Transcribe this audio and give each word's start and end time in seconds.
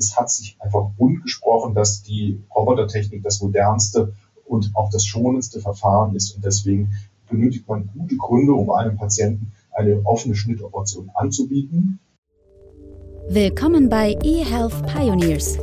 es 0.00 0.16
hat 0.16 0.30
sich 0.30 0.56
einfach 0.58 0.90
rund 0.98 1.22
gesprochen, 1.22 1.74
dass 1.74 2.02
die 2.02 2.42
Robotertechnik 2.54 3.22
das 3.22 3.40
modernste 3.40 4.14
und 4.46 4.70
auch 4.74 4.90
das 4.90 5.04
schonendste 5.04 5.60
Verfahren 5.60 6.16
ist. 6.16 6.34
Und 6.34 6.44
deswegen 6.44 6.92
benötigt 7.28 7.68
man 7.68 7.88
gute 7.96 8.16
Gründe, 8.16 8.54
um 8.54 8.70
einem 8.70 8.96
Patienten 8.96 9.52
eine 9.72 10.00
offene 10.04 10.34
Schnittoperation 10.34 11.10
anzubieten. 11.14 12.00
Willkommen 13.28 13.88
bei 13.88 14.18
eHealth 14.24 14.86
Pioneers. 14.86 15.58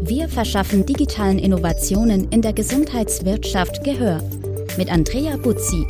Wir 0.00 0.28
verschaffen 0.28 0.86
digitalen 0.86 1.38
Innovationen 1.38 2.28
in 2.30 2.42
der 2.42 2.52
Gesundheitswirtschaft 2.52 3.82
Gehör 3.82 4.22
mit 4.76 4.92
Andrea 4.92 5.36
Buzzi. 5.36 5.84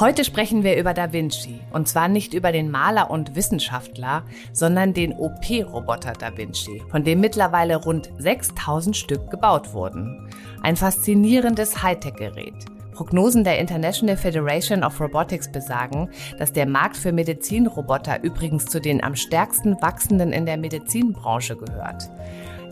Heute 0.00 0.24
sprechen 0.24 0.62
wir 0.62 0.76
über 0.76 0.94
Da 0.94 1.12
Vinci. 1.12 1.58
Und 1.72 1.88
zwar 1.88 2.06
nicht 2.06 2.32
über 2.32 2.52
den 2.52 2.70
Maler 2.70 3.10
und 3.10 3.34
Wissenschaftler, 3.34 4.22
sondern 4.52 4.94
den 4.94 5.12
OP-Roboter 5.12 6.12
Da 6.12 6.36
Vinci, 6.36 6.84
von 6.88 7.02
dem 7.02 7.18
mittlerweile 7.18 7.74
rund 7.74 8.08
6000 8.16 8.96
Stück 8.96 9.28
gebaut 9.28 9.72
wurden. 9.72 10.30
Ein 10.62 10.76
faszinierendes 10.76 11.82
Hightech-Gerät. 11.82 12.54
Prognosen 12.92 13.42
der 13.42 13.58
International 13.58 14.16
Federation 14.16 14.84
of 14.84 15.00
Robotics 15.00 15.50
besagen, 15.50 16.10
dass 16.38 16.52
der 16.52 16.66
Markt 16.66 16.96
für 16.96 17.10
Medizinroboter 17.10 18.22
übrigens 18.22 18.66
zu 18.66 18.80
den 18.80 19.02
am 19.02 19.16
stärksten 19.16 19.82
wachsenden 19.82 20.32
in 20.32 20.46
der 20.46 20.58
Medizinbranche 20.58 21.56
gehört. 21.56 22.08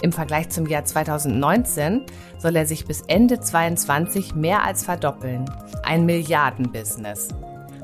Im 0.03 0.13
Vergleich 0.13 0.51
zum 0.51 0.67
Jahr 0.67 0.85
2019 0.85 2.03
soll 2.39 2.57
er 2.57 2.67
sich 2.67 2.87
bis 2.87 3.03
Ende 3.03 3.41
2022 3.41 4.35
mehr 4.35 4.65
als 4.65 4.85
verdoppeln. 4.85 5.45
Ein 5.83 6.05
Milliardenbusiness. 6.05 7.29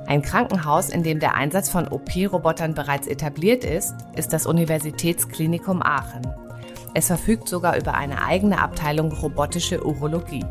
Ein 0.07 0.23
Krankenhaus, 0.23 0.91
in 0.91 1.03
dem 1.03 1.21
der 1.21 1.35
Einsatz 1.35 1.69
von 1.69 1.89
OP-Robotern 1.89 2.75
bereits 2.75 3.07
etabliert 3.07 3.65
ist, 3.65 3.95
ist 4.17 4.33
das 4.33 4.47
Universitätsklinikum 4.47 5.81
Aachen. 5.81 6.27
Es 6.95 7.07
verfügt 7.07 7.49
sogar 7.49 7.79
über 7.79 7.95
eine 7.95 8.23
eigene 8.23 8.61
Abteilung 8.61 9.13
robotische 9.13 9.85
Urologie. 9.85 10.45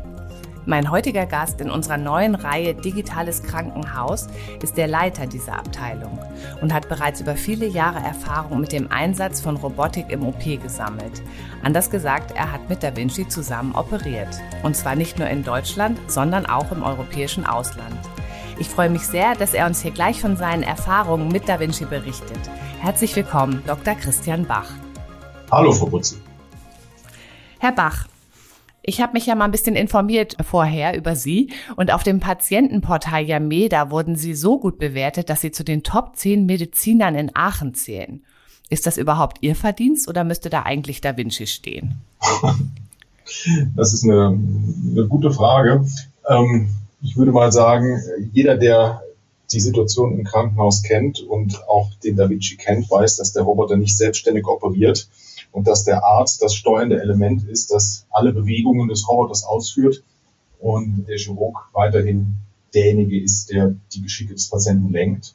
Mein 0.64 0.92
heutiger 0.92 1.26
Gast 1.26 1.60
in 1.60 1.70
unserer 1.70 1.96
neuen 1.96 2.36
Reihe 2.36 2.72
Digitales 2.74 3.42
Krankenhaus 3.42 4.28
ist 4.62 4.76
der 4.76 4.86
Leiter 4.86 5.26
dieser 5.26 5.58
Abteilung 5.58 6.20
und 6.60 6.72
hat 6.72 6.88
bereits 6.88 7.20
über 7.20 7.34
viele 7.34 7.66
Jahre 7.66 7.98
Erfahrung 7.98 8.60
mit 8.60 8.70
dem 8.70 8.90
Einsatz 8.92 9.40
von 9.40 9.56
Robotik 9.56 10.10
im 10.10 10.24
OP 10.24 10.44
gesammelt. 10.62 11.20
Anders 11.64 11.90
gesagt, 11.90 12.36
er 12.36 12.52
hat 12.52 12.68
mit 12.68 12.84
Da 12.84 12.94
Vinci 12.94 13.26
zusammen 13.26 13.74
operiert. 13.74 14.28
Und 14.62 14.76
zwar 14.76 14.94
nicht 14.94 15.18
nur 15.18 15.28
in 15.28 15.42
Deutschland, 15.42 15.98
sondern 16.06 16.46
auch 16.46 16.70
im 16.70 16.84
europäischen 16.84 17.44
Ausland. 17.44 17.98
Ich 18.60 18.68
freue 18.68 18.90
mich 18.90 19.02
sehr, 19.02 19.34
dass 19.34 19.54
er 19.54 19.66
uns 19.66 19.82
hier 19.82 19.90
gleich 19.90 20.20
von 20.20 20.36
seinen 20.36 20.62
Erfahrungen 20.62 21.26
mit 21.26 21.48
Da 21.48 21.58
Vinci 21.58 21.86
berichtet. 21.86 22.38
Herzlich 22.78 23.16
willkommen, 23.16 23.64
Dr. 23.66 23.96
Christian 23.96 24.46
Bach. 24.46 24.70
Hallo, 25.50 25.72
Frau 25.72 25.86
Butzi. 25.86 26.18
Herr 27.58 27.72
Bach, 27.72 28.06
ich 28.82 29.00
habe 29.00 29.12
mich 29.12 29.26
ja 29.26 29.34
mal 29.34 29.44
ein 29.44 29.50
bisschen 29.50 29.76
informiert 29.76 30.36
vorher 30.44 30.96
über 30.96 31.14
Sie 31.14 31.52
und 31.76 31.92
auf 31.92 32.02
dem 32.02 32.20
Patientenportal 32.20 33.22
Yameda 33.22 33.90
wurden 33.90 34.16
Sie 34.16 34.34
so 34.34 34.58
gut 34.58 34.78
bewertet, 34.78 35.30
dass 35.30 35.40
Sie 35.40 35.52
zu 35.52 35.64
den 35.64 35.82
Top 35.82 36.16
10 36.16 36.46
Medizinern 36.46 37.14
in 37.14 37.30
Aachen 37.34 37.74
zählen. 37.74 38.24
Ist 38.70 38.86
das 38.86 38.96
überhaupt 38.96 39.38
Ihr 39.40 39.54
Verdienst 39.54 40.08
oder 40.08 40.24
müsste 40.24 40.50
da 40.50 40.62
eigentlich 40.62 41.00
Da 41.00 41.16
Vinci 41.16 41.46
stehen? 41.46 42.00
Das 43.76 43.94
ist 43.94 44.04
eine, 44.04 44.38
eine 44.90 45.06
gute 45.06 45.30
Frage. 45.30 45.86
Ähm, 46.28 46.68
ich 47.00 47.16
würde 47.16 47.32
mal 47.32 47.50
sagen, 47.50 47.98
jeder, 48.32 48.56
der 48.56 49.00
die 49.52 49.60
Situation 49.60 50.18
im 50.18 50.24
Krankenhaus 50.24 50.82
kennt 50.82 51.20
und 51.20 51.66
auch 51.68 51.88
den 52.04 52.16
Da 52.16 52.28
Vinci 52.28 52.56
kennt, 52.56 52.90
weiß, 52.90 53.16
dass 53.16 53.32
der 53.32 53.44
Roboter 53.44 53.76
nicht 53.76 53.96
selbstständig 53.96 54.46
operiert 54.46 55.08
und 55.52 55.68
dass 55.68 55.84
der 55.84 56.02
Arzt 56.02 56.42
das 56.42 56.54
steuernde 56.54 57.00
Element 57.00 57.46
ist, 57.46 57.70
das 57.70 58.06
alle 58.10 58.32
Bewegungen 58.32 58.88
des 58.88 59.06
Roboters 59.08 59.44
ausführt 59.44 60.02
und 60.58 61.04
der 61.06 61.18
Chirurg 61.18 61.68
weiterhin 61.72 62.36
derjenige 62.74 63.22
ist, 63.22 63.50
der 63.50 63.74
die 63.92 64.02
Geschicke 64.02 64.32
des 64.32 64.48
Patienten 64.48 64.90
lenkt. 64.90 65.34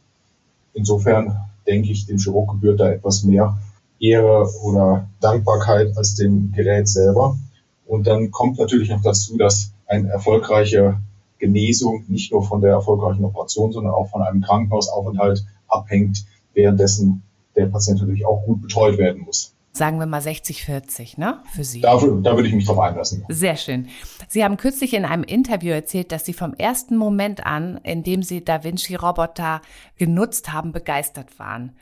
Insofern 0.74 1.38
denke 1.68 1.92
ich, 1.92 2.08
dem 2.08 2.18
Chirurg 2.18 2.50
gebührt 2.50 2.80
da 2.80 2.90
etwas 2.90 3.24
mehr 3.24 3.58
Ehre 4.00 4.50
oder 4.64 5.08
Dankbarkeit 5.19 5.96
als 5.97 6.16
dem 6.16 6.52
Gerät 6.52 6.88
selber. 6.88 7.38
Und 7.86 8.08
dann 8.08 8.31
kommt 8.31 8.58
natürlich 8.58 8.90
noch 8.90 9.02
dazu, 9.02 9.38
dass 9.38 9.72
eine 9.86 10.09
erfolgreiche 10.09 11.00
Genesung 11.40 12.03
nicht 12.08 12.31
nur 12.31 12.44
von 12.44 12.62
der 12.62 12.72
erfolgreichen 12.72 13.24
Operation, 13.24 13.72
sondern 13.72 13.94
auch 13.94 14.09
von 14.09 14.24
einem 14.24 14.42
Krankenhausaufenthalt 14.42 15.46
abhängt, 15.68 16.25
währenddessen 16.53 17.22
der 17.56 17.68
Patient 17.68 18.00
natürlich 18.00 18.25
auch 18.25 18.44
gut 18.46 18.62
betreut 18.62 18.97
werden 18.97 19.24
muss 19.24 19.53
sagen 19.72 20.00
wir 20.00 20.06
mal 20.06 20.22
60-40, 20.22 21.20
ne? 21.20 21.42
Für 21.54 21.64
Sie. 21.64 21.82
Da, 21.82 21.98
da 21.98 22.36
würde 22.36 22.48
ich 22.48 22.54
mich 22.54 22.66
drauf 22.66 22.80
einlassen. 22.80 23.24
Sehr 23.30 23.56
schön. 23.56 23.88
Sie 24.28 24.44
haben 24.44 24.58
kürzlich 24.58 24.94
in 24.94 25.06
einem 25.06 25.24
Interview 25.24 25.72
erzählt, 25.72 26.12
dass 26.12 26.26
Sie 26.26 26.34
vom 26.34 26.54
ersten 26.54 26.98
Moment 26.98 27.46
an, 27.46 27.80
in 27.84 28.04
dem 28.04 28.24
Sie 28.24 28.44
Da 28.44 28.64
Vinci 28.64 28.96
Roboter 28.96 29.62
genutzt 29.98 30.52
haben, 30.52 30.72
begeistert 30.72 31.38
waren. 31.40 31.74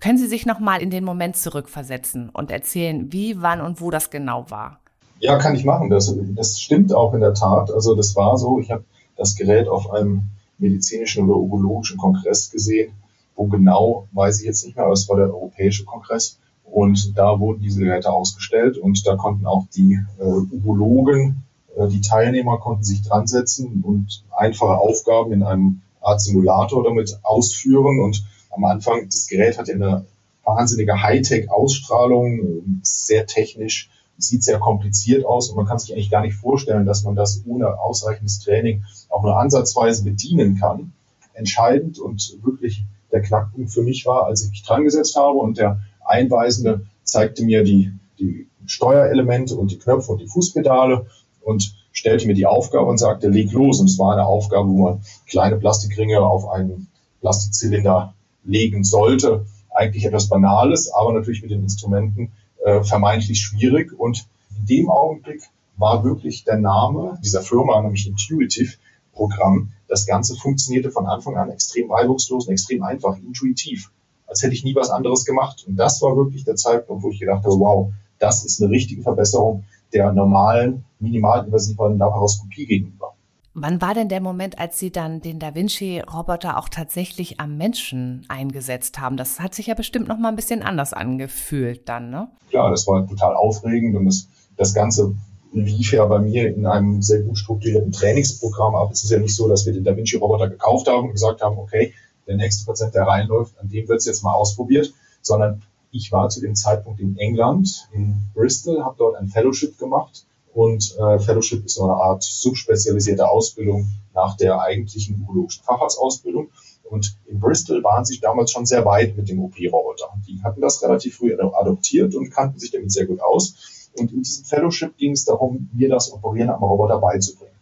Können 0.00 0.18
Sie 0.18 0.26
sich 0.26 0.46
noch 0.46 0.58
mal 0.58 0.82
in 0.82 0.90
den 0.90 1.04
Moment 1.04 1.36
zurückversetzen 1.36 2.28
und 2.28 2.50
erzählen, 2.50 3.12
wie, 3.12 3.40
wann 3.40 3.60
und 3.60 3.80
wo 3.80 3.90
das 3.90 4.10
genau 4.10 4.50
war? 4.50 4.80
Ja, 5.20 5.38
kann 5.38 5.54
ich 5.54 5.64
machen. 5.64 5.88
Das, 5.90 6.14
das 6.34 6.60
stimmt 6.60 6.92
auch 6.92 7.14
in 7.14 7.20
der 7.20 7.34
Tat. 7.34 7.70
Also 7.70 7.94
das 7.94 8.14
war 8.16 8.36
so. 8.36 8.58
Ich 8.58 8.70
habe 8.70 8.84
das 9.16 9.36
Gerät 9.36 9.68
auf 9.68 9.90
einem 9.90 10.24
medizinischen 10.58 11.24
oder 11.24 11.38
urologischen 11.38 11.96
Kongress 11.96 12.50
gesehen. 12.50 12.92
Wo 13.36 13.46
genau, 13.46 14.06
weiß 14.12 14.40
ich 14.40 14.46
jetzt 14.46 14.64
nicht 14.64 14.76
mehr, 14.76 14.84
aber 14.84 14.94
es 14.94 15.08
war 15.08 15.16
der 15.16 15.26
Europäische 15.26 15.84
Kongress. 15.84 16.38
Und 16.74 17.16
da 17.16 17.38
wurden 17.38 17.62
diese 17.62 17.84
Geräte 17.84 18.10
ausgestellt 18.10 18.78
und 18.78 19.06
da 19.06 19.14
konnten 19.14 19.46
auch 19.46 19.66
die 19.76 20.00
äh, 20.18 20.24
Urologen, 20.24 21.44
äh, 21.76 21.86
die 21.86 22.00
Teilnehmer 22.00 22.58
konnten 22.58 22.82
sich 22.82 23.02
dran 23.02 23.28
setzen 23.28 23.84
und 23.86 24.24
einfache 24.36 24.76
Aufgaben 24.76 25.32
in 25.32 25.44
einem 25.44 25.82
Art 26.00 26.20
Simulator 26.20 26.82
damit 26.82 27.20
ausführen. 27.22 28.00
Und 28.00 28.24
am 28.50 28.64
Anfang, 28.64 29.04
das 29.04 29.28
Gerät 29.28 29.56
hat 29.56 29.68
ja 29.68 29.76
eine 29.76 30.04
wahnsinnige 30.42 31.00
Hightech-Ausstrahlung, 31.00 32.80
sehr 32.82 33.26
technisch, 33.26 33.88
sieht 34.18 34.42
sehr 34.42 34.58
kompliziert 34.58 35.24
aus 35.24 35.50
und 35.50 35.56
man 35.56 35.66
kann 35.66 35.78
sich 35.78 35.92
eigentlich 35.92 36.10
gar 36.10 36.22
nicht 36.22 36.34
vorstellen, 36.34 36.86
dass 36.86 37.04
man 37.04 37.14
das 37.14 37.44
ohne 37.46 37.78
ausreichendes 37.78 38.40
Training 38.40 38.82
auch 39.10 39.22
nur 39.22 39.38
ansatzweise 39.38 40.02
bedienen 40.02 40.58
kann. 40.58 40.92
Entscheidend 41.34 42.00
und 42.00 42.36
wirklich 42.42 42.84
der 43.12 43.22
Knackpunkt 43.22 43.70
für 43.70 43.82
mich 43.82 44.06
war, 44.06 44.26
als 44.26 44.42
ich 44.42 44.50
mich 44.50 44.64
dran 44.64 44.82
gesetzt 44.82 45.14
habe 45.14 45.38
und 45.38 45.56
der 45.56 45.78
Einweisende 46.04 46.86
zeigte 47.02 47.44
mir 47.44 47.64
die, 47.64 47.92
die 48.18 48.48
Steuerelemente 48.66 49.56
und 49.56 49.70
die 49.70 49.78
Knöpfe 49.78 50.12
und 50.12 50.20
die 50.20 50.26
Fußpedale 50.26 51.06
und 51.42 51.74
stellte 51.92 52.26
mir 52.26 52.34
die 52.34 52.46
Aufgabe 52.46 52.86
und 52.86 52.98
sagte, 52.98 53.28
leg 53.28 53.52
los. 53.52 53.80
Und 53.80 53.86
es 53.86 53.98
war 53.98 54.12
eine 54.12 54.26
Aufgabe, 54.26 54.68
wo 54.68 54.82
man 54.84 55.02
kleine 55.26 55.56
Plastikringe 55.56 56.20
auf 56.20 56.48
einen 56.48 56.88
Plastikzylinder 57.20 58.14
legen 58.44 58.84
sollte. 58.84 59.46
Eigentlich 59.70 60.04
etwas 60.04 60.28
Banales, 60.28 60.92
aber 60.92 61.12
natürlich 61.12 61.42
mit 61.42 61.50
den 61.50 61.62
Instrumenten 61.62 62.32
äh, 62.64 62.82
vermeintlich 62.82 63.40
schwierig. 63.40 63.92
Und 63.98 64.26
in 64.58 64.66
dem 64.66 64.90
Augenblick 64.90 65.42
war 65.76 66.04
wirklich 66.04 66.44
der 66.44 66.58
Name 66.58 67.18
dieser 67.24 67.42
Firma, 67.42 67.80
nämlich 67.80 68.06
Intuitive 68.06 68.76
Programm. 69.12 69.72
Das 69.88 70.06
Ganze 70.06 70.36
funktionierte 70.36 70.90
von 70.90 71.06
Anfang 71.06 71.36
an 71.36 71.50
extrem 71.50 71.90
reibungslos 71.90 72.46
und 72.46 72.52
extrem 72.52 72.82
einfach, 72.82 73.16
intuitiv 73.16 73.90
als 74.26 74.42
hätte 74.42 74.54
ich 74.54 74.64
nie 74.64 74.74
was 74.74 74.90
anderes 74.90 75.24
gemacht. 75.24 75.64
Und 75.66 75.76
das 75.76 76.00
war 76.02 76.16
wirklich 76.16 76.44
der 76.44 76.56
Zeitpunkt, 76.56 77.02
wo 77.02 77.10
ich 77.10 77.20
gedacht 77.20 77.44
habe, 77.44 77.58
wow, 77.58 77.92
das 78.18 78.44
ist 78.44 78.62
eine 78.62 78.70
richtige 78.70 79.02
Verbesserung 79.02 79.64
der 79.92 80.12
normalen, 80.12 80.84
minimalinvasiven 80.98 81.98
Laparoskopie 81.98 82.66
gegenüber. 82.66 83.14
Wann 83.56 83.80
war 83.80 83.94
denn 83.94 84.08
der 84.08 84.20
Moment, 84.20 84.58
als 84.58 84.80
Sie 84.80 84.90
dann 84.90 85.20
den 85.20 85.38
Da 85.38 85.54
Vinci-Roboter 85.54 86.58
auch 86.58 86.68
tatsächlich 86.68 87.38
am 87.38 87.56
Menschen 87.56 88.26
eingesetzt 88.28 88.98
haben? 88.98 89.16
Das 89.16 89.38
hat 89.38 89.54
sich 89.54 89.68
ja 89.68 89.74
bestimmt 89.74 90.08
noch 90.08 90.18
mal 90.18 90.30
ein 90.30 90.36
bisschen 90.36 90.62
anders 90.62 90.92
angefühlt 90.92 91.88
dann, 91.88 92.10
ne? 92.10 92.28
Klar, 92.50 92.70
das 92.70 92.88
war 92.88 93.06
total 93.06 93.36
aufregend 93.36 93.94
und 93.94 94.06
das, 94.06 94.26
das 94.56 94.74
Ganze 94.74 95.14
lief 95.52 95.92
ja 95.92 96.04
bei 96.06 96.18
mir 96.18 96.52
in 96.52 96.66
einem 96.66 97.00
sehr 97.00 97.22
gut 97.22 97.38
strukturierten 97.38 97.92
Trainingsprogramm 97.92 98.74
ab. 98.74 98.90
Es 98.90 99.04
ist 99.04 99.10
ja 99.10 99.20
nicht 99.20 99.36
so, 99.36 99.48
dass 99.48 99.64
wir 99.66 99.72
den 99.72 99.84
Da 99.84 99.96
Vinci-Roboter 99.96 100.48
gekauft 100.48 100.88
haben 100.88 101.06
und 101.06 101.12
gesagt 101.12 101.40
haben, 101.40 101.56
okay, 101.56 101.94
der 102.26 102.36
nächste 102.36 102.66
Patient, 102.66 102.94
der 102.94 103.06
reinläuft, 103.06 103.58
an 103.58 103.68
dem 103.68 103.88
wird 103.88 103.98
es 103.98 104.06
jetzt 104.06 104.22
mal 104.22 104.34
ausprobiert, 104.34 104.92
sondern 105.22 105.62
ich 105.90 106.10
war 106.10 106.28
zu 106.28 106.40
dem 106.40 106.54
Zeitpunkt 106.54 107.00
in 107.00 107.16
England, 107.18 107.88
in 107.92 108.16
Bristol, 108.34 108.82
habe 108.84 108.96
dort 108.98 109.16
ein 109.16 109.28
Fellowship 109.28 109.78
gemacht 109.78 110.26
und 110.54 110.96
äh, 110.98 111.18
Fellowship 111.18 111.64
ist 111.64 111.74
so 111.74 111.84
eine 111.84 111.94
Art 111.94 112.22
subspezialisierte 112.22 113.28
Ausbildung 113.28 113.88
nach 114.14 114.36
der 114.36 114.60
eigentlichen 114.60 115.20
urologischen 115.22 115.64
Facharztausbildung. 115.64 116.48
Und 116.84 117.16
in 117.26 117.40
Bristol 117.40 117.82
waren 117.82 118.04
sie 118.04 118.20
damals 118.20 118.52
schon 118.52 118.66
sehr 118.66 118.84
weit 118.84 119.16
mit 119.16 119.28
dem 119.28 119.40
OP-Roboter. 119.40 120.10
Die 120.28 120.42
hatten 120.44 120.60
das 120.60 120.82
relativ 120.82 121.16
früh 121.16 121.34
adoptiert 121.34 122.14
und 122.14 122.30
kannten 122.30 122.60
sich 122.60 122.70
damit 122.70 122.92
sehr 122.92 123.06
gut 123.06 123.20
aus. 123.20 123.90
Und 123.98 124.12
in 124.12 124.22
diesem 124.22 124.44
Fellowship 124.44 124.96
ging 124.96 125.12
es 125.12 125.24
darum, 125.24 125.68
mir 125.72 125.88
das 125.88 126.12
Operieren 126.12 126.50
am 126.50 126.62
Roboter 126.62 127.00
beizubringen. 127.00 127.54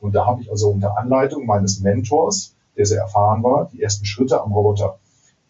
Und 0.00 0.14
da 0.14 0.24
habe 0.24 0.40
ich 0.40 0.50
also 0.50 0.70
unter 0.70 0.96
Anleitung 0.96 1.44
meines 1.44 1.80
Mentors 1.80 2.54
der 2.76 2.86
sehr 2.86 3.00
erfahren 3.00 3.42
war, 3.42 3.70
die 3.72 3.82
ersten 3.82 4.04
Schritte 4.04 4.40
am 4.40 4.52
Roboter 4.52 4.98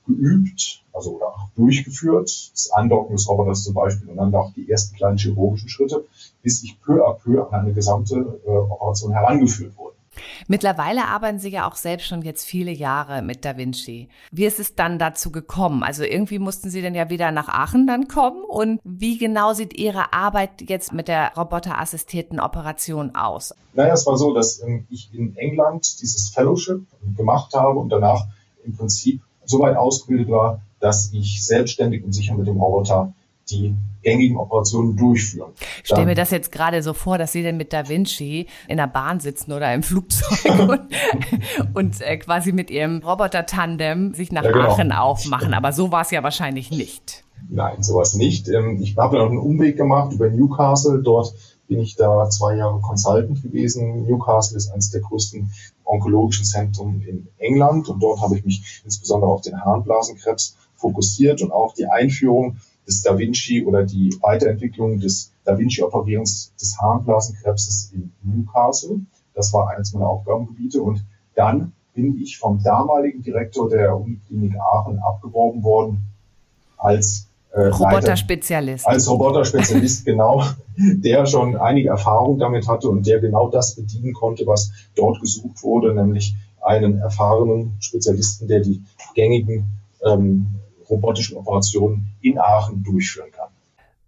geübt, 0.06 0.82
also 0.92 1.16
oder 1.16 1.34
durchgeführt, 1.56 2.50
das 2.52 2.70
Andocken 2.72 3.16
des 3.16 3.28
Roboters 3.28 3.62
zum 3.62 3.74
Beispiel 3.74 4.08
und 4.08 4.16
dann 4.16 4.34
auch 4.34 4.52
die 4.54 4.70
ersten 4.70 4.96
kleinen 4.96 5.18
chirurgischen 5.18 5.68
Schritte, 5.68 6.04
bis 6.42 6.62
ich 6.62 6.80
peu 6.80 7.06
à 7.06 7.14
peu 7.14 7.42
an 7.50 7.60
eine 7.60 7.72
gesamte 7.72 8.40
äh, 8.46 8.50
Operation 8.50 9.12
herangeführt 9.12 9.76
wurde. 9.76 9.79
Mittlerweile 10.50 11.06
arbeiten 11.06 11.38
Sie 11.38 11.50
ja 11.50 11.68
auch 11.68 11.76
selbst 11.76 12.08
schon 12.08 12.22
jetzt 12.22 12.44
viele 12.44 12.72
Jahre 12.72 13.22
mit 13.22 13.44
Da 13.44 13.56
Vinci. 13.56 14.08
Wie 14.32 14.46
ist 14.46 14.58
es 14.58 14.74
dann 14.74 14.98
dazu 14.98 15.30
gekommen? 15.30 15.84
Also 15.84 16.02
irgendwie 16.02 16.40
mussten 16.40 16.70
Sie 16.70 16.82
dann 16.82 16.96
ja 16.96 17.08
wieder 17.08 17.30
nach 17.30 17.46
Aachen 17.46 17.86
dann 17.86 18.08
kommen. 18.08 18.42
Und 18.42 18.80
wie 18.82 19.16
genau 19.16 19.52
sieht 19.52 19.78
Ihre 19.78 20.12
Arbeit 20.12 20.68
jetzt 20.68 20.92
mit 20.92 21.06
der 21.06 21.30
roboterassistierten 21.36 22.40
Operation 22.40 23.14
aus? 23.14 23.54
Naja, 23.74 23.94
es 23.94 24.04
war 24.08 24.16
so, 24.16 24.34
dass 24.34 24.60
ähm, 24.60 24.88
ich 24.90 25.14
in 25.14 25.36
England 25.36 26.02
dieses 26.02 26.30
Fellowship 26.30 26.84
gemacht 27.16 27.54
habe 27.54 27.78
und 27.78 27.90
danach 27.90 28.26
im 28.64 28.76
Prinzip 28.76 29.22
so 29.44 29.60
weit 29.60 29.76
ausgebildet 29.76 30.30
war, 30.30 30.62
dass 30.80 31.12
ich 31.12 31.46
selbstständig 31.46 32.02
und 32.02 32.12
sicher 32.12 32.34
mit 32.34 32.48
dem 32.48 32.56
Roboter 32.56 33.12
die 33.50 33.74
gängigen 34.02 34.36
Operationen 34.36 34.96
durchführen. 34.96 35.52
Ich 35.82 35.88
stelle 35.88 36.06
mir 36.06 36.14
das 36.14 36.30
jetzt 36.30 36.52
gerade 36.52 36.82
so 36.82 36.94
vor, 36.94 37.18
dass 37.18 37.32
Sie 37.32 37.42
denn 37.42 37.56
mit 37.56 37.72
Da 37.72 37.88
Vinci 37.88 38.46
in 38.68 38.78
der 38.78 38.86
Bahn 38.86 39.20
sitzen 39.20 39.52
oder 39.52 39.72
im 39.74 39.82
Flugzeug 39.82 40.58
und, 40.68 40.80
und 41.74 42.00
äh, 42.00 42.16
quasi 42.18 42.52
mit 42.52 42.70
Ihrem 42.70 42.98
Roboter-Tandem 42.98 44.14
sich 44.14 44.32
nach 44.32 44.44
ja, 44.44 44.52
genau. 44.52 44.70
Aachen 44.70 44.92
aufmachen. 44.92 45.54
Aber 45.54 45.72
so 45.72 45.92
war 45.92 46.02
es 46.02 46.10
ja 46.10 46.22
wahrscheinlich 46.22 46.70
nicht. 46.70 47.24
Nein, 47.48 47.82
sowas 47.82 48.14
nicht. 48.14 48.48
Ähm, 48.48 48.80
ich 48.80 48.96
habe 48.96 49.18
noch 49.18 49.28
einen 49.28 49.38
Umweg 49.38 49.76
gemacht 49.76 50.12
über 50.12 50.30
Newcastle. 50.30 51.02
Dort 51.02 51.34
bin 51.70 51.80
ich 51.80 51.96
da 51.96 52.28
zwei 52.30 52.56
Jahre 52.56 52.80
Consultant 52.80 53.42
gewesen. 53.42 54.04
Newcastle 54.04 54.56
ist 54.56 54.70
eines 54.70 54.90
der 54.90 55.00
größten 55.02 55.50
onkologischen 55.84 56.44
Zentren 56.44 57.00
in 57.02 57.28
England 57.38 57.88
und 57.88 58.02
dort 58.02 58.20
habe 58.20 58.36
ich 58.36 58.44
mich 58.44 58.82
insbesondere 58.84 59.30
auf 59.30 59.42
den 59.42 59.60
Harnblasenkrebs 59.64 60.56
fokussiert 60.74 61.42
und 61.42 61.52
auch 61.52 61.74
die 61.74 61.86
Einführung 61.86 62.56
des 62.90 63.02
Da 63.02 63.16
Vinci 63.16 63.64
oder 63.64 63.84
die 63.84 64.16
Weiterentwicklung 64.20 64.98
des 64.98 65.32
Da 65.44 65.56
Vinci-Operierens 65.56 66.52
des 66.60 66.76
Harnblasenkrebses 66.80 67.92
in 67.94 68.12
Newcastle. 68.22 69.00
Das 69.34 69.52
war 69.52 69.70
eines 69.70 69.94
meiner 69.94 70.08
Aufgabengebiete. 70.08 70.82
Und 70.82 71.04
dann 71.34 71.72
bin 71.94 72.20
ich 72.20 72.38
vom 72.38 72.62
damaligen 72.62 73.22
Direktor 73.22 73.68
der 73.68 73.96
Uniklinik 73.96 74.56
Aachen 74.56 74.98
abgeworben 74.98 75.62
worden 75.62 76.02
als 76.76 77.28
äh, 77.52 77.66
Roboterspezialist. 77.66 78.86
Als 78.86 79.08
Roboterspezialist, 79.08 80.04
genau, 80.04 80.44
der 80.76 81.26
schon 81.26 81.56
einige 81.56 81.90
Erfahrung 81.90 82.38
damit 82.38 82.68
hatte 82.68 82.88
und 82.88 83.06
der 83.06 83.20
genau 83.20 83.48
das 83.48 83.74
bedienen 83.74 84.12
konnte, 84.12 84.46
was 84.46 84.70
dort 84.96 85.20
gesucht 85.20 85.62
wurde, 85.62 85.94
nämlich 85.94 86.34
einen 86.60 86.98
erfahrenen 86.98 87.76
Spezialisten, 87.80 88.46
der 88.48 88.60
die 88.60 88.82
gängigen 89.14 89.66
ähm, 90.04 90.46
robotischen 90.90 91.36
Operationen 91.36 92.16
in 92.20 92.38
Aachen 92.38 92.82
durchführen 92.82 93.30
kann. 93.32 93.48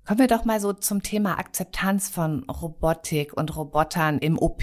Kommen 0.04 0.18
wir 0.18 0.26
doch 0.26 0.44
mal 0.44 0.58
so 0.58 0.72
zum 0.72 1.02
Thema 1.02 1.38
Akzeptanz 1.38 2.08
von 2.08 2.42
Robotik 2.44 3.34
und 3.34 3.56
Robotern 3.56 4.18
im 4.18 4.36
OP. 4.36 4.62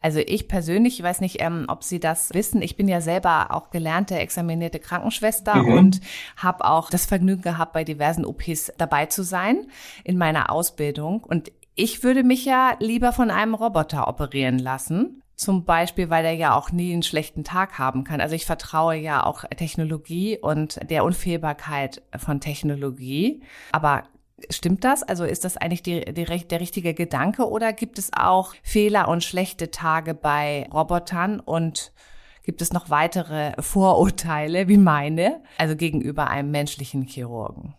Also 0.00 0.18
ich 0.18 0.48
persönlich, 0.48 0.98
ich 0.98 1.04
weiß 1.04 1.20
nicht, 1.20 1.40
ähm, 1.40 1.66
ob 1.68 1.84
Sie 1.84 2.00
das 2.00 2.32
wissen, 2.32 2.62
ich 2.62 2.76
bin 2.76 2.88
ja 2.88 3.00
selber 3.00 3.54
auch 3.54 3.70
gelernte, 3.70 4.18
examinierte 4.18 4.78
Krankenschwester 4.78 5.56
mhm. 5.56 5.72
und 5.72 6.00
habe 6.36 6.64
auch 6.64 6.90
das 6.90 7.06
Vergnügen 7.06 7.42
gehabt, 7.42 7.74
bei 7.74 7.84
diversen 7.84 8.24
OPs 8.24 8.72
dabei 8.78 9.06
zu 9.06 9.22
sein 9.22 9.66
in 10.02 10.16
meiner 10.16 10.50
Ausbildung. 10.50 11.22
Und 11.22 11.52
ich 11.74 12.02
würde 12.02 12.24
mich 12.24 12.44
ja 12.44 12.74
lieber 12.80 13.12
von 13.12 13.30
einem 13.30 13.54
Roboter 13.54 14.08
operieren 14.08 14.58
lassen. 14.58 15.22
Zum 15.40 15.64
Beispiel, 15.64 16.10
weil 16.10 16.26
er 16.26 16.34
ja 16.34 16.54
auch 16.54 16.70
nie 16.70 16.92
einen 16.92 17.02
schlechten 17.02 17.44
Tag 17.44 17.78
haben 17.78 18.04
kann. 18.04 18.20
Also 18.20 18.34
ich 18.34 18.44
vertraue 18.44 18.96
ja 18.96 19.24
auch 19.24 19.44
Technologie 19.56 20.36
und 20.36 20.78
der 20.90 21.02
Unfehlbarkeit 21.02 22.02
von 22.18 22.40
Technologie. 22.40 23.42
Aber 23.72 24.02
Stimmt 24.50 24.84
das? 24.84 25.02
Also 25.02 25.24
ist 25.24 25.44
das 25.44 25.58
eigentlich 25.58 25.82
die, 25.82 26.00
die, 26.00 26.24
der 26.24 26.60
richtige 26.60 26.94
Gedanke 26.94 27.46
oder 27.46 27.74
gibt 27.74 27.98
es 27.98 28.10
auch 28.14 28.54
Fehler 28.62 29.08
und 29.08 29.22
schlechte 29.22 29.70
Tage 29.70 30.14
bei 30.14 30.66
Robotern 30.72 31.40
und 31.40 31.92
gibt 32.42 32.62
es 32.62 32.72
noch 32.72 32.88
weitere 32.88 33.52
Vorurteile 33.60 34.66
wie 34.68 34.78
meine, 34.78 35.42
also 35.58 35.76
gegenüber 35.76 36.28
einem 36.28 36.50
menschlichen 36.50 37.02
Chirurgen? 37.02 37.74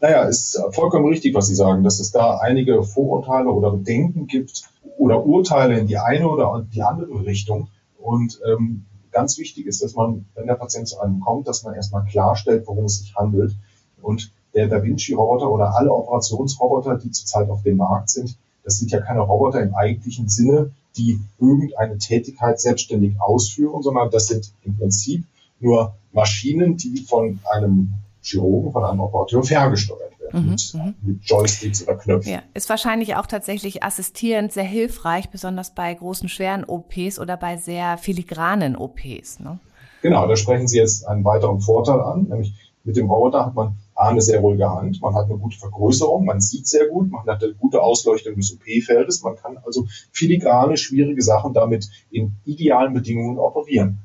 Naja, 0.00 0.24
ist 0.24 0.60
vollkommen 0.72 1.06
richtig, 1.06 1.34
was 1.34 1.46
Sie 1.46 1.54
sagen, 1.54 1.84
dass 1.84 2.00
es 2.00 2.10
da 2.10 2.38
einige 2.38 2.82
Vorurteile 2.82 3.48
oder 3.48 3.70
Bedenken 3.70 4.26
gibt 4.26 4.64
oder 4.98 5.24
Urteile 5.24 5.78
in 5.78 5.86
die 5.86 5.98
eine 5.98 6.28
oder 6.28 6.66
die 6.72 6.82
andere 6.82 7.24
Richtung. 7.24 7.68
Und 7.98 8.40
ähm, 8.46 8.84
ganz 9.10 9.38
wichtig 9.38 9.66
ist, 9.66 9.82
dass 9.82 9.94
man, 9.94 10.26
wenn 10.34 10.46
der 10.46 10.54
Patient 10.54 10.88
zu 10.88 11.00
einem 11.00 11.20
kommt, 11.20 11.48
dass 11.48 11.62
man 11.62 11.74
erstmal 11.74 12.04
klarstellt, 12.04 12.66
worum 12.66 12.84
es 12.84 12.98
sich 12.98 13.14
handelt. 13.14 13.54
Und 14.02 14.32
der 14.54 14.68
Da 14.68 14.82
Vinci-Roboter 14.82 15.50
oder 15.50 15.74
alle 15.74 15.92
Operationsroboter, 15.92 16.96
die 16.96 17.10
zurzeit 17.10 17.48
auf 17.50 17.62
dem 17.62 17.76
Markt 17.76 18.10
sind, 18.10 18.36
das 18.64 18.78
sind 18.78 18.90
ja 18.90 19.00
keine 19.00 19.20
Roboter 19.20 19.62
im 19.62 19.74
eigentlichen 19.74 20.28
Sinne, 20.28 20.72
die 20.96 21.20
irgendeine 21.38 21.98
Tätigkeit 21.98 22.60
selbstständig 22.60 23.20
ausführen, 23.20 23.82
sondern 23.82 24.10
das 24.10 24.26
sind 24.26 24.52
im 24.64 24.76
Prinzip 24.76 25.24
nur 25.60 25.94
Maschinen, 26.12 26.76
die 26.76 26.98
von 26.98 27.38
einem 27.52 27.92
Chirurgen, 28.22 28.72
von 28.72 28.84
einem 28.84 29.00
Operateur 29.00 29.42
ferngesteuert. 29.42 30.15
Mhm, 30.32 30.50
mit, 30.50 30.74
mhm. 30.74 30.94
mit, 31.02 31.24
Joysticks 31.24 31.82
oder 31.82 31.96
Knöpfen. 31.96 32.32
Ja, 32.32 32.42
ist 32.54 32.68
wahrscheinlich 32.68 33.16
auch 33.16 33.26
tatsächlich 33.26 33.82
assistierend 33.82 34.52
sehr 34.52 34.64
hilfreich, 34.64 35.30
besonders 35.30 35.74
bei 35.74 35.92
großen, 35.94 36.28
schweren 36.28 36.64
OPs 36.64 37.18
oder 37.18 37.36
bei 37.36 37.56
sehr 37.56 37.98
filigranen 37.98 38.76
OPs. 38.76 39.40
Ne? 39.40 39.58
Genau, 40.02 40.26
da 40.26 40.36
sprechen 40.36 40.68
Sie 40.68 40.78
jetzt 40.78 41.06
einen 41.06 41.24
weiteren 41.24 41.60
Vorteil 41.60 42.00
an, 42.00 42.24
nämlich 42.24 42.54
mit 42.84 42.96
dem 42.96 43.10
Roboter 43.10 43.46
hat 43.46 43.54
man 43.54 43.76
eine 43.96 44.20
sehr 44.20 44.40
ruhige 44.40 44.70
Hand, 44.70 45.02
man 45.02 45.14
hat 45.14 45.24
eine 45.24 45.38
gute 45.38 45.58
Vergrößerung, 45.58 46.24
man 46.24 46.40
sieht 46.40 46.68
sehr 46.68 46.86
gut, 46.86 47.10
man 47.10 47.26
hat 47.26 47.42
eine 47.42 47.54
gute 47.54 47.82
Ausleuchtung 47.82 48.36
des 48.36 48.52
OP-Feldes, 48.52 49.22
man 49.22 49.36
kann 49.36 49.58
also 49.64 49.86
filigrane, 50.12 50.76
schwierige 50.76 51.22
Sachen 51.22 51.52
damit 51.52 51.88
in 52.10 52.36
idealen 52.44 52.94
Bedingungen 52.94 53.38
operieren. 53.38 53.98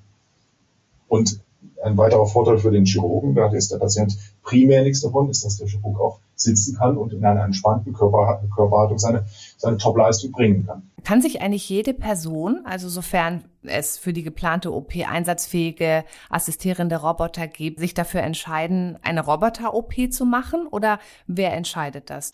Und 1.07 1.41
ein 1.83 1.97
weiterer 1.97 2.25
Vorteil 2.25 2.57
für 2.57 2.71
den 2.71 2.85
Chirurgen, 2.85 3.35
da 3.35 3.51
ist 3.51 3.71
der 3.71 3.77
Patient 3.77 4.18
primär 4.43 4.83
nichts 4.83 5.01
davon, 5.01 5.29
ist, 5.29 5.45
dass 5.45 5.57
der 5.57 5.67
Chirurg 5.67 5.99
auch 5.99 6.19
sitzen 6.35 6.75
kann 6.75 6.97
und 6.97 7.13
in 7.13 7.23
einer 7.23 7.43
entspannten 7.43 7.93
Körper, 7.93 8.41
Körperhaltung 8.55 8.97
seine, 8.97 9.25
seine 9.57 9.77
Topleistung 9.77 10.31
bringen 10.31 10.65
kann. 10.65 10.89
Kann 11.03 11.21
sich 11.21 11.41
eigentlich 11.41 11.67
jede 11.69 11.93
Person, 11.93 12.61
also 12.65 12.89
sofern 12.89 13.43
es 13.63 13.97
für 13.97 14.13
die 14.13 14.23
geplante 14.23 14.73
OP 14.73 14.93
einsatzfähige 15.07 16.03
assistierende 16.29 16.97
Roboter 16.97 17.47
gibt, 17.47 17.79
sich 17.79 17.93
dafür 17.93 18.21
entscheiden, 18.21 18.97
eine 19.03 19.23
Roboter-OP 19.23 20.11
zu 20.11 20.25
machen 20.25 20.67
oder 20.67 20.99
wer 21.27 21.53
entscheidet 21.53 22.09
das? 22.09 22.33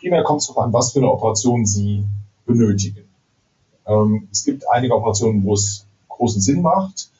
Primär 0.00 0.22
kommt 0.24 0.40
es 0.40 0.48
darauf 0.48 0.64
an, 0.64 0.72
was 0.72 0.92
für 0.92 0.98
eine 0.98 1.10
Operation 1.10 1.66
Sie 1.66 2.04
benötigen. 2.46 3.08
Ähm, 3.86 4.28
es 4.30 4.44
gibt 4.44 4.64
einige 4.70 4.94
Operationen, 4.94 5.44
wo 5.44 5.54
es 5.54 5.86
großen 6.08 6.40
Sinn 6.40 6.62
macht, 6.62 7.10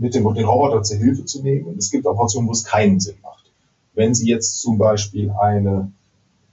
mit 0.00 0.14
dem, 0.14 0.32
den 0.34 0.46
Roboter 0.46 0.82
zur 0.82 0.96
Hilfe 0.96 1.24
zu 1.26 1.42
nehmen. 1.42 1.76
Es 1.78 1.90
gibt 1.90 2.06
Operationen, 2.06 2.48
wo 2.48 2.52
es 2.52 2.64
keinen 2.64 3.00
Sinn 3.00 3.16
macht. 3.22 3.44
Wenn 3.94 4.14
Sie 4.14 4.28
jetzt 4.28 4.60
zum 4.60 4.78
Beispiel 4.78 5.30
eine 5.30 5.92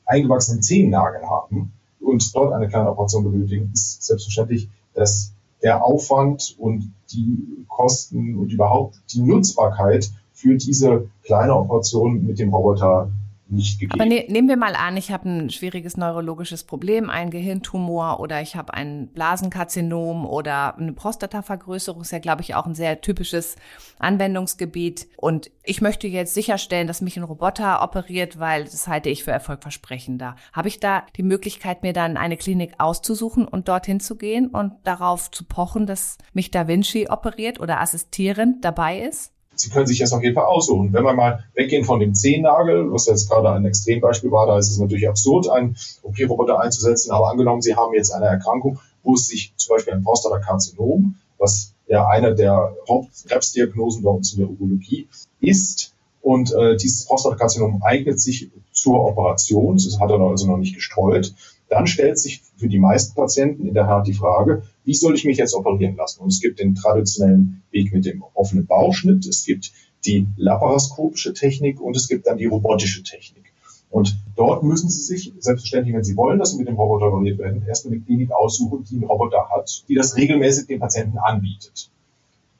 eingewachsenen 0.06 0.62
Zehennagel 0.62 1.22
haben 1.28 1.72
und 2.02 2.36
dort 2.36 2.54
eine 2.54 2.68
kleine 2.68 2.92
Operation 2.92 3.24
benötigen, 3.24 3.72
ist 3.74 4.04
selbstverständlich, 4.04 4.68
dass 4.94 5.32
der 5.64 5.84
Aufwand 5.84 6.56
und 6.60 6.92
die 7.12 7.66
Kosten 7.70 8.36
und 8.36 8.52
überhaupt 8.52 9.00
die 9.14 9.22
Nutzbarkeit 9.22 10.12
für 10.34 10.56
diese 10.56 11.10
kleine 11.24 11.56
Operation 11.56 12.26
mit 12.26 12.40
dem 12.40 12.54
Roboter 12.54 13.10
nicht 13.50 13.80
gegeben. 13.80 14.00
Aber 14.00 14.10
ne, 14.10 14.26
nehmen 14.28 14.48
wir 14.48 14.58
mal 14.58 14.76
an, 14.76 14.98
ich 14.98 15.12
habe 15.12 15.30
ein 15.30 15.50
schwieriges 15.50 15.98
neurologisches 15.98 16.64
Problem, 16.64 17.10
einen 17.10 17.32
Gehirntumor 17.32 18.20
oder 18.20 18.42
ich 18.42 18.56
habe 18.56 18.74
ein 18.74 19.08
Blasenkarzinom 19.08 20.26
oder 20.26 20.78
eine 20.78 20.94
Prostatavergrößerung, 20.94 22.02
ist 22.02 22.12
ja, 22.12 22.20
glaube 22.20 22.42
ich, 22.42 22.56
auch 22.56 22.66
ein 22.66 22.76
sehr 22.76 23.02
typisches 23.02 23.56
Anwendungsgebiet. 24.00 25.08
Und 25.18 25.52
ich 25.64 25.82
möchte 25.82 26.08
jetzt 26.08 26.34
sicherstellen, 26.34 26.88
dass 26.88 27.02
mich 27.02 27.18
ein 27.18 27.24
Roboter 27.24 27.82
operiert, 27.82 28.40
weil 28.40 28.66
das 28.66 28.88
halte 28.88 29.10
ich 29.10 29.24
für 29.24 29.32
erfolgversprechender. 29.32 30.36
Habe 30.54 30.68
ich 30.68 30.80
da 30.80 31.04
die 31.16 31.24
Möglichkeit, 31.24 31.84
mir 31.84 31.94
dann 31.94 32.18
eine 32.18 32.38
Klinik 32.38 32.74
auszusuchen 32.80 33.48
und 33.48 33.68
dorthin 33.68 34.00
zu 34.00 34.16
gehen 34.16 34.48
und 34.48 34.74
darauf 34.84 35.32
zu 35.32 35.46
pochen, 35.46 35.86
dass 35.86 36.18
mich 36.34 36.52
Da 36.52 36.68
Vinci 36.68 37.08
operiert 37.10 37.60
oder 37.60 37.82
assistierend 37.82 38.64
dabei 38.64 39.00
ist? 39.00 39.34
Sie 39.60 39.70
können 39.70 39.88
sich 39.88 40.00
das 40.00 40.14
auf 40.14 40.24
jeden 40.24 40.36
Fall 40.36 40.46
aussuchen. 40.46 40.94
Wenn 40.94 41.04
wir 41.04 41.14
mal 41.14 41.44
weggehen 41.54 41.86
von 41.86 42.00
dem 42.00 42.14
Zehennagel, 42.14 42.92
was 42.92 43.08
jetzt 43.08 43.30
gerade 43.30 43.52
ein 43.52 43.66
Extrembeispiel 43.66 44.32
war, 44.32 44.48
da 44.48 44.58
ist 44.58 44.70
es 44.70 44.78
natürlich 44.78 45.08
absurd, 45.08 45.50
einen 45.50 45.76
OP-Roboter 46.04 46.60
einzusetzen. 46.60 47.12
Aber 47.12 47.30
angenommen, 47.30 47.62
Sie 47.62 47.76
haben 47.76 47.94
jetzt 47.94 48.12
eine 48.12 48.26
Erkrankung, 48.26 48.80
wo 49.04 49.16
es 49.16 49.28
sich 49.28 49.54
zum 49.58 49.76
Beispiel 49.76 49.94
ein 49.94 50.04
Prostatakarzinom, 50.04 51.16
was 51.38 51.74
ja 51.88 52.08
einer 52.08 52.32
der 52.32 52.76
Hauptkrebsdiagnosen 52.88 54.04
bei 54.04 54.12
uns 54.12 54.34
in 54.34 54.40
der 54.40 54.50
Urologie 54.50 55.08
ist, 55.40 55.94
und 56.28 56.54
äh, 56.54 56.76
dieses 56.76 57.06
Prostatakarzinom 57.06 57.82
eignet 57.84 58.20
sich 58.20 58.50
zur 58.74 59.06
Operation, 59.06 59.76
das 59.76 59.98
hat 59.98 60.10
er 60.10 60.20
also 60.20 60.46
noch 60.46 60.58
nicht 60.58 60.76
gestreut, 60.76 61.34
dann 61.70 61.88
stellt 61.88 62.18
sich 62.18 62.42
für 62.56 62.68
die 62.68 62.80
meisten 62.80 63.16
Patienten 63.16 63.68
in 63.68 63.74
der 63.74 63.86
Tat 63.86 64.08
die 64.08 64.14
Frage, 64.14 64.64
wie 64.86 64.94
soll 64.94 65.16
ich 65.16 65.26
mich 65.26 65.38
jetzt 65.38 65.54
operieren 65.54 65.96
lassen? 65.96 66.22
Und 66.22 66.30
es 66.30 66.40
gibt 66.40 66.60
den 66.60 66.76
traditionellen 66.76 67.64
Weg 67.72 67.94
mit 67.94 68.06
dem 68.06 68.24
offenen 68.34 68.66
Bauchschnitt, 68.66 69.26
es 69.26 69.46
gibt 69.46 69.72
die 70.06 70.28
laparoskopische 70.38 71.34
Technik 71.34 71.82
und 71.82 71.96
es 71.96 72.08
gibt 72.08 72.28
dann 72.28 72.38
die 72.38 72.46
robotische 72.46 73.04
Technik. 73.04 73.52
Und 73.90 74.18
dort 74.36 74.64
müssen 74.64 74.90
Sie 74.90 75.02
sich, 75.02 75.34
selbstverständlich, 75.40 75.96
wenn 75.96 76.04
Sie 76.04 76.18
wollen, 76.18 76.40
dass 76.40 76.52
Sie 76.52 76.58
mit 76.58 76.68
dem 76.68 76.76
Roboter 76.76 77.08
operiert 77.08 77.40
werden, 77.40 77.66
erstmal 77.68 77.94
eine 77.94 78.04
Klinik 78.04 78.32
aussuchen, 78.32 78.84
die 78.90 78.96
einen 78.96 79.06
Roboter 79.06 79.50
hat, 79.50 79.84
die 79.88 79.96
das 79.96 80.16
regelmäßig 80.18 80.68
den 80.68 80.80
Patienten 80.80 81.18
anbietet. 81.18 81.90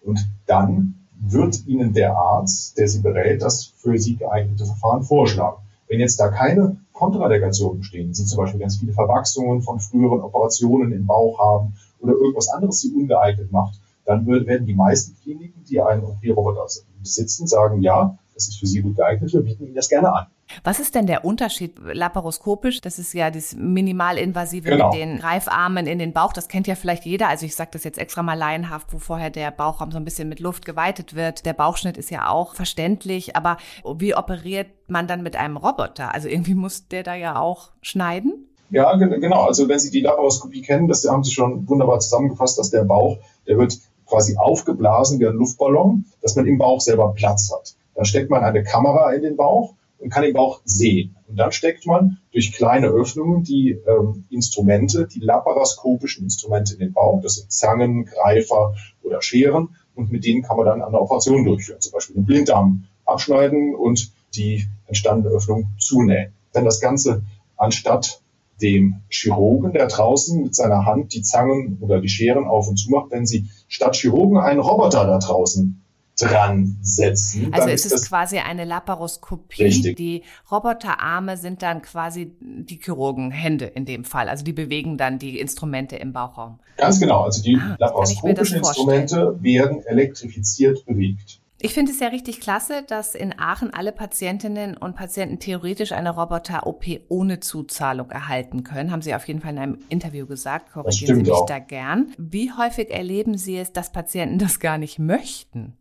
Und 0.02 0.26
dann 0.46 0.96
wird 1.20 1.66
Ihnen 1.68 1.94
der 1.94 2.16
Arzt, 2.16 2.78
der 2.78 2.88
Sie 2.88 3.00
berät, 3.00 3.42
das 3.42 3.74
für 3.78 3.98
Sie 3.98 4.16
geeignete 4.16 4.66
Verfahren 4.66 5.04
vorschlagen. 5.04 5.58
Wenn 5.88 6.00
jetzt 6.00 6.20
da 6.20 6.30
keine 6.30 6.78
Kontradikationen 6.98 7.80
bestehen, 7.80 8.14
Sie 8.14 8.26
zum 8.26 8.38
Beispiel 8.38 8.60
ganz 8.60 8.78
viele 8.78 8.92
Verwachsungen 8.92 9.62
von 9.62 9.80
früheren 9.80 10.22
Operationen 10.22 10.92
im 10.92 11.06
Bauch 11.06 11.38
haben 11.40 11.76
oder 12.00 12.14
irgendwas 12.14 12.50
anderes 12.50 12.82
Sie 12.82 12.92
ungeeignet 12.92 13.52
macht, 13.52 13.80
dann 14.06 14.26
werden 14.26 14.66
die 14.66 14.74
meisten 14.74 15.16
Kliniken, 15.22 15.64
die 15.66 15.80
einen 15.80 16.04
OP-Roboter 16.04 16.66
besitzen, 17.00 17.46
sagen, 17.46 17.82
ja, 17.82 18.18
das 18.34 18.48
ist 18.48 18.60
für 18.60 18.66
Sie 18.66 18.82
gut 18.82 18.96
geeignet, 18.96 19.32
wir 19.32 19.42
bieten 19.42 19.66
Ihnen 19.66 19.76
das 19.76 19.90
gerne 19.90 20.12
an. 20.12 20.28
Was 20.64 20.80
ist 20.80 20.96
denn 20.96 21.08
der 21.08 21.26
Unterschied 21.26 21.76
laparoskopisch? 21.80 22.82
Das 22.82 23.00
ist 23.00 23.14
ja 23.14 23.30
das 23.32 23.56
minimalinvasive 23.56 24.70
genau. 24.70 24.92
mit 24.92 25.00
den 25.00 25.20
Greifarmen 25.20 25.88
in 25.88 26.00
den 26.00 26.14
Bauch. 26.14 26.34
Das 26.34 26.48
kennt 26.48 26.68
ja 26.68 26.76
vielleicht 26.76 27.06
jeder. 27.06 27.28
Also 27.28 27.46
ich 27.46 27.56
sage 27.56 27.72
das 27.74 27.84
jetzt 27.84 27.98
extra 27.98 28.24
mal 28.24 28.38
laienhaft, 28.38 28.94
wo 28.94 29.00
vorher 29.00 29.30
der 29.30 29.52
Bauchraum 29.52 29.92
so 29.92 29.98
ein 29.98 30.06
bisschen 30.06 30.30
mit 30.30 30.40
Luft 30.40 30.66
geweitet 30.66 31.16
wird. 31.16 31.46
Der 31.46 31.54
Bauchschnitt 31.54 31.98
ist 31.98 32.12
ja 32.12 32.30
auch 32.30 32.56
verständlich. 32.56 33.36
Aber 33.36 33.58
wie 33.96 34.16
operiert 34.16 34.68
man 34.88 35.08
dann 35.08 35.24
mit 35.24 35.36
einem 35.36 35.58
Roboter? 35.58 36.14
Also 36.14 36.28
irgendwie 36.28 36.56
muss 36.56 36.88
der 36.88 37.04
da 37.04 37.16
ja 37.16 37.40
auch 37.40 37.72
schneiden? 37.82 38.48
Ja, 38.70 38.96
genau. 38.96 39.44
Also 39.44 39.70
wenn 39.70 39.80
Sie 39.80 39.92
die 39.92 40.02
Laparoskopie 40.02 40.62
kennen, 40.62 40.88
das 40.88 41.08
haben 41.08 41.24
Sie 41.24 41.32
schon 41.32 41.68
wunderbar 41.70 42.00
zusammengefasst, 42.00 42.60
dass 42.60 42.70
der 42.70 42.84
Bauch, 42.84 43.18
der 43.48 43.58
wird 43.58 43.78
quasi 44.06 44.38
aufgeblasen 44.38 45.20
wie 45.20 45.28
ein 45.28 45.34
Luftballon, 45.34 46.06
dass 46.22 46.36
man 46.36 46.46
im 46.48 46.58
Bauch 46.58 46.82
selber 46.82 47.14
Platz 47.14 47.52
hat. 47.52 47.76
Dann 47.96 48.06
steckt 48.06 48.30
man 48.30 48.44
eine 48.44 48.64
Kamera 48.64 49.12
in 49.14 49.22
den 49.22 49.38
Bauch 49.38 49.74
und 50.00 50.10
kann 50.10 50.24
den 50.24 50.34
Bauch 50.34 50.62
sehen. 50.64 51.16
Und 51.28 51.38
dann 51.38 51.52
steckt 51.52 51.86
man 51.86 52.20
durch 52.32 52.54
kleine 52.54 52.88
Öffnungen 52.88 53.44
die 53.44 53.72
ähm, 53.72 54.26
Instrumente, 54.30 55.08
die 55.08 55.20
laparoskopischen 55.20 56.24
Instrumente 56.24 56.74
in 56.74 56.80
den 56.80 56.94
Bauch. 56.94 57.22
Das 57.22 57.36
sind 57.36 57.52
Zangen, 57.52 58.06
Greifer 58.06 58.76
oder 59.04 59.22
Scheren. 59.22 59.76
Und 59.96 60.12
mit 60.12 60.26
denen 60.26 60.44
kann 60.44 60.58
man 60.58 60.66
dann 60.66 60.82
eine 60.82 61.00
Operation 61.00 61.44
durchführen. 61.44 61.82
Zum 61.82 61.94
Beispiel 61.94 62.16
den 62.16 62.26
Blinddarm 62.26 62.84
abschneiden 63.06 63.76
und 63.76 64.12
die 64.36 64.68
entstandene 64.86 65.34
Öffnung 65.34 65.70
zunähen. 65.80 66.34
Wenn 66.54 66.66
das 66.66 66.80
Ganze 66.80 67.24
anstatt 67.56 68.22
dem 68.62 69.02
Chirurgen, 69.10 69.74
der 69.74 69.88
draußen 69.88 70.42
mit 70.42 70.56
seiner 70.56 70.86
Hand 70.86 71.14
die 71.14 71.22
Zangen 71.22 71.78
oder 71.82 72.02
die 72.02 72.10
Scheren 72.10 72.46
auf 72.46 72.68
und 72.68 72.78
zu 72.78 72.90
macht, 72.90 73.12
wenn 73.12 73.26
Sie 73.26 73.50
statt 73.68 73.96
Chirurgen 73.96 74.38
einen 74.38 74.60
Roboter 74.60 75.06
da 75.06 75.20
draußen 75.20 75.82
dran 76.20 76.78
setzen. 76.82 77.54
Also 77.54 77.70
ist 77.70 77.92
es 77.92 78.08
quasi 78.08 78.40
eine 78.40 78.66
Laparoskopie. 78.66 79.64
Richtig. 79.64 79.98
Die 79.98 80.24
Roboterarme 80.52 81.38
sind 81.38 81.62
dann 81.62 81.82
quasi 81.82 82.36
die 82.40 82.80
Chirurgenhände 82.82 83.66
in 83.66 83.86
dem 83.86 84.04
Fall. 84.04 84.28
Also 84.28 84.44
die 84.44 84.54
bewegen 84.54 84.98
dann 84.98 85.20
die 85.20 85.40
Instrumente 85.40 85.96
im 85.96 86.14
Bauchraum. 86.14 86.60
Ganz 86.78 87.00
genau. 87.00 87.22
Also 87.22 87.44
die 87.44 87.58
ah, 87.58 87.76
laparoskopischen 87.80 88.58
Instrumente 88.58 89.38
werden 89.42 89.84
elektrifiziert 89.86 90.86
bewegt. 90.86 91.40
Ich 91.60 91.74
finde 91.74 91.92
es 91.92 92.00
ja 92.00 92.10
richtig 92.10 92.40
klasse, 92.40 92.84
dass 92.88 93.16
in 93.16 93.34
Aachen 93.40 93.74
alle 93.74 93.92
Patientinnen 93.92 94.78
und 94.78 94.96
Patienten 94.96 95.40
theoretisch 95.40 95.92
eine 95.92 96.12
Roboter-OP 96.12 96.86
ohne 97.10 97.40
Zuzahlung 97.40 98.12
erhalten 98.12 98.64
können. 98.64 98.92
Haben 98.92 99.02
Sie 99.02 99.16
auf 99.16 99.28
jeden 99.28 99.42
Fall 99.42 99.54
in 99.54 99.58
einem 99.58 99.80
Interview 99.90 100.28
gesagt. 100.28 100.72
Korrigieren 100.72 101.16
Sie 101.16 101.22
mich 101.24 101.32
auch. 101.32 101.48
da 101.48 101.58
gern. 101.58 102.14
Wie 102.20 102.52
häufig 102.52 102.92
erleben 102.92 103.40
Sie 103.40 103.58
es, 103.58 103.74
dass 103.74 103.92
Patienten 103.92 104.38
das 104.38 104.60
gar 104.60 104.78
nicht 104.78 105.00
möchten? 105.00 105.78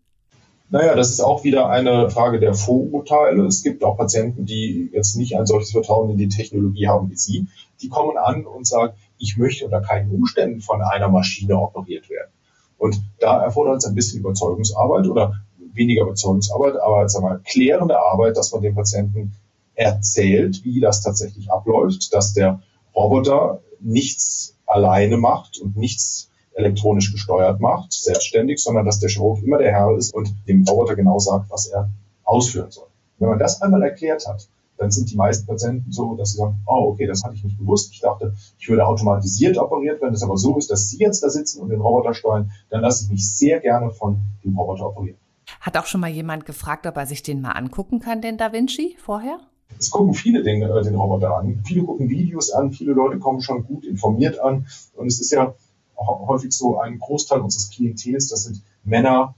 Naja, 0.68 0.96
das 0.96 1.10
ist 1.10 1.20
auch 1.20 1.44
wieder 1.44 1.68
eine 1.68 2.10
Frage 2.10 2.40
der 2.40 2.54
Vorurteile. 2.54 3.44
Es 3.46 3.62
gibt 3.62 3.84
auch 3.84 3.96
Patienten, 3.96 4.46
die 4.46 4.90
jetzt 4.92 5.16
nicht 5.16 5.36
ein 5.36 5.46
solches 5.46 5.70
Vertrauen 5.70 6.10
in 6.10 6.18
die 6.18 6.28
Technologie 6.28 6.88
haben 6.88 7.08
wie 7.10 7.16
Sie. 7.16 7.46
Die 7.80 7.88
kommen 7.88 8.16
an 8.16 8.46
und 8.46 8.66
sagen, 8.66 8.94
ich 9.18 9.36
möchte 9.36 9.64
unter 9.64 9.80
keinen 9.80 10.10
Umständen 10.10 10.60
von 10.60 10.82
einer 10.82 11.08
Maschine 11.08 11.56
operiert 11.56 12.10
werden. 12.10 12.30
Und 12.78 13.00
da 13.20 13.42
erfordert 13.42 13.78
es 13.78 13.84
ein 13.86 13.94
bisschen 13.94 14.20
Überzeugungsarbeit 14.20 15.06
oder 15.06 15.34
weniger 15.72 16.02
Überzeugungsarbeit, 16.02 16.76
aber 16.76 17.08
sagen 17.08 17.26
wir, 17.26 17.40
klärende 17.44 17.98
Arbeit, 17.98 18.36
dass 18.36 18.52
man 18.52 18.62
dem 18.62 18.74
Patienten 18.74 19.32
erzählt, 19.74 20.64
wie 20.64 20.80
das 20.80 21.02
tatsächlich 21.02 21.50
abläuft, 21.52 22.12
dass 22.12 22.32
der 22.32 22.60
Roboter 22.94 23.60
nichts 23.80 24.56
alleine 24.66 25.16
macht 25.16 25.58
und 25.58 25.76
nichts 25.76 26.30
elektronisch 26.56 27.12
gesteuert 27.12 27.60
macht, 27.60 27.92
selbstständig, 27.92 28.62
sondern 28.62 28.86
dass 28.86 28.98
der 28.98 29.10
Chirurg 29.10 29.42
immer 29.42 29.58
der 29.58 29.72
Herr 29.72 29.94
ist 29.96 30.14
und 30.14 30.34
dem 30.48 30.64
Roboter 30.66 30.96
genau 30.96 31.18
sagt, 31.18 31.50
was 31.50 31.66
er 31.66 31.90
ausführen 32.24 32.70
soll. 32.70 32.86
Wenn 33.18 33.28
man 33.28 33.38
das 33.38 33.62
einmal 33.62 33.82
erklärt 33.82 34.26
hat, 34.26 34.48
dann 34.78 34.90
sind 34.90 35.10
die 35.10 35.16
meisten 35.16 35.46
Patienten 35.46 35.90
so, 35.90 36.14
dass 36.16 36.32
sie 36.32 36.38
sagen, 36.38 36.56
oh, 36.66 36.90
okay, 36.90 37.06
das 37.06 37.24
hatte 37.24 37.34
ich 37.34 37.44
nicht 37.44 37.58
gewusst. 37.58 37.92
Ich 37.92 38.00
dachte, 38.00 38.34
ich 38.58 38.68
würde 38.68 38.86
automatisiert 38.86 39.56
operiert. 39.58 40.02
Wenn 40.02 40.12
es 40.12 40.22
aber 40.22 40.36
so 40.36 40.58
ist, 40.58 40.70
dass 40.70 40.90
Sie 40.90 40.98
jetzt 40.98 41.22
da 41.22 41.30
sitzen 41.30 41.62
und 41.62 41.70
den 41.70 41.80
Roboter 41.80 42.12
steuern, 42.12 42.50
dann 42.68 42.82
lasse 42.82 43.04
ich 43.04 43.10
mich 43.10 43.36
sehr 43.36 43.60
gerne 43.60 43.90
von 43.90 44.18
dem 44.44 44.58
Roboter 44.58 44.88
operieren. 44.88 45.18
Hat 45.60 45.76
auch 45.76 45.86
schon 45.86 46.00
mal 46.00 46.10
jemand 46.10 46.44
gefragt, 46.44 46.86
ob 46.86 46.96
er 46.96 47.06
sich 47.06 47.22
den 47.22 47.40
mal 47.40 47.52
angucken 47.52 48.00
kann, 48.00 48.20
den 48.20 48.36
Da 48.36 48.52
Vinci, 48.52 48.96
vorher? 49.02 49.38
Es 49.78 49.90
gucken 49.90 50.14
viele 50.14 50.42
Dinge, 50.42 50.68
äh, 50.68 50.82
den 50.82 50.94
Roboter 50.94 51.36
an. 51.36 51.62
Viele 51.64 51.84
gucken 51.84 52.08
Videos 52.08 52.50
an, 52.50 52.72
viele 52.72 52.92
Leute 52.92 53.18
kommen 53.18 53.40
schon 53.40 53.64
gut 53.64 53.84
informiert 53.84 54.38
an. 54.38 54.66
Und 54.94 55.06
es 55.06 55.20
ist 55.20 55.30
ja 55.32 55.54
häufig 55.96 56.52
so 56.52 56.78
ein 56.78 56.98
Großteil 56.98 57.40
unseres 57.40 57.70
Klientels, 57.70 58.28
das 58.28 58.44
sind 58.44 58.62
Männer 58.84 59.34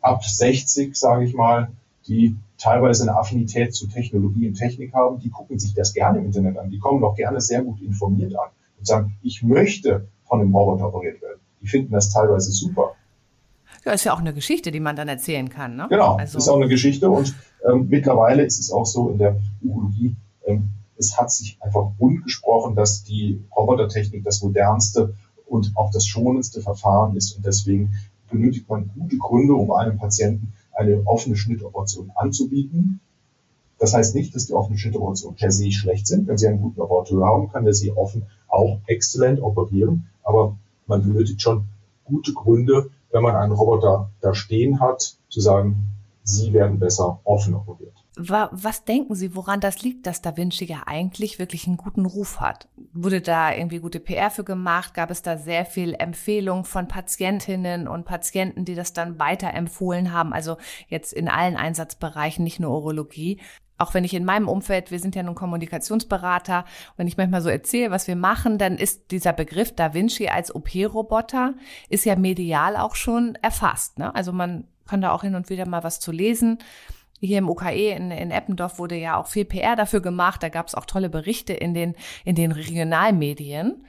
ab 0.00 0.24
60, 0.24 0.96
sage 0.96 1.24
ich 1.24 1.34
mal, 1.34 1.70
die 2.06 2.36
teilweise 2.58 3.04
eine 3.04 3.16
Affinität 3.16 3.74
zu 3.74 3.86
Technologie 3.86 4.48
und 4.48 4.54
Technik 4.54 4.92
haben, 4.94 5.20
die 5.20 5.30
gucken 5.30 5.58
sich 5.58 5.74
das 5.74 5.92
gerne 5.92 6.18
im 6.18 6.26
Internet 6.26 6.58
an. 6.58 6.70
Die 6.70 6.78
kommen 6.78 7.02
auch 7.04 7.14
gerne 7.14 7.40
sehr 7.40 7.62
gut 7.62 7.80
informiert 7.80 8.34
an 8.34 8.48
und 8.78 8.86
sagen, 8.86 9.16
ich 9.22 9.42
möchte 9.42 10.08
von 10.24 10.40
einem 10.40 10.54
Roboter 10.54 10.88
operiert 10.88 11.20
werden. 11.22 11.40
Die 11.60 11.66
finden 11.66 11.92
das 11.92 12.10
teilweise 12.10 12.52
super. 12.52 12.94
Ja, 13.84 13.92
ist 13.92 14.04
ja 14.04 14.12
auch 14.12 14.20
eine 14.20 14.34
Geschichte, 14.34 14.70
die 14.70 14.80
man 14.80 14.96
dann 14.96 15.08
erzählen 15.08 15.48
kann. 15.48 15.76
Ne? 15.76 15.86
Genau, 15.88 16.16
also. 16.16 16.36
ist 16.36 16.48
auch 16.48 16.56
eine 16.56 16.68
Geschichte 16.68 17.10
und 17.10 17.34
ähm, 17.68 17.86
mittlerweile 17.88 18.44
ist 18.44 18.58
es 18.58 18.70
auch 18.70 18.84
so 18.84 19.10
in 19.10 19.18
der 19.18 19.36
Urologie, 19.62 20.16
ähm, 20.46 20.70
es 21.00 21.16
hat 21.18 21.32
sich 21.32 21.56
einfach 21.60 21.92
rund 21.98 22.22
gesprochen, 22.24 22.76
dass 22.76 23.02
die 23.02 23.42
Robotertechnik 23.56 24.22
das 24.22 24.42
modernste 24.42 25.14
und 25.50 25.72
auch 25.74 25.90
das 25.90 26.06
schonendste 26.06 26.62
Verfahren 26.62 27.16
ist 27.16 27.36
und 27.36 27.44
deswegen 27.44 27.92
benötigt 28.30 28.68
man 28.68 28.90
gute 28.96 29.18
Gründe, 29.18 29.54
um 29.54 29.72
einem 29.72 29.98
Patienten 29.98 30.52
eine 30.72 31.02
offene 31.04 31.36
Schnittoperation 31.36 32.12
anzubieten. 32.14 33.00
Das 33.78 33.94
heißt 33.94 34.14
nicht, 34.14 34.34
dass 34.34 34.46
die 34.46 34.52
offenen 34.52 34.78
Schnittoperationen 34.78 35.36
per 35.36 35.50
se 35.50 35.72
schlecht 35.72 36.06
sind. 36.06 36.28
Wenn 36.28 36.38
Sie 36.38 36.46
einen 36.46 36.60
guten 36.60 36.80
Operateur 36.80 37.26
haben, 37.26 37.50
kann 37.50 37.64
der 37.64 37.74
Sie 37.74 37.90
offen 37.90 38.26
auch 38.46 38.78
exzellent 38.86 39.42
operieren. 39.42 40.06
Aber 40.22 40.56
man 40.86 41.02
benötigt 41.02 41.42
schon 41.42 41.64
gute 42.04 42.32
Gründe, 42.32 42.90
wenn 43.10 43.22
man 43.22 43.34
einen 43.34 43.52
Roboter 43.52 44.10
da 44.20 44.34
stehen 44.34 44.80
hat, 44.80 45.16
zu 45.28 45.40
sagen, 45.40 45.88
sie 46.22 46.52
werden 46.52 46.78
besser 46.78 47.20
offen 47.24 47.54
operiert. 47.54 47.94
Was 48.22 48.84
denken 48.84 49.14
Sie, 49.14 49.34
woran 49.34 49.60
das 49.60 49.82
liegt, 49.82 50.06
dass 50.06 50.20
Da 50.20 50.36
Vinci 50.36 50.66
ja 50.66 50.82
eigentlich 50.86 51.38
wirklich 51.38 51.66
einen 51.66 51.78
guten 51.78 52.04
Ruf 52.04 52.40
hat? 52.40 52.68
Wurde 52.92 53.22
da 53.22 53.54
irgendwie 53.54 53.78
gute 53.78 53.98
PR 53.98 54.30
für 54.30 54.44
gemacht? 54.44 54.92
Gab 54.92 55.10
es 55.10 55.22
da 55.22 55.38
sehr 55.38 55.64
viel 55.64 55.94
Empfehlung 55.94 56.64
von 56.64 56.86
Patientinnen 56.86 57.88
und 57.88 58.04
Patienten, 58.04 58.66
die 58.66 58.74
das 58.74 58.92
dann 58.92 59.18
weiterempfohlen 59.18 60.12
haben? 60.12 60.34
Also 60.34 60.58
jetzt 60.88 61.14
in 61.14 61.28
allen 61.28 61.56
Einsatzbereichen, 61.56 62.44
nicht 62.44 62.60
nur 62.60 62.70
Urologie 62.72 63.40
auch 63.80 63.94
wenn 63.94 64.04
ich 64.04 64.12
in 64.12 64.26
meinem 64.26 64.46
Umfeld, 64.46 64.90
wir 64.90 64.98
sind 64.98 65.16
ja 65.16 65.22
nun 65.22 65.34
Kommunikationsberater, 65.34 66.66
wenn 66.98 67.06
ich 67.06 67.16
manchmal 67.16 67.40
so 67.40 67.48
erzähle, 67.48 67.90
was 67.90 68.06
wir 68.06 68.16
machen, 68.16 68.58
dann 68.58 68.76
ist 68.76 69.10
dieser 69.10 69.32
Begriff 69.32 69.74
Da 69.74 69.94
Vinci 69.94 70.28
als 70.28 70.54
OP-Roboter, 70.54 71.54
ist 71.88 72.04
ja 72.04 72.14
medial 72.14 72.76
auch 72.76 72.94
schon 72.94 73.36
erfasst. 73.36 73.98
Ne? 73.98 74.14
Also 74.14 74.32
man 74.32 74.64
kann 74.86 75.00
da 75.00 75.12
auch 75.12 75.22
hin 75.22 75.34
und 75.34 75.48
wieder 75.48 75.66
mal 75.66 75.82
was 75.82 75.98
zu 75.98 76.12
lesen. 76.12 76.58
Hier 77.20 77.38
im 77.38 77.50
UKE 77.50 77.90
in, 77.90 78.10
in 78.10 78.30
Eppendorf 78.30 78.78
wurde 78.78 78.96
ja 78.96 79.20
auch 79.20 79.26
viel 79.26 79.44
PR 79.44 79.76
dafür 79.76 80.00
gemacht. 80.00 80.42
Da 80.42 80.48
gab 80.48 80.68
es 80.68 80.74
auch 80.74 80.86
tolle 80.86 81.10
Berichte 81.10 81.52
in 81.52 81.74
den, 81.74 81.94
in 82.24 82.34
den 82.34 82.52
Regionalmedien. 82.52 83.84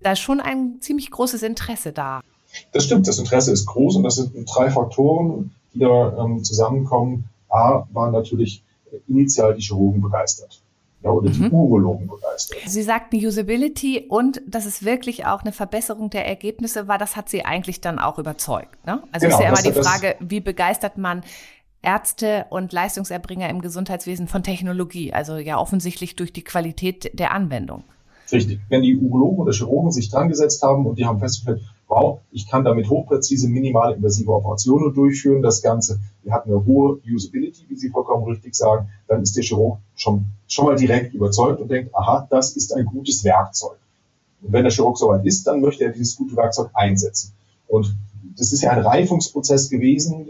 Da 0.00 0.12
ist 0.12 0.20
schon 0.20 0.40
ein 0.40 0.76
ziemlich 0.80 1.10
großes 1.10 1.42
Interesse 1.42 1.92
da. 1.92 2.20
Das 2.72 2.84
stimmt, 2.84 3.08
das 3.08 3.18
Interesse 3.18 3.52
ist 3.52 3.66
groß 3.66 3.96
und 3.96 4.02
das 4.02 4.16
sind 4.16 4.46
drei 4.54 4.70
Faktoren, 4.70 5.52
die 5.74 5.80
da 5.80 6.16
ähm, 6.18 6.44
zusammenkommen. 6.44 7.28
A 7.48 7.86
war 7.92 8.10
natürlich 8.10 8.62
initial 9.08 9.54
die 9.54 9.62
Chirurgen 9.62 10.00
begeistert. 10.00 10.62
Ja, 11.02 11.10
oder 11.10 11.30
die 11.30 11.40
mhm. 11.40 11.52
Urologen 11.52 12.06
begeistert. 12.06 12.58
Sie 12.66 12.82
sagten 12.82 13.16
Usability 13.16 14.06
und 14.08 14.40
dass 14.46 14.64
es 14.64 14.84
wirklich 14.84 15.26
auch 15.26 15.42
eine 15.42 15.52
Verbesserung 15.52 16.10
der 16.10 16.26
Ergebnisse 16.26 16.88
war, 16.88 16.98
das 16.98 17.16
hat 17.16 17.28
Sie 17.28 17.44
eigentlich 17.44 17.80
dann 17.80 17.98
auch 17.98 18.18
überzeugt. 18.18 18.84
Ne? 18.86 19.02
Also 19.12 19.26
genau, 19.26 19.38
ist 19.38 19.42
ja 19.42 19.48
immer 19.50 19.62
die 19.62 19.80
Frage, 19.80 20.16
wie 20.20 20.40
begeistert 20.40 20.96
man 20.98 21.22
Ärzte 21.82 22.46
und 22.50 22.72
Leistungserbringer 22.72 23.48
im 23.48 23.60
Gesundheitswesen 23.60 24.28
von 24.28 24.42
Technologie? 24.42 25.12
Also 25.12 25.36
ja 25.36 25.58
offensichtlich 25.58 26.16
durch 26.16 26.32
die 26.32 26.44
Qualität 26.44 27.18
der 27.18 27.32
Anwendung. 27.32 27.84
Richtig. 28.32 28.60
Wenn 28.68 28.82
die 28.82 28.96
Urologen 28.96 29.38
oder 29.38 29.52
Chirurgen 29.52 29.92
sich 29.92 30.10
dran 30.10 30.28
gesetzt 30.28 30.62
haben 30.62 30.86
und 30.86 30.98
die 30.98 31.04
haben 31.04 31.20
festgestellt, 31.20 31.62
wow, 31.88 32.20
ich 32.32 32.48
kann 32.48 32.64
damit 32.64 32.90
hochpräzise 32.90 33.48
minimale 33.48 33.94
invasive 33.94 34.32
Operationen 34.32 34.92
durchführen, 34.92 35.42
das 35.42 35.62
Ganze, 35.62 36.00
wir 36.24 36.32
hatten 36.32 36.50
eine 36.50 36.64
hohe 36.64 36.98
Usability, 37.08 37.66
wie 37.68 37.76
Sie 37.76 37.90
vollkommen 37.90 38.24
richtig 38.24 38.54
sagen, 38.54 38.88
dann 39.06 39.22
ist 39.22 39.36
der 39.36 39.44
Chirurg 39.44 39.78
schon, 39.94 40.26
schon 40.48 40.66
mal 40.66 40.76
direkt 40.76 41.14
überzeugt 41.14 41.60
und 41.60 41.70
denkt, 41.70 41.94
aha, 41.94 42.26
das 42.28 42.56
ist 42.56 42.74
ein 42.74 42.86
gutes 42.86 43.22
Werkzeug. 43.22 43.78
Und 44.42 44.52
wenn 44.52 44.64
der 44.64 44.72
Chirurg 44.72 44.98
soweit 44.98 45.24
ist, 45.24 45.46
dann 45.46 45.60
möchte 45.60 45.84
er 45.84 45.92
dieses 45.92 46.16
gute 46.16 46.36
Werkzeug 46.36 46.70
einsetzen. 46.74 47.32
Und 47.68 47.94
das 48.36 48.52
ist 48.52 48.62
ja 48.62 48.70
ein 48.70 48.80
Reifungsprozess 48.80 49.70
gewesen. 49.70 50.26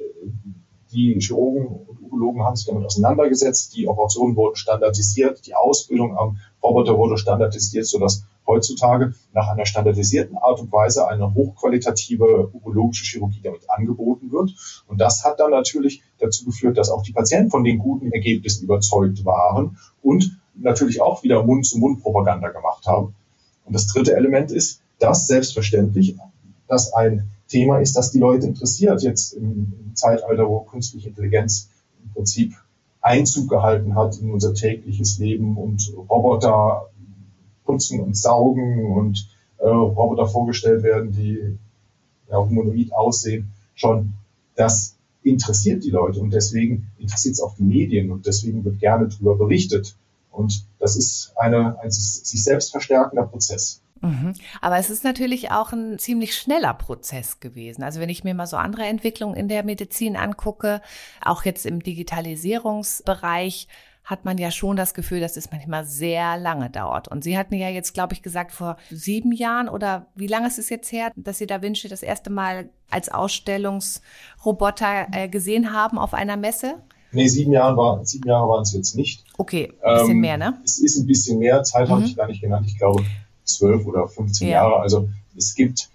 Die 0.97 1.15
Chirurgen 1.21 1.67
und 1.67 2.00
Urologen 2.00 2.43
haben 2.43 2.57
sich 2.57 2.67
damit 2.67 2.87
auseinandergesetzt. 2.87 3.76
Die 3.76 3.87
Operationen 3.87 4.35
wurden 4.35 4.57
standardisiert. 4.57 5.47
Die 5.47 5.55
Ausbildung 5.55 6.17
am 6.17 6.38
Roboter 6.62 6.97
wurde 6.97 7.19
standardisiert, 7.19 7.85
sodass 7.85 8.25
heutzutage 8.47 9.12
nach 9.35 9.49
einer 9.49 9.67
standardisierten 9.67 10.38
Art 10.38 10.59
und 10.59 10.73
Weise 10.73 11.07
eine 11.07 11.35
hochqualitative 11.35 12.49
urologische 12.50 13.05
Chirurgie 13.05 13.43
damit 13.43 13.69
angeboten 13.69 14.33
wird. 14.33 14.55
Und 14.87 14.99
das 14.99 15.23
hat 15.23 15.38
dann 15.38 15.50
natürlich 15.50 16.03
dazu 16.19 16.47
geführt, 16.47 16.79
dass 16.79 16.88
auch 16.88 17.03
die 17.03 17.12
Patienten 17.12 17.50
von 17.50 17.62
den 17.62 17.79
guten 17.79 18.11
Ergebnissen 18.11 18.65
überzeugt 18.65 19.23
waren 19.26 19.76
und 20.03 20.38
natürlich 20.55 21.03
auch 21.03 21.23
wieder 21.23 21.45
Mund-zu-Mund-Propaganda 21.45 22.49
gemacht 22.49 22.87
haben. 22.87 23.15
Und 23.67 23.75
das 23.75 23.87
dritte 23.87 24.17
Element 24.17 24.50
ist, 24.50 24.81
dass 24.99 25.26
selbstverständlich, 25.26 26.17
dass 26.69 26.95
ein 26.95 27.29
Thema 27.49 27.79
ist, 27.79 27.97
das 27.97 28.11
die 28.11 28.19
Leute 28.19 28.47
interessiert, 28.47 29.03
jetzt 29.03 29.33
im, 29.35 29.73
im 29.85 29.95
Zeitalter, 29.95 30.49
wo 30.49 30.61
künstliche 30.61 31.09
Intelligenz 31.09 31.71
im 32.03 32.12
Prinzip 32.12 32.55
Einzug 33.00 33.49
gehalten 33.49 33.95
hat 33.95 34.19
in 34.19 34.33
unser 34.33 34.53
tägliches 34.53 35.19
Leben 35.19 35.57
und 35.57 35.93
Roboter 35.97 36.91
putzen 37.65 38.00
und 38.00 38.17
saugen 38.17 38.93
und 38.93 39.29
äh, 39.59 39.69
Roboter 39.69 40.26
vorgestellt 40.26 40.83
werden, 40.83 41.12
die 41.12 41.57
ja, 42.31 42.38
humanoid 42.38 42.93
aussehen, 42.93 43.53
schon 43.75 44.15
das 44.57 44.97
interessiert 45.23 45.85
die 45.85 45.91
Leute 45.91 46.21
und 46.21 46.33
deswegen 46.33 46.88
interessiert 46.99 47.35
es 47.35 47.41
auch 47.41 47.55
die 47.57 47.65
Medien 47.65 48.11
und 48.11 48.26
deswegen 48.26 48.65
wird 48.65 48.81
gerne 48.81 49.09
darüber 49.09 49.37
berichtet. 49.37 49.97
Und 50.31 50.65
das 50.79 50.97
ist 50.97 51.33
eine, 51.37 51.79
ein 51.81 51.91
sich 51.91 52.43
selbst 52.43 52.71
verstärkender 52.71 53.25
Prozess. 53.25 53.81
Mhm. 54.00 54.35
Aber 54.61 54.79
es 54.79 54.91
ist 54.91 55.05
natürlich 55.05 55.50
auch 55.50 55.73
ein 55.73 55.99
ziemlich 55.99 56.37
schneller 56.37 56.75
Prozess 56.75 57.41
gewesen. 57.41 57.83
Also 57.83 58.00
wenn 58.00 58.09
ich 58.09 58.25
mir 58.25 58.35
mal 58.35 58.47
so 58.47 58.57
andere 58.57 58.85
Entwicklungen 58.85 59.37
in 59.37 59.49
der 59.49 59.65
Medizin 59.65 60.17
angucke, 60.17 60.81
auch 61.25 61.45
jetzt 61.45 61.67
im 61.67 61.83
Digitalisierungsbereich, 61.83 63.69
hat 64.07 64.25
man 64.25 64.38
ja 64.38 64.53
schon 64.53 64.76
das 64.76 64.95
Gefühl, 64.95 65.21
dass 65.21 65.37
es 65.37 65.50
manchmal 65.50 65.85
sehr 65.85 66.38
lange 66.38 66.71
dauert. 66.71 67.09
Und 67.09 67.25
Sie 67.25 67.37
hatten 67.37 67.55
ja 67.55 67.69
jetzt, 67.69 67.93
glaube 67.93 68.15
ich, 68.15 68.23
gesagt, 68.23 68.53
vor 68.53 68.76
sieben 68.88 69.33
Jahren 69.33 69.69
oder 69.69 70.07
wie 70.15 70.29
lange 70.29 70.47
ist 70.47 70.61
es 70.61 70.71
jetzt 70.71 70.93
her, 70.93 71.11
dass 71.17 71.38
Sie 71.38 71.47
Da 71.47 71.61
Vinci 71.61 71.88
das 71.88 72.05
erste 72.05 72.31
Mal 72.31 72.71
als 72.88 73.09
Ausstellungsroboter 73.09 75.09
äh, 75.11 75.29
gesehen 75.29 75.73
haben 75.73 75.99
auf 75.99 76.15
einer 76.15 76.37
Messe? 76.37 76.76
Nee, 77.11 77.26
sieben 77.26 77.53
Jahre, 77.53 77.76
war, 77.76 78.05
sieben 78.05 78.29
Jahre 78.29 78.49
waren 78.49 78.62
es 78.62 78.73
jetzt 78.75 78.95
nicht. 78.95 79.25
Okay, 79.38 79.73
ein 79.83 79.95
bisschen 79.95 80.11
ähm, 80.12 80.21
mehr, 80.21 80.38
ne? 80.38 80.61
Es 80.65 80.79
ist 80.79 80.99
ein 80.99 81.07
bisschen 81.07 81.41
mehr, 81.41 81.65
Zeit 81.65 81.88
mhm. 81.88 81.93
habe 81.93 82.05
ich 82.05 82.17
gar 82.17 82.29
nicht 82.29 82.41
genannt. 82.41 82.67
Ich 82.69 82.79
glaube, 82.79 83.05
zwölf 83.47 83.87
oder 83.87 84.09
15 84.09 84.49
ja. 84.49 84.55
Jahre. 84.55 84.81
Also 84.81 85.09
es 85.37 85.55
gibt, 85.55 85.91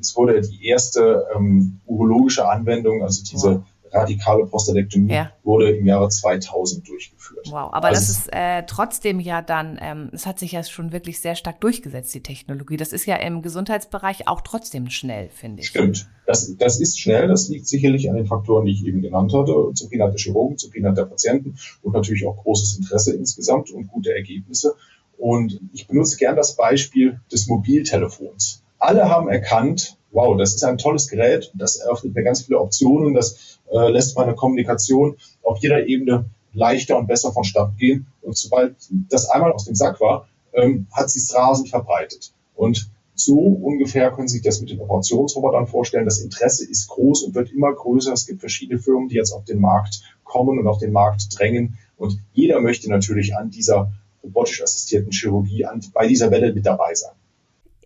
es 0.00 0.16
wurde 0.16 0.40
die 0.40 0.66
erste 0.66 1.26
ähm, 1.34 1.80
urologische 1.86 2.48
Anwendung, 2.48 3.02
also 3.02 3.22
diese 3.22 3.62
radikale 3.94 4.46
Prostatektomie, 4.46 5.12
ja. 5.12 5.30
wurde 5.44 5.70
im 5.70 5.86
Jahre 5.86 6.08
2000 6.08 6.86
durchgeführt. 6.88 7.46
Wow, 7.46 7.72
aber 7.72 7.88
also 7.88 8.00
das 8.00 8.08
ist 8.10 8.32
äh, 8.32 8.64
trotzdem 8.66 9.20
ja 9.20 9.40
dann, 9.40 9.78
ähm, 9.80 10.10
es 10.12 10.26
hat 10.26 10.38
sich 10.38 10.52
ja 10.52 10.62
schon 10.64 10.92
wirklich 10.92 11.20
sehr 11.20 11.36
stark 11.36 11.60
durchgesetzt, 11.60 12.12
die 12.14 12.22
Technologie. 12.22 12.76
Das 12.76 12.92
ist 12.92 13.06
ja 13.06 13.16
im 13.16 13.42
Gesundheitsbereich 13.42 14.26
auch 14.28 14.40
trotzdem 14.40 14.90
schnell, 14.90 15.28
finde 15.28 15.62
ich. 15.62 15.68
Stimmt. 15.68 16.08
Das, 16.26 16.56
das 16.56 16.80
ist 16.80 16.98
schnell, 16.98 17.28
das 17.28 17.48
liegt 17.48 17.68
sicherlich 17.68 18.10
an 18.10 18.16
den 18.16 18.26
Faktoren, 18.26 18.64
die 18.64 18.72
ich 18.72 18.84
eben 18.84 19.02
genannt 19.02 19.32
hatte. 19.32 19.70
Zufriedenheit 19.74 20.12
der 20.12 20.20
Chirurgen, 20.20 20.58
Zufriedenheit 20.58 20.96
der 20.96 21.04
Patienten 21.04 21.56
und 21.82 21.92
natürlich 21.92 22.26
auch 22.26 22.36
großes 22.36 22.78
Interesse 22.78 23.14
insgesamt 23.14 23.70
und 23.70 23.86
gute 23.88 24.14
Ergebnisse. 24.14 24.74
Und 25.18 25.60
ich 25.72 25.86
benutze 25.86 26.16
gern 26.16 26.36
das 26.36 26.56
Beispiel 26.56 27.20
des 27.32 27.46
Mobiltelefons. 27.46 28.62
Alle 28.78 29.08
haben 29.08 29.28
erkannt, 29.28 29.96
wow, 30.10 30.36
das 30.36 30.54
ist 30.54 30.64
ein 30.64 30.78
tolles 30.78 31.08
Gerät, 31.08 31.50
das 31.54 31.76
eröffnet 31.76 32.14
mir 32.14 32.22
ganz 32.22 32.42
viele 32.42 32.60
Optionen, 32.60 33.14
das 33.14 33.58
äh, 33.72 33.90
lässt 33.90 34.16
meine 34.16 34.34
Kommunikation 34.34 35.16
auf 35.42 35.58
jeder 35.58 35.86
Ebene 35.86 36.26
leichter 36.52 36.98
und 36.98 37.06
besser 37.06 37.32
vonstatten 37.32 37.76
gehen. 37.76 38.06
Und 38.22 38.36
sobald 38.36 38.76
das 39.10 39.28
einmal 39.28 39.52
aus 39.52 39.64
dem 39.64 39.74
Sack 39.74 40.00
war, 40.00 40.28
ähm, 40.52 40.86
hat 40.92 41.10
sich 41.10 41.34
rasend 41.34 41.68
verbreitet. 41.68 42.32
Und 42.54 42.90
so 43.16 43.38
ungefähr 43.38 44.10
können 44.10 44.28
Sie 44.28 44.38
sich 44.38 44.44
das 44.44 44.60
mit 44.60 44.70
den 44.70 44.80
Operationsrobotern 44.80 45.66
vorstellen. 45.66 46.04
Das 46.04 46.20
Interesse 46.20 46.68
ist 46.68 46.88
groß 46.88 47.24
und 47.24 47.34
wird 47.34 47.52
immer 47.52 47.72
größer. 47.72 48.12
Es 48.12 48.26
gibt 48.26 48.40
verschiedene 48.40 48.80
Firmen, 48.80 49.08
die 49.08 49.14
jetzt 49.14 49.32
auf 49.32 49.44
den 49.44 49.60
Markt 49.60 50.02
kommen 50.24 50.58
und 50.58 50.66
auf 50.66 50.78
den 50.78 50.92
Markt 50.92 51.38
drängen. 51.38 51.78
Und 51.96 52.18
jeder 52.32 52.60
möchte 52.60 52.90
natürlich 52.90 53.36
an 53.36 53.50
dieser 53.50 53.92
robotisch 54.24 54.62
assistierten 54.62 55.12
Chirurgie 55.12 55.64
an, 55.64 55.80
bei 55.92 56.08
dieser 56.08 56.30
Welle 56.30 56.52
mit 56.52 56.66
dabei 56.66 56.94
sein. 56.94 57.14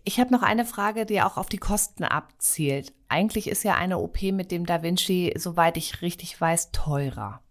Ich 0.03 0.19
habe 0.19 0.31
noch 0.31 0.41
eine 0.41 0.65
Frage, 0.65 1.05
die 1.05 1.21
auch 1.21 1.37
auf 1.37 1.49
die 1.49 1.57
Kosten 1.57 2.03
abzielt. 2.03 2.93
Eigentlich 3.09 3.47
ist 3.47 3.63
ja 3.63 3.75
eine 3.75 3.99
OP 3.99 4.21
mit 4.23 4.51
dem 4.51 4.65
Da 4.65 4.81
Vinci, 4.81 5.33
soweit 5.37 5.77
ich 5.77 6.01
richtig 6.01 6.39
weiß, 6.39 6.71
teurer. 6.71 7.41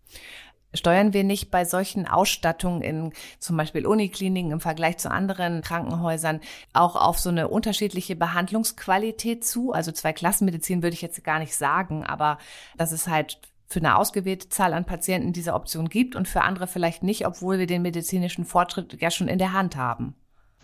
Steuern 0.75 1.15
wir 1.15 1.25
nicht 1.25 1.51
bei 1.51 1.65
solchen 1.65 2.07
Ausstattungen 2.07 2.83
in 2.83 3.13
zum 3.39 3.57
Beispiel 3.57 3.87
Unikliniken 3.87 4.51
im 4.51 4.61
Vergleich 4.61 4.99
zu 4.99 5.11
anderen 5.11 5.63
Krankenhäusern 5.63 6.41
auch 6.75 6.95
auf 6.95 7.19
so 7.19 7.31
eine 7.31 7.49
unterschiedliche 7.49 8.17
Behandlungsqualität 8.17 9.45
zu? 9.45 9.73
Also 9.73 9.93
zwei 9.93 10.13
Klassenmedizin 10.13 10.83
würde 10.83 10.95
ich 10.95 11.03
jetzt 11.03 11.25
gar 11.25 11.39
nicht 11.39 11.57
sagen, 11.57 12.05
aber 12.05 12.39
das 12.77 12.93
ist 12.93 13.09
halt 13.09 13.41
für 13.69 13.81
eine 13.81 13.99
ausgewählte 13.99 14.49
Zahl 14.49 14.73
an 14.73 14.87
Patienten 14.87 15.33
diese 15.33 15.53
Option 15.53 15.89
gibt 15.89 16.17
und 16.17 16.27
für 16.27 16.41
andere 16.41 16.67
vielleicht 16.67 17.03
nicht, 17.03 17.27
obwohl 17.27 17.59
wir 17.59 17.67
den 17.67 17.83
medizinischen 17.83 18.45
Fortschritt 18.45 18.97
ja 19.01 19.11
schon 19.11 19.29
in 19.29 19.39
der 19.39 19.53
Hand 19.53 19.77
haben? 19.77 20.15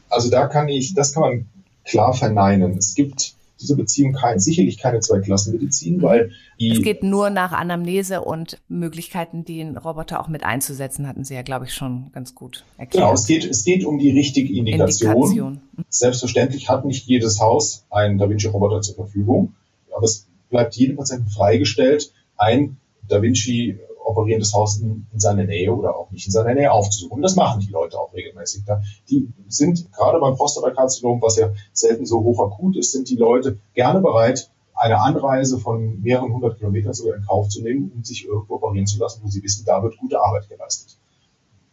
Also 0.09 0.31
da 0.31 0.47
kann 0.47 0.69
ich, 0.69 0.95
das 0.95 1.12
kann 1.12 1.23
man 1.23 1.47
klar 1.85 2.14
verneinen. 2.14 2.79
Es 2.79 2.95
gibt 2.95 3.35
diese 3.61 3.77
Beziehung 3.77 4.14
kein, 4.14 4.40
sicherlich 4.40 4.79
keine 4.79 5.01
Zweiklassenmedizin, 5.01 6.03
weil 6.03 6.33
die 6.59 6.71
Es 6.71 6.83
geht 6.83 7.03
nur 7.03 7.31
nach 7.31 7.53
Anamnese 7.53 8.23
und 8.23 8.59
Möglichkeiten, 8.69 9.45
den 9.45 9.77
Roboter 9.77 10.21
auch 10.21 10.29
mit 10.29 10.43
einzusetzen, 10.43 11.07
hatten 11.07 11.25
Sie 11.25 11.35
ja, 11.35 11.43
glaube 11.43 11.67
ich, 11.67 11.75
schon 11.75 12.11
ganz 12.12 12.35
gut 12.35 12.64
erklärt. 12.79 13.05
Genau, 13.05 13.14
es 13.14 13.27
geht, 13.27 13.45
es 13.45 13.64
geht 13.64 13.85
um 13.85 13.99
die 13.99 14.11
richtige 14.11 14.53
Indikation. 14.53 15.12
Indikation. 15.12 15.61
Selbstverständlich 15.88 16.69
hat 16.69 16.85
nicht 16.85 17.07
jedes 17.07 17.40
Haus 17.40 17.85
einen 17.90 18.19
Da 18.19 18.29
Vinci-Roboter 18.29 18.81
zur 18.81 18.97
Verfügung, 18.97 19.55
aber 19.95 20.05
es 20.05 20.27
bleibt 20.51 20.75
jedem 20.75 20.97
Patienten 20.97 21.29
freigestellt, 21.29 22.12
ein 22.37 22.77
Da 23.09 23.23
Vinci 23.23 23.79
operierendes 24.05 24.55
Haus 24.55 24.79
in, 24.79 25.07
in 25.12 25.21
seiner 25.21 25.45
Nähe 25.45 25.75
oder 25.75 25.97
auch 25.97 26.11
nicht 26.11 26.27
in 26.27 26.33
seiner 26.33 26.55
Nähe 26.55 26.71
aufzusuchen. 26.71 27.23
Das 27.23 27.37
machen 27.37 27.61
die 27.61 27.73
Leute 27.73 27.99
auch 27.99 28.12
regelmäßig. 28.12 28.64
Da. 28.64 28.83
Die 29.09 29.29
sind 29.49 29.90
gerade 29.93 30.21
beim 30.21 30.37
Prostatakarzinom, 30.37 31.21
was 31.23 31.37
ja 31.37 31.53
selten 31.73 32.07
so 32.07 32.23
hoch 32.23 32.40
akut 32.40 32.77
ist, 32.77 32.93
sind 32.93 33.09
die 33.09 33.17
Leute 33.17 33.59
gerne 33.75 34.01
bereit, 34.01 34.51
eine 34.75 35.01
Anreise 35.01 35.59
von 35.59 36.01
mehreren 36.03 36.33
hundert 36.33 36.59
Kilometern 36.59 36.93
sogar 36.93 37.17
in 37.17 37.25
Kauf 37.25 37.49
zu 37.49 37.62
nehmen, 37.62 37.93
um 37.95 38.05
sich 38.05 38.27
irgendwo 38.27 38.57
operieren 38.57 38.87
zu 38.87 38.99
lassen, 38.99 39.21
wo 39.25 39.29
sie 39.29 39.43
wissen, 39.43 39.64
da 39.64 39.83
wird 39.83 39.97
gute 39.99 40.21
Arbeit 40.21 40.49
geleistet. 40.49 40.99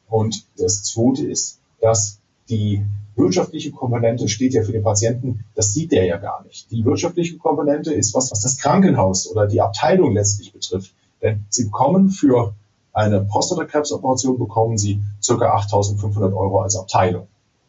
Und 0.08 0.46
das 0.58 0.84
Zweite 0.84 1.26
ist, 1.26 1.60
dass 1.80 2.20
die 2.50 2.86
wirtschaftliche 3.16 3.72
Komponente 3.72 4.28
steht 4.30 4.54
ja 4.54 4.64
für 4.64 4.72
den 4.72 4.84
Patienten, 4.84 5.46
das 5.56 5.74
sieht 5.74 5.92
der 5.92 6.06
ja 6.06 6.18
gar 6.18 6.44
nicht. 6.44 6.70
Die 6.72 6.86
wirtschaftliche 6.86 7.38
Komponente 7.38 7.94
ist 7.94 8.14
was, 8.14 8.32
was 8.32 8.42
das 8.42 8.58
Krankenhaus 8.58 9.30
oder 9.30 9.48
die 9.48 9.62
Abteilung 9.62 10.14
letztlich 10.14 10.54
betrifft. 10.54 10.94
Denn 11.22 11.46
Sie 11.50 11.66
bekommen 11.66 12.10
für 12.10 12.54
eine 12.94 13.22
Prostatakrebsoperation 13.22 14.38
bekommen 14.38 14.78
Sie 14.78 15.02
circa 15.22 15.56
8.500 15.56 16.36
Euro 16.36 16.62
als 16.62 16.76
Abteilung. 16.76 17.28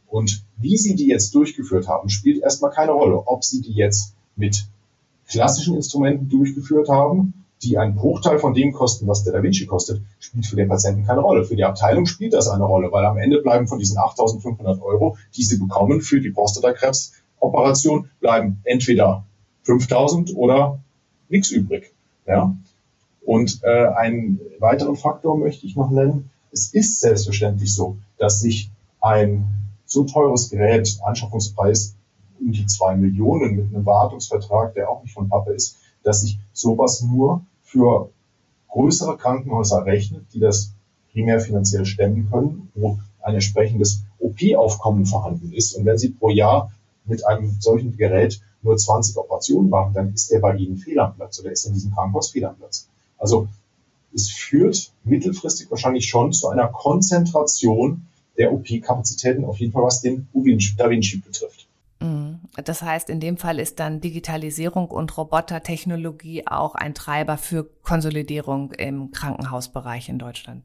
Und 0.09 0.43
wie 0.57 0.77
Sie 0.77 0.95
die 0.95 1.07
jetzt 1.07 1.35
durchgeführt 1.35 1.88
haben, 1.88 2.09
spielt 2.09 2.43
erstmal 2.43 2.71
keine 2.71 2.93
Rolle. 2.93 3.23
Ob 3.27 3.45
Sie 3.45 3.62
die 3.62 3.73
jetzt 3.73 4.15
mit 4.37 4.67
klassischen 5.29 5.77
Instrumenten 5.77 6.29
durchgeführt 6.29 6.88
haben, 6.88 7.35
die 7.62 7.79
einen 7.79 7.95
Bruchteil 7.95 8.38
von 8.38 8.55
dem 8.55 8.73
kosten, 8.73 9.07
was 9.07 9.23
der 9.23 9.33
Da 9.33 9.43
Vinci 9.43 9.67
kostet, 9.67 10.03
spielt 10.19 10.47
für 10.47 10.57
den 10.57 10.69
Patienten 10.69 11.07
keine 11.07 11.21
Rolle. 11.21 11.45
Für 11.45 11.55
die 11.55 11.65
Abteilung 11.65 12.07
spielt 12.07 12.33
das 12.33 12.49
eine 12.49 12.65
Rolle, 12.65 12.91
weil 12.91 13.05
am 13.05 13.19
Ende 13.19 13.41
bleiben 13.41 13.69
von 13.69 13.79
diesen 13.79 13.99
8.500 13.99 14.83
Euro, 14.83 15.17
die 15.37 15.45
Sie 15.45 15.59
bekommen 15.59 16.01
für 16.01 16.21
die 16.21 16.31
Prostatakrebsoperation, 16.31 18.11
bleiben 18.21 18.61
entweder 18.65 19.25
5.000 19.65 20.35
oder 20.35 20.81
nichts 21.29 21.51
übrig. 21.51 21.93
Ja? 22.27 22.57
Und 23.24 23.61
äh, 23.62 23.87
einen 23.87 24.40
weiteren 24.58 24.96
Faktor 24.96 25.38
möchte 25.38 25.66
ich 25.66 25.76
noch 25.76 25.90
nennen. 25.90 26.30
Es 26.50 26.72
ist 26.72 27.00
selbstverständlich 27.00 27.74
so, 27.74 27.96
dass 28.18 28.40
sich 28.40 28.70
ein 29.00 29.46
so 29.87 30.04
teures 30.04 30.50
Gerät, 30.50 30.98
Anschaffungspreis 31.04 31.94
um 32.40 32.52
die 32.52 32.66
zwei 32.66 32.96
Millionen 32.96 33.56
mit 33.56 33.74
einem 33.74 33.87
Wartungsvertrag, 33.87 34.74
der 34.74 34.90
auch 34.90 35.02
nicht 35.02 35.14
von 35.14 35.28
Pappe 35.28 35.52
ist, 35.52 35.76
dass 36.02 36.22
sich 36.22 36.38
sowas 36.52 37.02
nur 37.02 37.44
für 37.62 38.11
größere 38.68 39.16
Krankenhäuser 39.16 39.85
rechnet, 39.85 40.24
die 40.32 40.40
das 40.40 40.72
primär 41.12 41.40
finanziell 41.40 41.85
stemmen 41.85 42.28
können, 42.30 42.70
wo 42.74 42.98
ein 43.20 43.35
entsprechendes 43.35 44.02
OP-Aufkommen 44.18 45.06
vorhanden 45.06 45.52
ist. 45.52 45.76
Und 45.76 45.85
wenn 45.85 45.98
Sie 45.98 46.11
pro 46.11 46.30
Jahr 46.30 46.72
mit 47.04 47.24
einem 47.26 47.56
solchen 47.61 47.96
Gerät 47.96 48.40
nur 48.62 48.76
20 48.76 49.16
Operationen 49.16 49.68
machen, 49.68 49.94
dann 49.94 50.12
ist 50.12 50.30
der 50.30 50.40
bei 50.40 50.56
Ihnen 50.56 50.76
fehl 50.76 50.98
am 50.98 51.14
Platz 51.14 51.40
oder 51.40 51.52
ist 51.52 51.66
in 51.66 51.74
diesem 51.74 51.92
Krankenhaus 51.92 52.30
fehl 52.30 52.44
am 52.44 52.56
Platz. 52.56 52.88
Also 53.22 53.48
es 54.12 54.28
führt 54.28 54.92
mittelfristig 55.04 55.70
wahrscheinlich 55.70 56.08
schon 56.08 56.32
zu 56.32 56.48
einer 56.48 56.66
Konzentration 56.66 58.08
der 58.37 58.52
OP-Kapazitäten, 58.52 59.44
auf 59.44 59.58
jeden 59.58 59.72
Fall 59.72 59.85
was 59.85 60.00
den 60.00 60.26
Da 60.76 60.90
Vinci 60.90 61.18
betrifft. 61.18 61.68
Mhm. 62.00 62.40
Das 62.64 62.82
heißt, 62.82 63.08
in 63.08 63.20
dem 63.20 63.37
Fall 63.37 63.61
ist 63.61 63.78
dann 63.78 64.00
Digitalisierung 64.00 64.88
und 64.88 65.16
Robotertechnologie 65.16 66.48
auch 66.48 66.74
ein 66.74 66.94
Treiber 66.94 67.38
für 67.38 67.64
Konsolidierung 67.82 68.72
im 68.72 69.12
Krankenhausbereich 69.12 70.08
in 70.08 70.18
Deutschland. 70.18 70.64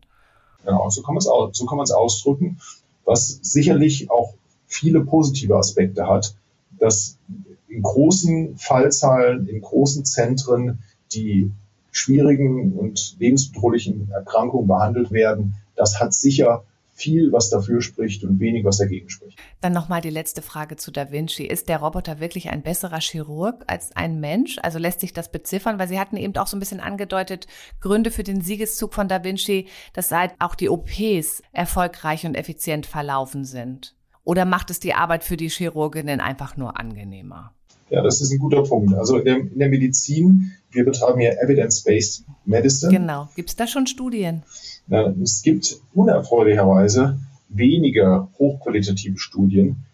Genau, 0.66 0.90
so 0.90 1.04
kann 1.04 1.14
man 1.14 1.20
es 1.20 1.30
so 1.58 1.66
kann 1.68 1.78
man 1.78 1.84
es 1.84 1.92
ausdrücken, 1.92 2.60
was 3.06 3.40
sicherlich 3.44 4.10
auch 4.10 4.34
viele 4.66 5.06
positive 5.06 5.56
Aspekte 5.56 6.08
hat, 6.08 6.36
dass 6.80 7.20
in 7.68 7.84
großen 7.84 8.58
Fallzahlen, 8.58 9.48
in 9.48 9.62
großen 9.62 10.06
Zentren 10.06 10.80
die 11.14 11.52
schwierigen 11.98 12.74
und 12.74 13.16
lebensbedrohlichen 13.20 14.12
Erkrankungen 14.12 14.68
behandelt 14.68 15.12
werden. 15.12 15.56
Das 15.76 16.00
hat 16.00 16.14
sicher 16.14 16.64
viel, 16.94 17.32
was 17.32 17.50
dafür 17.50 17.82
spricht 17.82 18.24
und 18.24 18.40
wenig, 18.40 18.66
was 18.66 18.78
dagegen 18.78 19.10
spricht. 19.10 19.38
Dann 19.62 19.74
nochmal 19.74 20.02
die 20.02 20.10
letzte 20.10 20.42
Frage 20.42 20.78
zu 20.78 20.92
Da 20.92 21.12
Vinci. 21.12 21.46
Ist 21.46 21.70
der 21.70 21.78
Roboter 21.78 22.20
wirklich 22.20 22.50
ein 22.50 22.64
besserer 22.64 23.00
Chirurg 23.00 23.64
als 23.68 23.96
ein 23.96 24.20
Mensch? 24.20 24.58
Also 24.64 24.80
lässt 24.80 25.00
sich 25.00 25.14
das 25.14 25.32
beziffern? 25.32 25.78
Weil 25.78 25.88
Sie 25.88 26.00
hatten 26.00 26.18
eben 26.18 26.36
auch 26.38 26.48
so 26.48 26.58
ein 26.58 26.60
bisschen 26.60 26.80
angedeutet, 26.80 27.46
Gründe 27.82 28.10
für 28.10 28.24
den 28.24 28.42
Siegeszug 28.42 28.94
von 28.94 29.08
Da 29.08 29.24
Vinci, 29.24 29.68
dass 29.94 30.12
halt 30.12 30.34
auch 30.40 30.56
die 30.56 30.70
OPs 30.70 31.44
erfolgreich 31.52 32.26
und 32.26 32.36
effizient 32.36 32.86
verlaufen 32.88 33.46
sind. 33.46 33.96
Oder 34.24 34.46
macht 34.46 34.72
es 34.72 34.80
die 34.80 34.94
Arbeit 34.94 35.24
für 35.24 35.38
die 35.38 35.50
Chirurginnen 35.50 36.20
einfach 36.20 36.58
nur 36.58 36.80
angenehmer? 36.80 37.54
Ja, 37.90 38.02
das 38.02 38.22
ist 38.22 38.32
ein 38.32 38.40
guter 38.40 38.64
Punkt. 38.64 38.94
Also 38.96 39.18
in 39.18 39.26
der, 39.26 39.38
in 39.38 39.60
der 39.60 39.70
Medizin, 39.70 40.52
wir 40.72 40.84
betreiben 40.84 41.22
ja 41.22 41.32
Evidence-Based 41.42 42.26
Medicine. 42.46 42.92
Genau. 42.92 43.30
Gibt 43.36 43.50
es 43.50 43.56
da 43.56 43.66
schon 43.66 43.88
Studien? 43.88 44.44
Na, 44.88 45.14
es 45.24 45.42
gibt 45.42 45.80
unerfreulicherweise 45.94 47.20
wenige 47.50 48.28
hochqualitative 48.38 49.18
Studien 49.18 49.86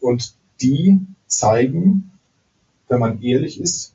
und 0.00 0.34
die 0.60 1.00
zeigen, 1.26 2.10
wenn 2.88 3.00
man 3.00 3.22
ehrlich 3.22 3.60
ist, 3.60 3.94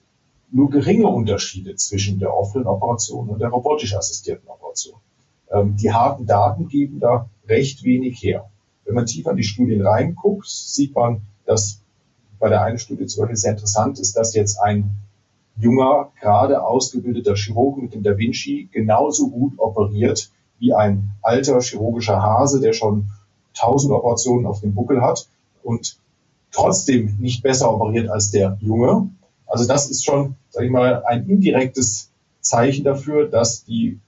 nur 0.52 0.70
geringe 0.70 1.08
Unterschiede 1.08 1.76
zwischen 1.76 2.20
der 2.20 2.34
offenen 2.34 2.66
Operation 2.66 3.30
und 3.30 3.40
der 3.40 3.50
robotisch 3.50 3.96
assistierten 3.96 4.48
Operation. 4.48 5.00
Ähm, 5.52 5.76
die 5.76 5.92
harten 5.92 6.26
Daten 6.26 6.68
geben 6.68 7.00
da 7.00 7.30
recht 7.48 7.84
wenig 7.84 8.24
her. 8.24 8.50
Wenn 8.86 8.96
man 8.96 9.06
tiefer 9.06 9.32
in 9.32 9.38
die 9.38 9.44
Studien 9.44 9.86
reinguckt, 9.86 10.48
sieht 10.48 10.96
man, 10.96 11.22
dass 11.46 11.82
bei 12.40 12.50
der 12.50 12.62
einen 12.64 12.80
Studie 12.80 13.06
zum 13.06 13.22
Beispiel 13.22 13.38
sehr 13.38 13.52
interessant 13.52 14.00
ist, 14.00 14.16
dass 14.16 14.34
jetzt 14.34 14.60
ein 14.60 14.92
junger, 15.58 16.12
gerade 16.20 16.64
ausgebildeter 16.64 17.36
Chirurg 17.36 17.78
mit 17.82 17.94
dem 17.94 18.04
Da 18.04 18.18
Vinci 18.18 18.68
genauso 18.72 19.30
gut 19.30 19.54
operiert 19.58 20.30
wie 20.60 20.74
ein 20.74 21.12
alter 21.22 21.60
chirurgischer 21.62 22.22
Hase, 22.22 22.60
der 22.60 22.74
schon 22.74 23.08
tausend 23.54 23.94
Operationen 23.94 24.46
auf 24.46 24.62
dem 24.62 24.74
Buckel 24.74 25.02
hat 25.02 25.28
und 25.64 25.98
trotzdem 26.52 27.18
nicht 27.20 27.44
besser 27.44 27.74
operiert 27.74 28.10
als 28.10 28.32
der 28.32 28.58
Junge. 28.62 29.10
Also 29.48 29.68
das 29.68 29.90
ist 29.90 30.06
schon, 30.06 30.36
sage 30.50 30.66
ich 30.66 30.72
mal, 30.72 31.04
ein 31.06 31.28
indirektes 31.30 32.10
Zeichen 32.42 32.84
dafür, 32.84 33.28
dass 33.28 33.64
die 33.64 34.00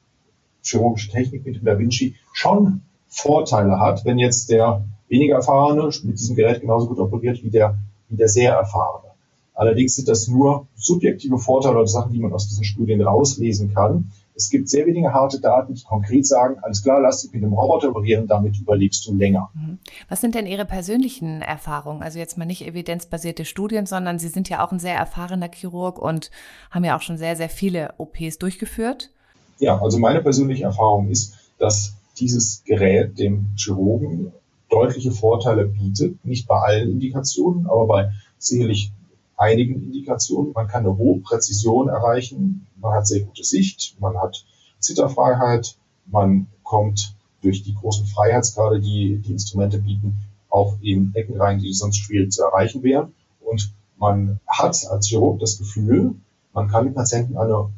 chirurgische 0.64 1.12
Technik 1.12 1.46
mit 1.46 1.56
dem 1.56 1.66
Da 1.66 1.78
Vinci 1.80 2.16
schon 2.34 2.82
Vorteile 3.08 3.80
hat, 3.80 4.06
wenn 4.06 4.20
jetzt 4.20 4.50
der 4.50 4.84
weniger 5.08 5.36
erfahrene 5.36 5.90
mit 6.04 6.20
diesem 6.20 6.36
Gerät 6.36 6.62
genauso 6.62 6.88
gut 6.88 7.00
operiert 7.00 7.42
wie 7.42 7.50
der 7.50 7.78
wie 8.10 8.18
der 8.18 8.28
sehr 8.28 8.54
erfahrene. 8.54 9.12
Allerdings 9.58 9.96
sind 9.96 10.08
das 10.08 10.28
nur 10.28 10.68
subjektive 10.76 11.40
Vorteile 11.40 11.78
oder 11.78 11.88
Sachen, 11.88 12.14
die 12.14 12.20
man 12.20 12.32
aus 12.32 12.48
diesen 12.48 12.64
Studien 12.64 13.02
rauslesen 13.02 13.74
kann. 13.74 14.12
Es 14.36 14.52
gibt 14.52 14.70
sehr 14.70 14.86
wenige 14.86 15.14
harte 15.14 15.42
Daten, 15.42 15.74
die 15.74 15.82
konkret 15.82 16.28
sagen, 16.28 16.58
alles 16.62 16.84
klar, 16.84 17.02
lass 17.02 17.24
dich 17.24 17.34
mit 17.34 17.42
dem 17.42 17.54
Roboter 17.54 17.90
operieren, 17.90 18.28
damit 18.28 18.56
überlebst 18.60 19.08
du 19.08 19.16
länger. 19.16 19.50
Mhm. 19.56 19.80
Was 20.10 20.22
sind 20.22 20.36
denn 20.36 20.46
Ihre 20.46 20.66
persönlichen 20.66 21.42
Erfahrungen? 21.42 22.04
Also 22.04 22.20
jetzt 22.20 22.38
mal 22.38 22.46
nicht 22.46 22.68
evidenzbasierte 22.68 23.46
Studien, 23.46 23.88
sondern 23.88 24.20
Sie 24.20 24.28
sind 24.28 24.48
ja 24.48 24.64
auch 24.64 24.72
ein 24.72 24.78
sehr 24.78 24.96
erfahrener 24.96 25.50
Chirurg 25.52 25.98
und 25.98 26.30
haben 26.70 26.84
ja 26.84 26.96
auch 26.96 27.02
schon 27.02 27.18
sehr, 27.18 27.36
sehr 27.36 27.50
viele 27.50 27.96
OPs 27.98 28.38
durchgeführt. 28.38 29.10
Ja, 29.58 29.82
also 29.82 29.98
meine 29.98 30.22
persönliche 30.22 30.66
Erfahrung 30.66 31.10
ist, 31.10 31.34
dass 31.58 31.96
dieses 32.20 32.64
Gerät 32.64 33.18
dem 33.18 33.48
Chirurgen 33.56 34.34
deutliche 34.78 35.12
Vorteile 35.12 35.66
bietet. 35.66 36.24
Nicht 36.26 36.48
bei 36.48 36.60
allen 36.60 36.92
Indikationen, 36.92 37.66
aber 37.68 37.88
bei 37.88 38.12
sicherlich 38.38 38.92
einigen 39.36 39.84
Indikationen. 39.84 40.52
Man 40.54 40.68
kann 40.68 40.86
eine 40.86 40.98
hohe 40.98 41.20
Präzision 41.20 41.90
erreichen, 41.90 42.68
man 42.80 42.94
hat 42.94 43.08
sehr 43.08 43.22
gute 43.22 43.44
Sicht, 43.44 43.96
man 44.00 44.18
hat 44.18 44.46
Zitterfreiheit, 44.80 45.78
man 46.06 46.48
kommt 46.64 47.16
durch 47.42 47.64
die 47.64 47.76
großen 47.76 48.06
Freiheitsgrade, 48.08 48.80
die 48.80 49.18
die 49.18 49.32
Instrumente 49.32 49.80
bieten, 49.80 50.18
auch 50.50 50.78
in 50.82 51.12
Ecken 51.14 51.40
rein, 51.40 51.60
die 51.60 51.74
sonst 51.74 51.98
schwierig 51.98 52.32
zu 52.32 52.44
erreichen 52.44 52.84
wären. 52.84 53.14
Und 53.42 53.72
man 53.98 54.40
hat 54.48 54.86
als 54.90 55.08
Chirurg 55.08 55.40
das 55.40 55.58
Gefühl, 55.58 56.16
man 56.54 56.68
kann 56.68 56.86
den 56.86 56.94
Patienten 56.94 57.38
eine 57.38 57.70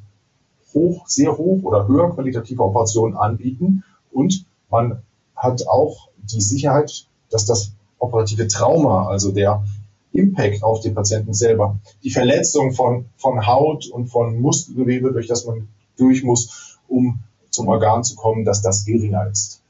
hoch, 0.74 1.08
sehr 1.08 1.38
hoch 1.38 1.64
oder 1.64 1.88
höher 1.88 2.14
qualitative 2.14 2.64
Operation 2.64 3.16
anbieten 3.16 3.84
und 4.12 4.46
man 4.70 5.02
hat 5.36 5.68
auch 5.68 6.09
die 6.32 6.42
Sicherheit, 6.42 7.08
dass 7.30 7.46
das 7.46 7.72
operative 7.98 8.48
Trauma, 8.48 9.08
also 9.08 9.32
der 9.32 9.64
Impact 10.12 10.64
auf 10.64 10.82
den 10.82 10.96
Patienten 10.96 11.34
selber, 11.34 11.80
die 12.04 12.10
Verletzung 12.10 12.74
von, 12.74 13.06
von 13.18 13.46
Haut 13.46 13.88
und 13.88 14.08
von 14.08 14.40
Muskelgewebe, 14.40 15.12
durch 15.12 15.28
das 15.28 15.46
man 15.46 15.68
durch 15.98 16.24
muss, 16.24 16.80
um 16.88 17.20
zum 17.50 17.68
Organ 17.68 18.04
zu 18.04 18.16
kommen, 18.16 18.46
dass 18.46 18.62
das 18.62 18.86
geringer 18.86 19.28
ist. 19.30 19.62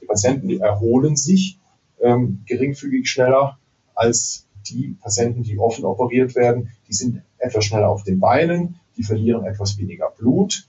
Die 0.00 0.06
Patienten 0.06 0.48
die 0.48 0.60
erholen 0.60 1.16
sich 1.16 1.58
ähm, 2.00 2.42
geringfügig 2.46 3.08
schneller 3.08 3.58
als 3.94 4.46
die 4.68 4.96
Patienten, 5.00 5.42
die 5.42 5.58
offen 5.58 5.84
operiert 5.84 6.34
werden. 6.34 6.70
Die 6.88 6.94
sind 6.94 7.22
etwas 7.38 7.64
schneller 7.64 7.88
auf 7.88 8.04
den 8.04 8.20
Beinen, 8.20 8.80
die 8.96 9.02
verlieren 9.02 9.44
etwas 9.44 9.78
weniger 9.78 10.10
Blut, 10.10 10.66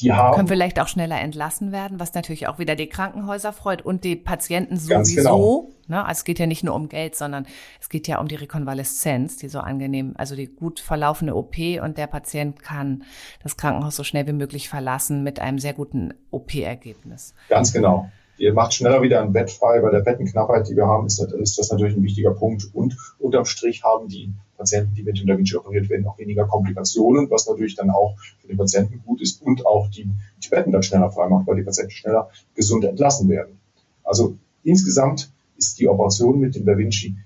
die 0.00 0.12
haben. 0.12 0.34
Können 0.34 0.48
vielleicht 0.48 0.80
auch 0.80 0.88
schneller 0.88 1.20
entlassen 1.20 1.72
werden, 1.72 2.00
was 2.00 2.14
natürlich 2.14 2.48
auch 2.48 2.58
wieder 2.58 2.76
die 2.76 2.88
Krankenhäuser 2.88 3.52
freut 3.52 3.82
und 3.82 4.04
die 4.04 4.16
Patienten 4.16 4.76
sowieso. 4.76 5.14
Genau. 5.14 5.70
Ne? 5.88 6.04
Also 6.04 6.20
es 6.20 6.24
geht 6.24 6.38
ja 6.38 6.46
nicht 6.46 6.64
nur 6.64 6.74
um 6.74 6.88
Geld, 6.88 7.16
sondern 7.16 7.46
es 7.80 7.88
geht 7.88 8.08
ja 8.08 8.20
um 8.20 8.28
die 8.28 8.36
Rekonvaleszenz, 8.36 9.36
die 9.36 9.48
so 9.48 9.60
angenehm, 9.60 10.14
also 10.16 10.36
die 10.36 10.46
gut 10.46 10.80
verlaufende 10.80 11.34
OP 11.34 11.56
und 11.82 11.98
der 11.98 12.06
Patient 12.06 12.62
kann 12.62 13.04
das 13.42 13.56
Krankenhaus 13.56 13.96
so 13.96 14.04
schnell 14.04 14.26
wie 14.26 14.32
möglich 14.32 14.68
verlassen 14.68 15.22
mit 15.22 15.40
einem 15.40 15.58
sehr 15.58 15.74
guten 15.74 16.14
OP-Ergebnis. 16.30 17.34
Ganz 17.48 17.72
genau. 17.72 18.08
Ihr 18.40 18.54
macht 18.54 18.72
schneller 18.72 19.02
wieder 19.02 19.20
ein 19.20 19.34
Bett 19.34 19.50
frei. 19.50 19.80
Bei 19.80 19.90
der 19.90 20.00
Bettenknappheit, 20.00 20.66
die 20.66 20.74
wir 20.74 20.86
haben, 20.86 21.06
ist 21.06 21.20
das, 21.20 21.30
ist 21.30 21.58
das 21.58 21.70
natürlich 21.70 21.94
ein 21.94 22.02
wichtiger 22.02 22.30
Punkt. 22.30 22.70
Und 22.72 22.96
unterm 23.18 23.44
Strich 23.44 23.84
haben 23.84 24.08
die 24.08 24.32
Patienten, 24.56 24.94
die 24.94 25.02
mit 25.02 25.20
dem 25.20 25.26
Da 25.26 25.36
Vinci 25.36 25.56
operiert 25.56 25.90
werden, 25.90 26.06
auch 26.06 26.18
weniger 26.18 26.46
Komplikationen, 26.46 27.30
was 27.30 27.46
natürlich 27.46 27.76
dann 27.76 27.90
auch 27.90 28.16
für 28.40 28.48
den 28.48 28.56
Patienten 28.56 29.02
gut 29.04 29.20
ist 29.20 29.42
und 29.42 29.66
auch 29.66 29.88
die, 29.88 30.08
die 30.42 30.48
Betten 30.48 30.72
dann 30.72 30.82
schneller 30.82 31.10
frei 31.10 31.28
macht, 31.28 31.46
weil 31.46 31.56
die 31.56 31.64
Patienten 31.64 31.90
schneller 31.90 32.30
gesund 32.54 32.82
entlassen 32.86 33.28
werden. 33.28 33.60
Also 34.04 34.38
insgesamt 34.64 35.30
ist 35.58 35.78
die 35.78 35.86
Operation 35.86 36.40
mit 36.40 36.54
dem 36.54 36.64
Da 36.64 36.78
Vinci 36.78 37.16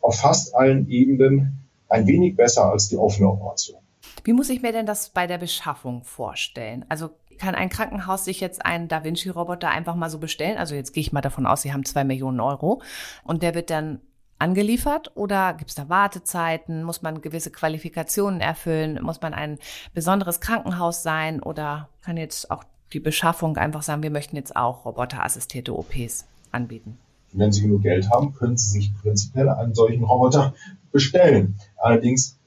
auf 0.00 0.18
fast 0.18 0.52
allen 0.56 0.88
Ebenen 0.88 1.60
ein 1.88 2.08
wenig 2.08 2.34
besser 2.34 2.72
als 2.72 2.88
die 2.88 2.96
offene 2.96 3.28
Operation. 3.28 3.78
Wie 4.24 4.32
muss 4.32 4.50
ich 4.50 4.62
mir 4.62 4.72
denn 4.72 4.86
das 4.86 5.10
bei 5.10 5.28
der 5.28 5.38
Beschaffung 5.38 6.02
vorstellen? 6.02 6.84
Also 6.88 7.10
kann 7.38 7.54
ein 7.54 7.68
Krankenhaus 7.68 8.24
sich 8.24 8.40
jetzt 8.40 8.64
einen 8.64 8.88
Da 8.88 9.04
Vinci-Roboter 9.04 9.68
einfach 9.68 9.94
mal 9.94 10.10
so 10.10 10.18
bestellen? 10.18 10.58
Also 10.58 10.74
jetzt 10.74 10.92
gehe 10.92 11.00
ich 11.00 11.12
mal 11.12 11.20
davon 11.20 11.46
aus, 11.46 11.62
Sie 11.62 11.72
haben 11.72 11.84
zwei 11.84 12.04
Millionen 12.04 12.40
Euro 12.40 12.82
und 13.24 13.42
der 13.42 13.54
wird 13.54 13.70
dann 13.70 14.00
angeliefert 14.38 15.12
oder 15.14 15.54
gibt 15.54 15.70
es 15.70 15.76
da 15.76 15.88
Wartezeiten? 15.88 16.82
Muss 16.82 17.02
man 17.02 17.22
gewisse 17.22 17.50
Qualifikationen 17.50 18.40
erfüllen? 18.40 19.02
Muss 19.02 19.20
man 19.20 19.34
ein 19.34 19.58
besonderes 19.94 20.40
Krankenhaus 20.40 21.02
sein 21.02 21.42
oder 21.42 21.88
kann 22.02 22.16
jetzt 22.16 22.50
auch 22.50 22.64
die 22.92 23.00
Beschaffung 23.00 23.56
einfach 23.56 23.82
sagen, 23.82 24.02
wir 24.02 24.10
möchten 24.10 24.36
jetzt 24.36 24.56
auch 24.56 24.84
roboterassistierte 24.84 25.76
OPs 25.76 26.26
anbieten? 26.52 26.98
Wenn 27.32 27.52
Sie 27.52 27.62
genug 27.62 27.82
Geld 27.82 28.10
haben, 28.10 28.34
können 28.34 28.56
Sie 28.56 28.70
sich 28.70 28.94
prinzipiell 28.94 29.48
einen 29.48 29.74
solchen 29.74 30.04
Roboter 30.04 30.54
bestellen. 30.92 31.58
Allerdings 31.76 32.38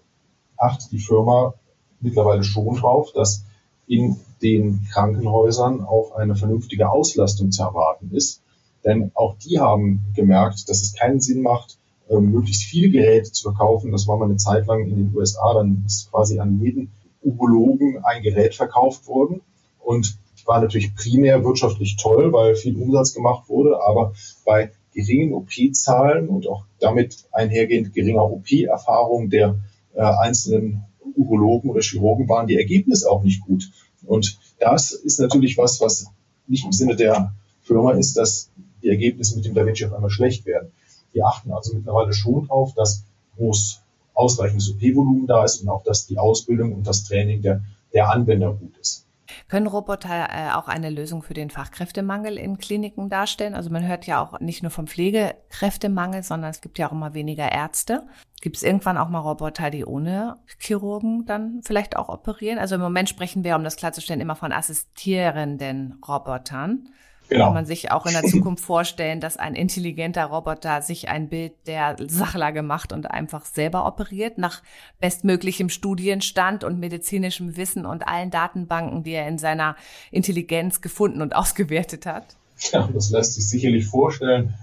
achtet 0.57 0.91
die 0.91 0.99
Firma 0.99 1.53
mittlerweile 1.99 2.43
schon 2.43 2.75
drauf, 2.75 3.11
dass 3.13 3.45
in 3.89 4.15
den 4.41 4.87
Krankenhäusern 4.89 5.81
auch 5.81 6.15
eine 6.15 6.35
vernünftige 6.35 6.89
Auslastung 6.89 7.51
zu 7.51 7.63
erwarten 7.63 8.11
ist. 8.13 8.41
Denn 8.85 9.11
auch 9.13 9.35
die 9.37 9.59
haben 9.59 10.05
gemerkt, 10.15 10.69
dass 10.69 10.81
es 10.81 10.93
keinen 10.93 11.19
Sinn 11.19 11.41
macht, 11.41 11.77
ähm, 12.09 12.31
möglichst 12.31 12.63
viele 12.63 12.89
Geräte 12.89 13.33
zu 13.33 13.51
verkaufen. 13.51 13.91
Das 13.91 14.07
war 14.07 14.17
mal 14.17 14.25
eine 14.25 14.37
Zeit 14.37 14.67
lang 14.67 14.85
in 14.85 14.95
den 14.95 15.13
USA, 15.13 15.53
dann 15.53 15.83
ist 15.85 16.09
quasi 16.09 16.39
an 16.39 16.61
jeden 16.61 16.91
Urologen 17.21 18.03
ein 18.05 18.23
Gerät 18.23 18.55
verkauft 18.55 19.07
worden. 19.07 19.41
Und 19.79 20.17
war 20.49 20.59
natürlich 20.59 20.95
primär 20.95 21.43
wirtschaftlich 21.45 21.95
toll, 21.95 22.33
weil 22.33 22.55
viel 22.55 22.75
Umsatz 22.75 23.13
gemacht 23.13 23.47
wurde, 23.47 23.79
aber 23.81 24.13
bei 24.43 24.71
geringen 24.93 25.33
OP-Zahlen 25.33 26.27
und 26.27 26.47
auch 26.47 26.65
damit 26.79 27.25
einhergehend 27.31 27.93
geringer 27.93 28.23
OP-Erfahrung 28.23 29.29
der 29.29 29.59
äh, 29.93 30.01
einzelnen 30.01 30.83
Urologen 31.19 31.69
oder 31.69 31.81
Chirurgen 31.81 32.27
waren 32.29 32.47
die 32.47 32.57
Ergebnisse 32.57 33.09
auch 33.09 33.23
nicht 33.23 33.41
gut. 33.41 33.69
Und 34.05 34.39
das 34.59 34.91
ist 34.91 35.19
natürlich 35.19 35.57
was, 35.57 35.81
was 35.81 36.07
nicht 36.47 36.65
im 36.65 36.71
Sinne 36.71 36.95
der 36.95 37.33
Firma 37.61 37.91
ist, 37.91 38.17
dass 38.17 38.49
die 38.81 38.89
Ergebnisse 38.89 39.35
mit 39.35 39.45
dem 39.45 39.53
Da 39.53 39.65
Vinci 39.65 39.85
auf 39.85 39.93
einmal 39.93 40.09
schlecht 40.09 40.45
werden. 40.45 40.71
Die 41.13 41.23
achten 41.23 41.51
also 41.51 41.75
mittlerweile 41.75 42.13
schon 42.13 42.47
darauf, 42.47 42.73
dass 42.73 43.03
groß 43.35 43.81
ausreichendes 44.13 44.69
OP-Volumen 44.71 45.27
da 45.27 45.43
ist 45.43 45.61
und 45.61 45.69
auch, 45.69 45.83
dass 45.83 46.07
die 46.07 46.17
Ausbildung 46.17 46.73
und 46.73 46.87
das 46.87 47.03
Training 47.03 47.41
der, 47.41 47.61
der 47.93 48.09
Anwender 48.09 48.53
gut 48.53 48.77
ist. 48.77 49.05
Können 49.47 49.67
Roboter 49.67 50.29
äh, 50.29 50.51
auch 50.53 50.67
eine 50.67 50.89
Lösung 50.89 51.23
für 51.23 51.33
den 51.33 51.49
Fachkräftemangel 51.49 52.37
in 52.37 52.57
Kliniken 52.57 53.09
darstellen? 53.09 53.55
Also 53.55 53.69
man 53.69 53.87
hört 53.87 54.05
ja 54.05 54.21
auch 54.21 54.39
nicht 54.39 54.63
nur 54.63 54.71
vom 54.71 54.87
Pflegekräftemangel, 54.87 56.23
sondern 56.23 56.51
es 56.51 56.61
gibt 56.61 56.77
ja 56.79 56.87
auch 56.87 56.91
immer 56.91 57.13
weniger 57.13 57.51
Ärzte. 57.51 58.07
Gibt 58.41 58.55
es 58.55 58.63
irgendwann 58.63 58.97
auch 58.97 59.09
mal 59.09 59.19
Roboter, 59.19 59.69
die 59.69 59.85
ohne 59.85 60.37
Chirurgen 60.59 61.25
dann 61.25 61.61
vielleicht 61.63 61.97
auch 61.97 62.09
operieren? 62.09 62.59
Also 62.59 62.75
im 62.75 62.81
Moment 62.81 63.09
sprechen 63.09 63.43
wir, 63.43 63.55
um 63.55 63.63
das 63.63 63.75
klarzustellen, 63.75 64.21
immer 64.21 64.35
von 64.35 64.51
assistierenden 64.51 66.01
Robotern. 66.07 66.89
Genau. 67.29 67.45
Kann 67.45 67.53
man 67.53 67.65
sich 67.65 67.91
auch 67.91 68.07
in 68.07 68.13
der 68.13 68.23
Zukunft 68.29 68.63
vorstellen, 68.63 69.21
dass 69.21 69.37
ein 69.37 69.53
intelligenter 69.53 70.25
Roboter 70.25 70.81
sich 70.81 71.09
ein 71.09 71.29
Bild 71.29 71.53
der 71.67 71.95
Sachlage 72.07 72.63
macht 72.63 72.91
und 72.91 73.09
einfach 73.09 73.45
selber 73.45 73.85
operiert, 73.85 74.39
nach 74.39 74.63
bestmöglichem 74.99 75.69
Studienstand 75.69 76.63
und 76.63 76.79
medizinischem 76.79 77.55
Wissen 77.55 77.85
und 77.85 78.07
allen 78.07 78.31
Datenbanken, 78.31 79.03
die 79.03 79.11
er 79.11 79.27
in 79.27 79.37
seiner 79.37 79.75
Intelligenz 80.11 80.81
gefunden 80.81 81.21
und 81.21 81.35
ausgewertet 81.35 82.05
hat? 82.07 82.35
Ja, 82.71 82.89
das 82.91 83.11
lässt 83.11 83.35
sich 83.35 83.47
sicherlich 83.47 83.85
vorstellen. 83.85 84.55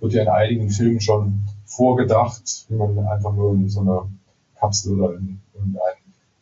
Wird 0.00 0.14
ja 0.14 0.22
in 0.22 0.28
einigen 0.28 0.70
Filmen 0.70 1.00
schon 1.00 1.44
vorgedacht, 1.66 2.66
wie 2.68 2.74
man 2.74 2.98
einfach 3.06 3.32
nur 3.32 3.52
in 3.52 3.68
so 3.68 3.80
einer 3.80 4.08
Kapsel 4.58 5.00
oder 5.00 5.16
in 5.16 5.40
irgendein 5.54 5.94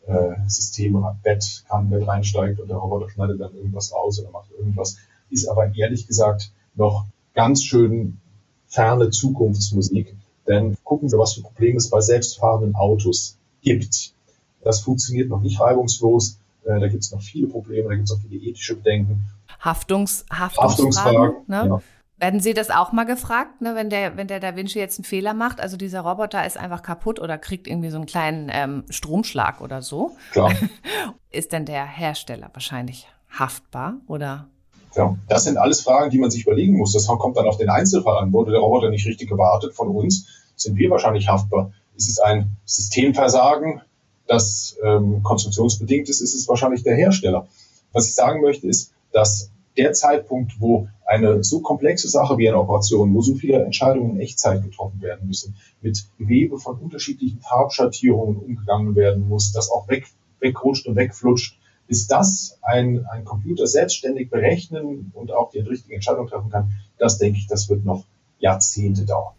äh, 0.07 0.49
Systembett 0.49 1.63
kann, 1.67 1.89
der 1.89 2.07
reinsteigt 2.07 2.59
und 2.59 2.69
der 2.69 2.77
Roboter 2.77 3.09
schneidet 3.09 3.41
dann 3.41 3.53
irgendwas 3.53 3.93
raus 3.93 4.19
oder 4.21 4.31
macht 4.31 4.51
irgendwas 4.51 4.97
ist 5.33 5.47
aber 5.47 5.75
ehrlich 5.75 6.07
gesagt 6.07 6.51
noch 6.75 7.05
ganz 7.33 7.63
schön 7.63 8.19
ferne 8.67 9.09
Zukunftsmusik. 9.09 10.15
Denn 10.47 10.75
gucken 10.83 11.11
wir, 11.11 11.19
was 11.19 11.33
für 11.33 11.41
Probleme 11.41 11.77
es 11.77 11.89
bei 11.89 12.01
selbstfahrenden 12.01 12.75
Autos 12.75 13.37
gibt. 13.61 14.13
Das 14.61 14.81
funktioniert 14.81 15.29
noch 15.29 15.41
nicht 15.41 15.59
reibungslos. 15.59 16.39
Äh, 16.65 16.79
da 16.79 16.87
gibt 16.87 17.03
es 17.03 17.11
noch 17.11 17.21
viele 17.21 17.47
Probleme, 17.47 17.89
da 17.89 17.95
gibt 17.95 18.09
es 18.09 18.15
auch 18.15 18.19
viele 18.19 18.41
ethische 18.41 18.75
Bedenken. 18.75 19.23
Haftungs, 19.59 20.25
Haftungsfragen. 20.31 21.43
Ne? 21.47 21.67
Ja. 21.69 21.81
Werden 22.17 22.39
Sie 22.39 22.53
das 22.53 22.69
auch 22.69 22.91
mal 22.93 23.05
gefragt, 23.05 23.61
ne, 23.61 23.75
wenn 23.75 23.89
der, 23.89 24.15
wenn 24.15 24.27
der 24.27 24.39
Da 24.39 24.55
Vinci 24.55 24.79
jetzt 24.79 24.97
einen 24.97 25.03
Fehler 25.03 25.33
macht? 25.33 25.59
Also 25.59 25.75
dieser 25.75 26.01
Roboter 26.01 26.45
ist 26.45 26.57
einfach 26.57 26.81
kaputt 26.81 27.19
oder 27.19 27.37
kriegt 27.37 27.67
irgendwie 27.67 27.89
so 27.89 27.97
einen 27.97 28.05
kleinen 28.05 28.49
ähm, 28.51 28.83
Stromschlag 28.89 29.59
oder 29.61 29.81
so. 29.81 30.15
Klar. 30.31 30.53
ist 31.31 31.51
denn 31.51 31.65
der 31.65 31.85
Hersteller 31.85 32.49
wahrscheinlich 32.53 33.07
haftbar 33.29 33.95
oder 34.07 34.47
ja, 34.95 35.17
das 35.27 35.43
sind 35.45 35.57
alles 35.57 35.81
Fragen, 35.81 36.09
die 36.11 36.19
man 36.19 36.31
sich 36.31 36.43
überlegen 36.43 36.77
muss. 36.77 36.93
Das 36.93 37.07
kommt 37.07 37.37
dann 37.37 37.47
auf 37.47 37.57
den 37.57 37.69
Einzelfall 37.69 38.17
an. 38.17 38.33
Wurde 38.33 38.51
der 38.51 38.59
Roboter 38.61 38.89
nicht 38.89 39.05
richtig 39.05 39.29
gewartet 39.29 39.73
von 39.73 39.89
uns, 39.89 40.27
sind 40.55 40.77
wir 40.77 40.89
wahrscheinlich 40.89 41.27
haftbar. 41.27 41.71
Ist 41.95 42.09
es 42.09 42.19
ein 42.19 42.57
Systemversagen, 42.65 43.81
das 44.27 44.77
ähm, 44.83 45.21
konstruktionsbedingt 45.23 46.09
ist, 46.09 46.21
ist 46.21 46.33
es 46.33 46.47
wahrscheinlich 46.47 46.83
der 46.83 46.95
Hersteller. 46.95 47.47
Was 47.91 48.07
ich 48.07 48.15
sagen 48.15 48.41
möchte, 48.41 48.67
ist, 48.67 48.93
dass 49.11 49.51
der 49.77 49.93
Zeitpunkt, 49.93 50.59
wo 50.59 50.87
eine 51.05 51.43
so 51.43 51.59
komplexe 51.59 52.07
Sache 52.07 52.37
wie 52.37 52.47
eine 52.47 52.59
Operation, 52.59 53.13
wo 53.13 53.21
so 53.21 53.35
viele 53.35 53.63
Entscheidungen 53.63 54.11
in 54.11 54.21
Echtzeit 54.21 54.63
getroffen 54.63 55.01
werden 55.01 55.27
müssen, 55.27 55.55
mit 55.81 56.05
Gewebe 56.17 56.59
von 56.59 56.77
unterschiedlichen 56.77 57.39
Farbschattierungen 57.41 58.37
umgegangen 58.37 58.95
werden 58.95 59.27
muss, 59.27 59.51
das 59.51 59.69
auch 59.69 59.87
weg, 59.89 60.07
wegrutscht 60.39 60.87
und 60.87 60.95
wegflutscht, 60.95 61.57
bis 61.87 62.07
das 62.07 62.59
ein, 62.61 63.05
ein 63.07 63.25
Computer 63.25 63.67
selbstständig 63.67 64.29
berechnen 64.29 65.11
und 65.13 65.31
auch 65.31 65.51
die 65.51 65.59
richtige 65.59 65.95
Entscheidung 65.95 66.27
treffen 66.27 66.49
kann, 66.49 66.71
das 66.97 67.17
denke 67.17 67.37
ich, 67.39 67.47
das 67.47 67.69
wird 67.69 67.85
noch 67.85 68.05
Jahrzehnte 68.39 69.05
dauern. 69.05 69.35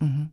Mhm. 0.00 0.30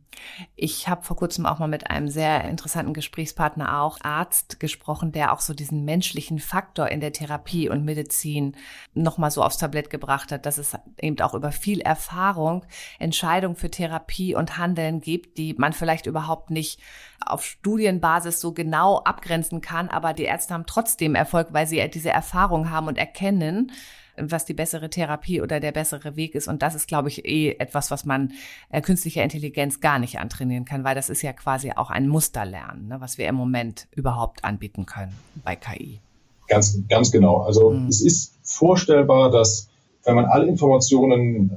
Ich 0.54 0.88
habe 0.88 1.02
vor 1.02 1.16
kurzem 1.16 1.44
auch 1.44 1.58
mal 1.58 1.66
mit 1.66 1.90
einem 1.90 2.08
sehr 2.08 2.44
interessanten 2.44 2.94
Gesprächspartner, 2.94 3.80
auch 3.80 3.98
Arzt, 4.02 4.60
gesprochen, 4.60 5.10
der 5.10 5.32
auch 5.32 5.40
so 5.40 5.54
diesen 5.54 5.84
menschlichen 5.84 6.38
Faktor 6.38 6.88
in 6.88 7.00
der 7.00 7.12
Therapie 7.12 7.68
und 7.68 7.84
Medizin 7.84 8.56
nochmal 8.94 9.30
so 9.30 9.42
aufs 9.42 9.58
Tablett 9.58 9.90
gebracht 9.90 10.30
hat, 10.30 10.46
dass 10.46 10.58
es 10.58 10.76
eben 11.00 11.20
auch 11.20 11.34
über 11.34 11.50
viel 11.50 11.80
Erfahrung 11.80 12.64
Entscheidungen 12.98 13.56
für 13.56 13.70
Therapie 13.70 14.34
und 14.34 14.56
Handeln 14.56 15.00
gibt, 15.00 15.36
die 15.36 15.54
man 15.54 15.72
vielleicht 15.72 16.06
überhaupt 16.06 16.50
nicht 16.50 16.80
auf 17.24 17.44
Studienbasis 17.44 18.40
so 18.40 18.52
genau 18.52 18.98
abgrenzen 18.98 19.60
kann, 19.60 19.88
aber 19.88 20.12
die 20.12 20.24
Ärzte 20.24 20.54
haben 20.54 20.66
trotzdem 20.66 21.14
Erfolg, 21.14 21.48
weil 21.50 21.66
sie 21.66 21.86
diese 21.90 22.10
Erfahrung 22.10 22.70
haben 22.70 22.86
und 22.86 22.98
erkennen, 22.98 23.72
was 24.18 24.44
die 24.44 24.54
bessere 24.54 24.90
Therapie 24.90 25.40
oder 25.40 25.60
der 25.60 25.72
bessere 25.72 26.16
Weg 26.16 26.34
ist. 26.34 26.48
Und 26.48 26.62
das 26.62 26.74
ist, 26.74 26.88
glaube 26.88 27.08
ich, 27.08 27.24
eh 27.24 27.56
etwas, 27.58 27.90
was 27.90 28.04
man 28.04 28.32
äh, 28.70 28.80
künstlicher 28.80 29.22
Intelligenz 29.22 29.80
gar 29.80 29.98
nicht 29.98 30.18
antrainieren 30.18 30.64
kann, 30.64 30.84
weil 30.84 30.94
das 30.94 31.10
ist 31.10 31.22
ja 31.22 31.32
quasi 31.32 31.72
auch 31.74 31.90
ein 31.90 32.08
Musterlernen, 32.08 32.88
ne, 32.88 33.00
was 33.00 33.18
wir 33.18 33.28
im 33.28 33.34
Moment 33.34 33.88
überhaupt 33.94 34.44
anbieten 34.44 34.86
können 34.86 35.12
bei 35.44 35.56
KI. 35.56 36.00
Ganz, 36.48 36.78
ganz 36.88 37.10
genau. 37.10 37.38
Also 37.38 37.70
mhm. 37.70 37.88
es 37.88 38.00
ist 38.00 38.34
vorstellbar, 38.42 39.30
dass 39.30 39.68
wenn 40.04 40.14
man 40.14 40.26
alle 40.26 40.46
Informationen, 40.46 41.56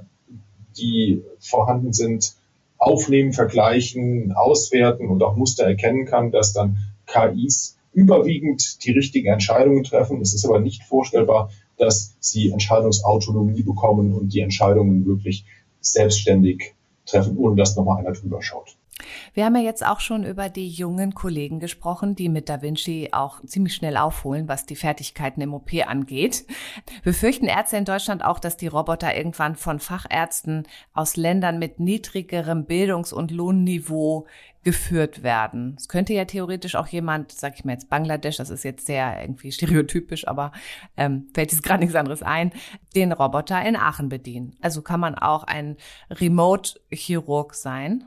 die 0.77 1.23
vorhanden 1.39 1.93
sind, 1.93 2.33
aufnehmen, 2.77 3.33
vergleichen, 3.33 4.31
auswerten 4.33 5.09
und 5.09 5.21
auch 5.21 5.35
Muster 5.35 5.65
erkennen 5.65 6.05
kann, 6.05 6.31
dass 6.31 6.53
dann 6.53 6.77
KIs 7.05 7.77
überwiegend 7.93 8.83
die 8.85 8.91
richtigen 8.91 9.27
Entscheidungen 9.27 9.83
treffen. 9.83 10.21
Es 10.21 10.33
ist 10.33 10.45
aber 10.45 10.59
nicht 10.59 10.83
vorstellbar, 10.83 11.51
dass 11.79 12.15
sie 12.19 12.51
Entscheidungsautonomie 12.51 13.63
bekommen 13.63 14.13
und 14.13 14.29
die 14.33 14.41
Entscheidungen 14.41 15.05
wirklich 15.05 15.45
selbstständig 15.81 16.75
treffen, 17.05 17.37
ohne 17.37 17.55
dass 17.55 17.75
nochmal 17.75 18.05
einer 18.05 18.13
drüber 18.13 18.43
schaut. 18.43 18.75
Wir 19.33 19.45
haben 19.45 19.55
ja 19.55 19.61
jetzt 19.61 19.85
auch 19.85 19.99
schon 19.99 20.23
über 20.23 20.49
die 20.49 20.69
jungen 20.69 21.13
Kollegen 21.13 21.59
gesprochen, 21.59 22.15
die 22.15 22.29
mit 22.29 22.49
Da 22.49 22.61
Vinci 22.61 23.09
auch 23.11 23.43
ziemlich 23.45 23.75
schnell 23.75 23.97
aufholen, 23.97 24.47
was 24.47 24.65
die 24.65 24.75
Fertigkeiten 24.75 25.41
im 25.41 25.53
OP 25.53 25.71
angeht. 25.85 26.45
Befürchten 27.03 27.45
Ärzte 27.45 27.77
in 27.77 27.85
Deutschland 27.85 28.23
auch, 28.23 28.39
dass 28.39 28.57
die 28.57 28.67
Roboter 28.67 29.15
irgendwann 29.15 29.55
von 29.55 29.79
Fachärzten 29.79 30.67
aus 30.93 31.15
Ländern 31.15 31.59
mit 31.59 31.79
niedrigerem 31.79 32.65
Bildungs- 32.65 33.13
und 33.13 33.31
Lohnniveau 33.31 34.27
geführt 34.63 35.23
werden. 35.23 35.75
Es 35.77 35.87
könnte 35.87 36.13
ja 36.13 36.25
theoretisch 36.25 36.75
auch 36.75 36.87
jemand, 36.87 37.31
sag 37.31 37.55
ich 37.55 37.63
mal 37.63 37.73
jetzt 37.73 37.89
Bangladesch, 37.89 38.37
das 38.37 38.49
ist 38.49 38.63
jetzt 38.63 38.85
sehr 38.85 39.21
irgendwie 39.21 39.51
stereotypisch, 39.51 40.27
aber 40.27 40.51
ähm, 40.97 41.27
fällt 41.33 41.51
jetzt 41.51 41.63
gerade 41.63 41.79
nichts 41.79 41.95
anderes 41.95 42.23
ein, 42.23 42.51
den 42.95 43.11
Roboter 43.11 43.63
in 43.65 43.75
Aachen 43.75 44.09
bedienen. 44.09 44.55
Also 44.61 44.81
kann 44.81 44.99
man 44.99 45.15
auch 45.15 45.43
ein 45.43 45.77
Remote-Chirurg 46.09 47.53
sein. 47.53 48.03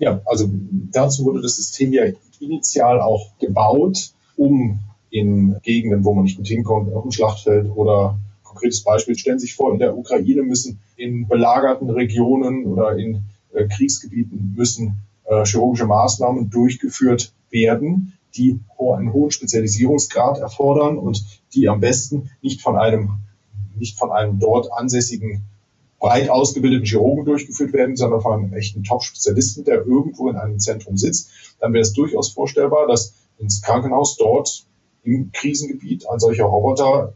Ja, 0.00 0.22
also 0.24 0.48
dazu 0.92 1.26
wurde 1.26 1.42
das 1.42 1.56
System 1.56 1.92
ja 1.92 2.04
initial 2.40 3.00
auch 3.00 3.38
gebaut, 3.38 4.12
um 4.34 4.80
in 5.10 5.56
Gegenden, 5.62 6.04
wo 6.04 6.14
man 6.14 6.24
nicht 6.24 6.38
gut 6.38 6.48
hinkommt, 6.48 6.92
auf 6.94 7.02
dem 7.02 7.12
Schlachtfeld 7.12 7.70
oder 7.74 8.18
konkretes 8.42 8.82
Beispiel, 8.82 9.16
stellen 9.16 9.38
Sie 9.38 9.46
sich 9.46 9.54
vor, 9.54 9.72
in 9.72 9.78
der 9.78 9.96
Ukraine 9.96 10.42
müssen 10.42 10.80
in 10.96 11.28
belagerten 11.28 11.90
Regionen 11.90 12.64
oder 12.64 12.96
in 12.96 13.24
äh, 13.52 13.68
Kriegsgebieten 13.68 14.54
müssen 14.56 15.02
äh, 15.24 15.44
chirurgische 15.44 15.86
Maßnahmen 15.86 16.48
durchgeführt 16.48 17.32
werden, 17.50 18.14
die 18.34 18.58
einen 18.78 19.12
hohen 19.12 19.30
Spezialisierungsgrad 19.30 20.38
erfordern 20.38 20.96
und 20.96 21.24
die 21.52 21.68
am 21.68 21.80
besten 21.80 22.30
nicht 22.40 22.62
von 22.62 22.76
einem, 22.76 23.18
nicht 23.76 23.98
von 23.98 24.10
einem 24.10 24.38
dort 24.38 24.72
ansässigen 24.72 25.42
breit 26.00 26.30
ausgebildeten 26.30 26.86
Chirurgen 26.86 27.24
durchgeführt 27.26 27.72
werden, 27.72 27.94
sondern 27.94 28.22
von 28.22 28.32
einem 28.32 28.52
echten 28.54 28.82
Top-Spezialisten, 28.82 29.64
der 29.64 29.86
irgendwo 29.86 30.28
in 30.28 30.36
einem 30.36 30.58
Zentrum 30.58 30.96
sitzt, 30.96 31.30
dann 31.60 31.72
wäre 31.72 31.82
es 31.82 31.92
durchaus 31.92 32.32
vorstellbar, 32.32 32.88
dass 32.88 33.14
ins 33.38 33.62
Krankenhaus 33.62 34.16
dort 34.16 34.64
im 35.04 35.30
Krisengebiet 35.32 36.08
ein 36.08 36.18
solcher 36.18 36.44
Roboter 36.44 37.14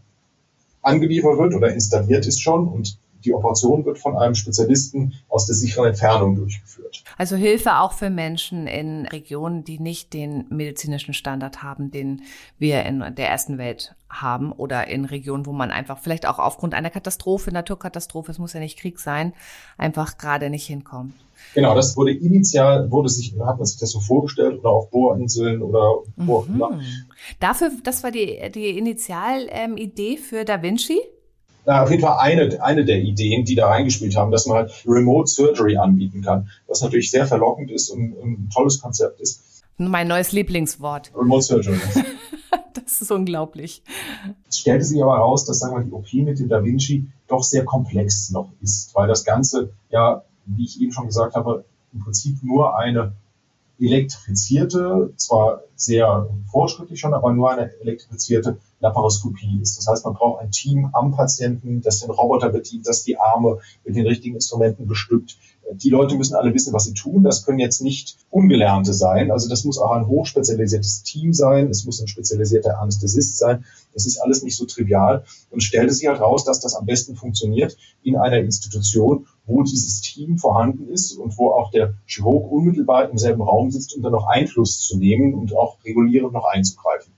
angeliefert 0.83 1.39
wird 1.39 1.55
oder 1.55 1.73
installiert 1.73 2.27
ist 2.27 2.41
schon 2.41 2.69
und 2.69 2.99
die 3.25 3.33
Operation 3.33 3.85
wird 3.85 3.99
von 3.99 4.17
einem 4.17 4.35
Spezialisten 4.35 5.15
aus 5.29 5.47
der 5.47 5.55
sicheren 5.55 5.89
Entfernung 5.89 6.37
durchgeführt. 6.37 7.05
Also 7.19 7.37
Hilfe 7.37 7.79
auch 7.79 7.93
für 7.93 8.11
Menschen 8.11 8.67
in 8.67 9.07
Regionen, 9.07 9.65
die 9.65 9.79
nicht 9.79 10.13
den 10.13 10.47
medizinischen 10.51 11.15
Standard 11.15 11.63
haben, 11.63 11.91
den 11.91 12.23
wir 12.59 12.85
in 12.85 13.01
der 13.17 13.29
ersten 13.29 13.59
Welt 13.59 13.95
haben 14.09 14.53
oder 14.53 14.89
in 14.89 15.05
Regionen, 15.05 15.47
wo 15.47 15.53
man 15.53 15.71
einfach 15.71 15.99
vielleicht 15.99 16.27
auch 16.27 16.39
aufgrund 16.39 16.75
einer 16.75 16.91
Katastrophe, 16.91 17.51
Naturkatastrophe, 17.53 18.31
es 18.31 18.39
muss 18.39 18.53
ja 18.53 18.61
nicht 18.61 18.79
Krieg 18.79 18.99
sein, 19.01 19.33
einfach 19.77 20.19
gerade 20.19 20.51
nicht 20.51 20.67
hinkommt. 20.67 21.15
Genau, 21.55 21.75
das 21.75 21.97
wurde 21.97 22.13
initial, 22.13 22.91
wurde 22.91 23.09
sich, 23.09 23.35
hat 23.41 23.59
man 23.59 23.67
sich 23.67 23.79
das 23.79 23.91
so 23.91 24.01
vorgestellt 24.01 24.59
oder 24.61 24.71
auf 24.71 24.91
Bohrinseln 24.91 25.63
oder 25.63 26.03
immer. 26.17 26.71
Mhm. 26.71 26.83
Dafür, 27.41 27.71
das 27.83 28.03
war 28.03 28.11
die, 28.11 28.41
die 28.55 28.79
Initialidee 28.79 30.15
ähm, 30.15 30.19
für 30.19 30.45
Da 30.45 30.63
Vinci? 30.63 30.99
Na, 31.67 31.83
auf 31.83 31.91
jeden 31.91 32.03
Fall 32.03 32.19
eine, 32.19 32.63
eine 32.63 32.85
der 32.85 33.01
Ideen, 33.01 33.45
die 33.45 33.55
da 33.55 33.69
reingespielt 33.69 34.17
haben, 34.17 34.31
dass 34.31 34.47
man 34.47 34.59
halt 34.59 34.85
Remote 34.87 35.29
Surgery 35.29 35.77
anbieten 35.77 36.23
kann, 36.23 36.49
was 36.67 36.83
natürlich 36.83 37.11
sehr 37.11 37.27
verlockend 37.27 37.71
ist 37.71 37.91
und, 37.91 38.13
und 38.15 38.33
ein 38.33 38.51
tolles 38.51 38.81
Konzept 38.81 39.21
ist. 39.21 39.63
Mein 39.77 40.07
neues 40.09 40.33
Lieblingswort. 40.33 41.13
Remote 41.17 41.43
Surgery. 41.43 41.79
das 42.75 43.01
ist 43.01 43.11
unglaublich. 43.11 43.83
Es 44.49 44.59
stellte 44.59 44.85
sich 44.85 45.03
aber 45.03 45.17
heraus, 45.17 45.45
dass 45.45 45.59
sagen 45.59 45.77
wir, 45.77 45.85
die 45.85 45.93
OP 45.93 46.13
mit 46.25 46.39
dem 46.39 46.49
Da 46.49 46.63
Vinci 46.63 47.07
doch 47.27 47.43
sehr 47.43 47.65
komplex 47.65 48.31
noch 48.31 48.51
ist, 48.61 48.95
weil 48.95 49.09
das 49.09 49.25
Ganze 49.25 49.73
ja, 49.91 50.23
wie 50.47 50.65
ich 50.65 50.81
eben 50.81 50.93
schon 50.93 51.07
gesagt 51.07 51.35
habe, 51.35 51.65
im 51.93 52.01
Prinzip 52.01 52.43
nur 52.43 52.77
eine 52.77 53.13
elektrifizierte, 53.81 55.13
zwar 55.17 55.63
sehr 55.75 56.29
fortschrittlich 56.51 57.01
schon, 57.01 57.15
aber 57.15 57.33
nur 57.33 57.51
eine 57.51 57.73
elektrifizierte 57.81 58.59
Laparoskopie 58.85 59.61
ist. 59.61 59.79
Das 59.79 59.87
heißt, 59.87 60.05
man 60.05 60.15
braucht 60.15 60.41
ein 60.41 60.51
Team 60.51 60.91
am 60.93 61.11
Patienten, 61.13 61.81
das 61.81 62.01
den 62.01 62.11
Roboter 62.11 62.51
bedient, 62.51 62.87
das 62.87 63.03
die 63.03 63.19
Arme 63.19 63.59
mit 63.85 63.97
den 63.97 64.07
richtigen 64.07 64.37
Instrumenten 64.37 64.87
bestückt. 64.87 65.37
Die 65.73 65.89
Leute 65.89 66.17
müssen 66.17 66.35
alle 66.35 66.53
wissen, 66.53 66.75
was 66.75 66.85
sie 66.85 66.93
tun. 66.93 67.23
Das 67.23 67.45
können 67.45 67.59
jetzt 67.59 67.81
nicht 67.81 68.19
Ungelernte 68.29 68.93
sein. 68.93 69.31
Also 69.31 69.49
das 69.49 69.65
muss 69.65 69.79
auch 69.79 69.93
ein 69.93 70.07
hochspezialisiertes 70.07 71.03
Team 71.03 71.33
sein. 71.33 71.71
Es 71.71 71.87
muss 71.87 72.01
ein 72.01 72.09
spezialisierter 72.09 72.79
Anästhesist 72.79 73.39
sein. 73.39 73.65
Das 73.95 74.05
ist 74.05 74.19
alles 74.19 74.43
nicht 74.43 74.57
so 74.57 74.67
trivial. 74.67 75.25
Und 75.51 75.63
stellte 75.63 75.95
sich 75.95 76.07
halt 76.07 76.21
raus, 76.21 76.45
dass 76.45 76.61
das 76.61 76.75
am 76.75 76.85
besten 76.85 77.17
funktioniert 77.17 77.79
in 78.03 78.17
einer 78.17 78.39
Institution, 78.39 79.27
wo 79.47 79.63
dieses 79.63 80.03
Team 80.03 80.37
vorhanden 80.37 80.89
ist 80.89 81.17
und 81.17 81.39
wo 81.39 81.51
auch 81.51 81.71
der 81.71 81.95
Chirurg 82.05 82.53
unmittelbar 82.53 83.09
im 83.09 83.17
selben 83.17 83.41
Raum 83.41 83.71
sitzt, 83.71 83.97
um 83.97 84.03
dann 84.03 84.13
noch 84.13 84.27
Einfluss 84.27 84.83
zu 84.83 84.99
nehmen 84.99 85.33
und 85.33 85.57
auch 85.57 85.83
regulierend 85.85 86.35
noch 86.35 86.45
einzugreifen. 86.45 87.14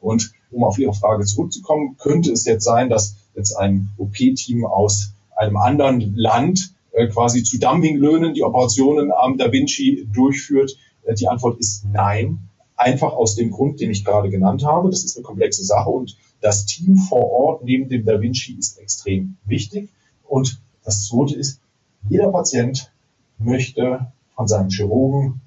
Und 0.00 0.32
um 0.50 0.64
auf 0.64 0.78
Ihre 0.78 0.94
Frage 0.94 1.24
zurückzukommen, 1.24 1.96
könnte 1.98 2.32
es 2.32 2.44
jetzt 2.44 2.64
sein, 2.64 2.88
dass 2.88 3.16
jetzt 3.34 3.54
ein 3.54 3.90
OP-Team 3.98 4.64
aus 4.64 5.12
einem 5.36 5.56
anderen 5.56 6.14
Land 6.16 6.72
äh, 6.92 7.06
quasi 7.08 7.42
zu 7.42 7.58
Dumpinglöhnen 7.58 8.34
die 8.34 8.42
Operationen 8.42 9.12
am 9.12 9.38
Da 9.38 9.52
Vinci 9.52 10.08
durchführt? 10.12 10.76
Äh, 11.04 11.14
die 11.14 11.28
Antwort 11.28 11.58
ist 11.58 11.84
nein. 11.84 12.38
Einfach 12.76 13.12
aus 13.12 13.34
dem 13.34 13.50
Grund, 13.50 13.80
den 13.80 13.90
ich 13.90 14.04
gerade 14.04 14.30
genannt 14.30 14.64
habe. 14.64 14.90
Das 14.90 15.04
ist 15.04 15.16
eine 15.16 15.24
komplexe 15.24 15.64
Sache 15.64 15.90
und 15.90 16.16
das 16.40 16.64
Team 16.64 16.96
vor 16.96 17.30
Ort 17.30 17.64
neben 17.64 17.88
dem 17.88 18.04
Da 18.04 18.20
Vinci 18.20 18.52
ist 18.52 18.78
extrem 18.78 19.36
wichtig. 19.44 19.90
Und 20.24 20.60
das 20.84 21.06
zweite 21.06 21.34
ist, 21.34 21.60
jeder 22.08 22.30
Patient 22.30 22.92
möchte 23.38 24.12
von 24.34 24.46
seinem 24.46 24.70
Chirurgen 24.70 25.40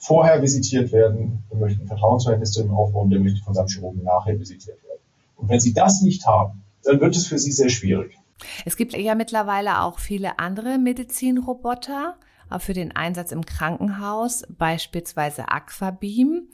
vorher 0.00 0.42
visitiert 0.42 0.92
werden, 0.92 1.44
wir 1.50 1.58
möchten 1.58 1.82
ein 1.82 1.86
Vertrauensverhältnis 1.86 2.52
zu 2.52 2.62
ihm 2.62 2.70
aufbauen, 2.70 3.10
der 3.10 3.20
möchte 3.20 3.42
von 3.44 3.54
seinem 3.54 3.68
Chirurgen 3.68 4.02
nachher 4.02 4.38
visitiert 4.38 4.82
werden. 4.82 5.00
Und 5.36 5.48
wenn 5.48 5.60
Sie 5.60 5.72
das 5.72 6.02
nicht 6.02 6.26
haben, 6.26 6.62
dann 6.82 7.00
wird 7.00 7.14
es 7.14 7.26
für 7.26 7.38
Sie 7.38 7.52
sehr 7.52 7.68
schwierig. 7.68 8.18
Es 8.64 8.76
gibt 8.76 8.96
ja 8.96 9.14
mittlerweile 9.14 9.82
auch 9.82 9.98
viele 9.98 10.38
andere 10.38 10.78
Medizinroboter 10.78 12.16
für 12.58 12.72
den 12.72 12.96
Einsatz 12.96 13.32
im 13.32 13.44
Krankenhaus, 13.44 14.44
beispielsweise 14.48 15.48
Aquabeam. 15.48 16.48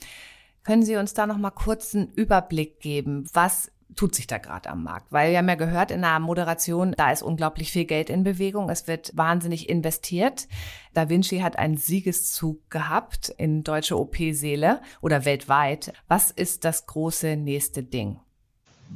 Können 0.65 0.83
Sie 0.83 0.97
uns 0.97 1.15
da 1.15 1.27
noch 1.27 1.39
mal 1.39 1.53
kurz 1.53 1.95
einen 1.95 2.09
Überblick 2.09 2.81
geben? 2.81 3.29
Was 3.33 3.71
tut 3.95 4.15
sich 4.15 4.27
da 4.27 4.39
gerade 4.39 4.69
am 4.71 4.83
Markt? 4.83 5.13
Weil 5.13 5.31
wir 5.31 5.39
haben 5.39 5.49
ja 5.49 5.55
gehört 5.55 5.91
in 5.91 6.03
der 6.03 6.19
Moderation, 6.19 6.95
da 6.97 7.13
ist 7.13 7.23
unglaublich 7.23 7.71
viel 7.71 7.85
Geld 7.85 8.11
in 8.11 8.25
Bewegung. 8.25 8.69
Es 8.69 8.87
wird 8.87 9.13
wahnsinnig 9.15 9.69
investiert. 9.69 10.49
Da 10.95 11.09
Vinci 11.09 11.39
hat 11.39 11.59
einen 11.59 11.77
Siegeszug 11.77 12.69
gehabt 12.71 13.29
in 13.39 13.63
deutsche 13.63 13.99
OP-Seele 13.99 14.81
oder 15.01 15.25
weltweit. 15.25 15.93
Was 16.09 16.31
ist 16.31 16.65
das 16.65 16.87
große 16.87 17.37
nächste 17.37 17.83
Ding? 17.83 18.19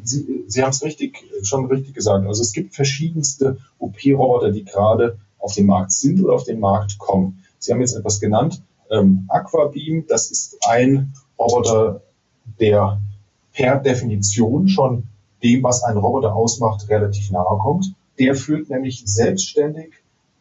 Sie, 0.02 0.44
Sie 0.46 0.62
haben 0.62 0.70
es 0.70 0.82
richtig, 0.82 1.24
schon 1.42 1.66
richtig 1.66 1.94
gesagt. 1.94 2.26
Also 2.26 2.42
es 2.42 2.52
gibt 2.52 2.74
verschiedenste 2.74 3.58
OP-Roboter, 3.78 4.50
die 4.50 4.64
gerade 4.64 5.18
auf 5.38 5.54
dem 5.54 5.66
Markt 5.66 5.92
sind 5.92 6.22
oder 6.22 6.34
auf 6.34 6.44
den 6.44 6.60
Markt 6.60 6.98
kommen. 6.98 7.42
Sie 7.58 7.72
haben 7.72 7.80
jetzt 7.80 7.94
etwas 7.94 8.20
genannt. 8.20 8.62
Ähm, 8.90 9.26
Aquabeam, 9.28 10.06
das 10.06 10.30
ist 10.30 10.58
ein 10.68 11.12
Roboter, 11.38 12.02
der 12.58 13.00
per 13.52 13.78
Definition 13.78 14.68
schon 14.68 15.04
dem, 15.42 15.62
was 15.62 15.82
ein 15.82 15.96
Roboter 15.96 16.34
ausmacht, 16.34 16.88
relativ 16.88 17.30
nahe 17.30 17.58
kommt. 17.58 17.94
Der 18.18 18.34
führt 18.34 18.68
nämlich 18.70 19.02
selbstständig 19.06 19.94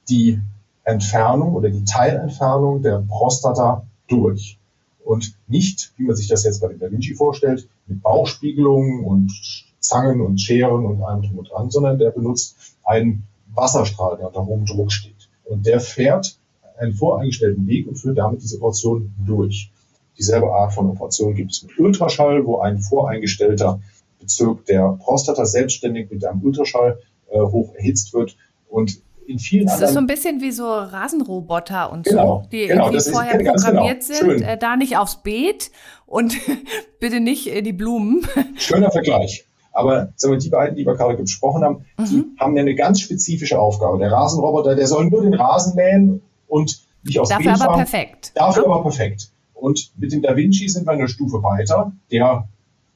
die 0.10 0.40
Entfernung 0.84 1.54
oder 1.54 1.70
die 1.70 1.84
Teilentfernung 1.84 2.82
der 2.82 3.04
Prostata 3.08 3.86
durch. 4.08 4.58
Und 5.04 5.36
nicht, 5.48 5.94
wie 5.98 6.04
man 6.04 6.16
sich 6.16 6.28
das 6.28 6.44
jetzt 6.44 6.62
bei 6.62 6.68
dem 6.68 6.80
Da 6.80 6.92
Vinci 6.92 7.16
vorstellt, 7.16 7.68
mit 7.88 8.02
Bauchspiegelungen 8.02 9.04
und 9.06 9.32
Zangen 9.80 10.22
und 10.22 10.40
Scheren 10.40 10.86
und 10.86 11.02
allem 11.02 11.22
drum 11.22 11.40
und 11.40 11.50
dran, 11.50 11.72
sondern 11.72 11.98
der 11.98 12.12
benutzt 12.12 12.56
einen 12.84 13.24
Wasserstrahl, 13.54 14.18
der 14.18 14.28
unter 14.28 14.46
hohem 14.46 14.66
Druck 14.66 14.92
steht. 14.92 15.30
Und 15.46 15.66
der 15.66 15.80
fährt 15.80 16.38
einen 16.78 16.94
voreingestellten 16.94 17.66
Weg 17.68 17.88
und 17.88 17.96
führt 17.96 18.18
damit 18.18 18.42
diese 18.42 18.60
Portion 18.60 19.14
durch. 19.26 19.72
Dieselbe 20.20 20.52
Art 20.52 20.74
von 20.74 20.90
Operation 20.90 21.34
gibt 21.34 21.52
es 21.52 21.64
mit 21.64 21.80
Ultraschall, 21.80 22.46
wo 22.46 22.60
ein 22.60 22.80
voreingestellter 22.80 23.80
Bezirk 24.20 24.66
der 24.66 24.98
Prostata 25.02 25.46
selbstständig 25.46 26.12
mit 26.12 26.26
einem 26.26 26.44
Ultraschall 26.44 27.00
äh, 27.32 27.40
hoch 27.40 27.74
erhitzt 27.76 28.14
wird. 28.14 28.36
Und 28.68 29.02
in 29.26 29.40
vielen 29.40 29.66
das 29.66 29.76
anderen. 29.76 29.90
ist 29.90 29.94
so 29.94 30.00
ein 30.00 30.08
bisschen 30.08 30.42
wie 30.42 30.52
so 30.52 30.68
Rasenroboter 30.68 31.92
und 31.92 32.04
genau, 32.04 32.42
so, 32.44 32.50
die 32.52 32.68
genau, 32.68 32.88
irgendwie 32.88 33.12
vorher 33.12 33.38
genau. 33.38 33.54
programmiert 33.54 34.08
genau. 34.08 34.32
sind, 34.32 34.42
äh, 34.42 34.58
da 34.58 34.76
nicht 34.76 34.98
aufs 34.98 35.22
Beet 35.24 35.72
und 36.06 36.36
bitte 37.00 37.20
nicht 37.20 37.48
äh, 37.48 37.62
die 37.62 37.74
Blumen. 37.74 38.28
Schöner 38.58 38.92
Vergleich. 38.92 39.46
Aber 39.72 40.12
sagen 40.16 40.34
wir, 40.34 40.40
die 40.40 40.50
beiden, 40.50 40.76
die 40.76 40.86
wir 40.86 40.96
gerade 40.96 41.16
gesprochen 41.16 41.64
haben, 41.64 41.86
mhm. 41.98 42.06
die 42.06 42.40
haben 42.40 42.56
ja 42.58 42.62
eine 42.62 42.76
ganz 42.76 43.00
spezifische 43.00 43.60
Aufgabe. 43.60 44.00
Der 44.00 44.12
Rasenroboter, 44.12 44.76
der 44.76 44.88
soll 44.88 45.06
nur 45.06 45.22
den 45.22 45.36
Rasen 45.36 45.76
mähen 45.76 46.22
und 46.48 46.84
nicht 47.04 47.20
aufs 47.20 47.30
Dafür 47.30 47.54
Beet 47.54 47.62
aber 47.62 47.66
fahren. 47.66 47.78
perfekt. 47.78 48.32
Dafür 48.36 48.64
ja. 48.64 48.70
aber 48.70 48.82
perfekt. 48.82 49.32
Und 49.60 49.92
mit 49.98 50.12
dem 50.12 50.22
Da 50.22 50.36
Vinci 50.36 50.68
sind 50.70 50.86
wir 50.86 50.94
eine 50.94 51.08
Stufe 51.08 51.44
weiter. 51.44 51.92
Der 52.12 52.48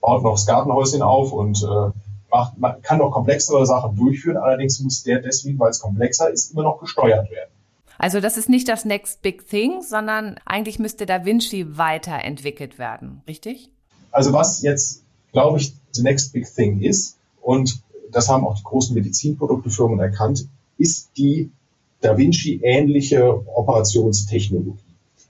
baut 0.02 0.24
noch 0.24 0.34
das 0.34 0.46
Gartenhäuschen 0.46 1.02
auf 1.02 1.32
und 1.32 1.64
äh, 1.64 1.92
macht, 2.32 2.58
man 2.58 2.82
kann 2.82 2.98
noch 2.98 3.12
komplexere 3.12 3.66
Sachen 3.66 3.96
durchführen. 3.96 4.38
Allerdings 4.38 4.80
muss 4.80 5.04
der 5.04 5.22
deswegen, 5.22 5.60
weil 5.60 5.70
es 5.70 5.80
komplexer 5.80 6.32
ist, 6.32 6.52
immer 6.52 6.64
noch 6.64 6.80
gesteuert 6.80 7.30
werden. 7.32 7.52
Also 7.98 8.20
das 8.20 8.38
ist 8.38 8.50
nicht 8.50 8.68
das 8.68 8.86
Next 8.86 9.22
Big 9.22 9.48
Thing, 9.48 9.82
sondern 9.82 10.38
eigentlich 10.46 10.80
müsste 10.80 11.06
Da 11.06 11.26
Vinci 11.26 11.78
weiterentwickelt 11.78 12.80
werden, 12.80 13.22
richtig? 13.28 13.70
Also 14.12 14.34
was 14.34 14.62
jetzt, 14.62 15.04
glaube 15.32 15.60
ich, 15.60 15.74
the 15.92 16.02
Next 16.02 16.34
Big 16.34 16.54
Thing 16.54 16.82
ist, 16.82 17.18
und 17.42 17.82
das 18.12 18.30
haben 18.30 18.46
auch 18.46 18.56
die 18.56 18.64
großen 18.64 18.94
Medizinproduktefirmen 18.94 20.00
erkannt, 20.00 20.48
ist 20.78 21.12
die 21.18 21.52
Da 22.02 22.18
Vinci 22.18 22.60
ähnliche 22.64 23.48
Operationstechnologie. 23.56 24.80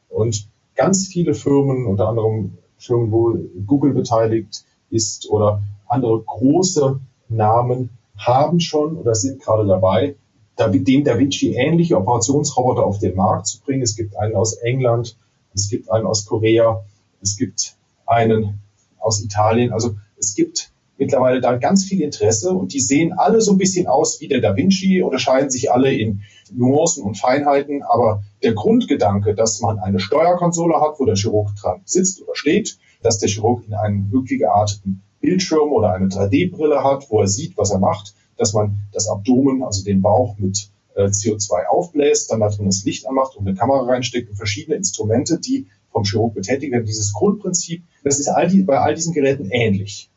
Und 0.10 0.48
ganz 0.76 1.08
viele 1.08 1.34
Firmen, 1.34 1.86
unter 1.86 2.08
anderem 2.08 2.58
Firmen, 2.78 3.12
wo 3.12 3.36
Google 3.66 3.94
beteiligt 3.94 4.66
ist 4.90 5.30
oder 5.30 5.62
andere 5.88 6.22
große 6.22 7.00
Namen, 7.30 7.90
haben 8.18 8.60
schon 8.60 8.98
oder 8.98 9.16
sind 9.16 9.42
gerade 9.42 9.66
dabei, 9.66 10.16
dem 10.60 11.04
Da 11.04 11.18
Vinci 11.18 11.56
ähnliche 11.56 11.98
Operationsroboter 11.98 12.86
auf 12.86 13.00
den 13.00 13.16
Markt 13.16 13.48
zu 13.48 13.62
bringen. 13.62 13.82
Es 13.82 13.96
gibt 13.96 14.16
einen 14.18 14.36
aus 14.36 14.54
England, 14.54 15.18
es 15.54 15.70
gibt 15.70 15.90
einen 15.90 16.06
aus 16.06 16.26
Korea, 16.26 16.84
es 17.22 17.38
gibt 17.38 17.76
einen 18.06 18.60
aus 19.00 19.24
Italien. 19.24 19.74
Also 19.74 19.96
es 20.18 20.36
gibt 20.36 20.73
mittlerweile 20.98 21.42
da 21.42 21.58
ganz 21.58 21.86
viel 21.86 22.02
Interesse 22.02 22.52
und 22.52 22.74
die 22.74 22.80
sehen 22.80 23.14
alle 23.14 23.42
so 23.42 23.54
ein 23.54 23.58
bisschen 23.58 23.88
aus 23.88 24.22
wie 24.22 24.28
der 24.28 24.42
Da 24.42 24.56
Vinci, 24.56 25.02
unterscheiden 25.02 25.50
sich 25.50 25.72
alle 25.72 25.94
in 25.94 26.22
Nuancen 26.54 27.04
und 27.04 27.18
Feinheiten, 27.18 27.84
aber 27.84 28.24
der 28.44 28.54
Grundgedanke, 28.54 29.34
dass 29.34 29.62
man 29.62 29.80
eine 29.80 30.00
Steuerkonsole 30.00 30.80
hat, 30.80 31.00
wo 31.00 31.06
der 31.06 31.16
Chirurg 31.16 31.50
dran 31.56 31.82
sitzt 31.86 32.22
oder 32.22 32.36
steht, 32.36 32.78
dass 33.02 33.20
der 33.20 33.30
Chirurg 33.30 33.64
in 33.68 33.74
einem 33.74 34.12
wirklich 34.12 34.40
gearteten 34.40 35.02
Bildschirm 35.20 35.72
oder 35.72 35.94
eine 35.94 36.08
3D-Brille 36.08 36.84
hat, 36.84 37.10
wo 37.10 37.22
er 37.22 37.28
sieht, 37.28 37.58
was 37.58 37.72
er 37.72 37.80
macht, 37.80 38.14
dass 38.38 38.54
man 38.54 38.80
das 38.92 39.08
Abdomen, 39.08 39.64
also 39.64 39.84
den 39.84 40.02
Bauch 40.02 40.38
mit 40.38 40.70
äh, 40.96 41.06
CO2 41.06 41.66
aufbläst, 41.68 42.32
dann 42.32 42.42
da 42.42 42.50
drin 42.50 42.66
das 42.66 42.84
Licht 42.84 43.08
anmacht 43.08 43.36
und 43.36 43.48
eine 43.48 43.56
Kamera 43.56 43.86
reinsteckt 43.86 44.30
und 44.30 44.36
verschiedene 44.36 44.76
Instrumente, 44.76 45.40
die 45.40 45.68
vom 45.92 46.04
Chirurg 46.04 46.34
betätigt 46.34 46.72
werden. 46.72 46.86
Dieses 46.86 47.14
Grundprinzip, 47.14 47.84
das 48.04 48.20
ist 48.20 48.28
all 48.28 48.48
die, 48.48 48.64
bei 48.64 48.80
all 48.80 48.96
diesen 48.96 49.14
Geräten 49.14 49.50
ähnlich. 49.50 50.10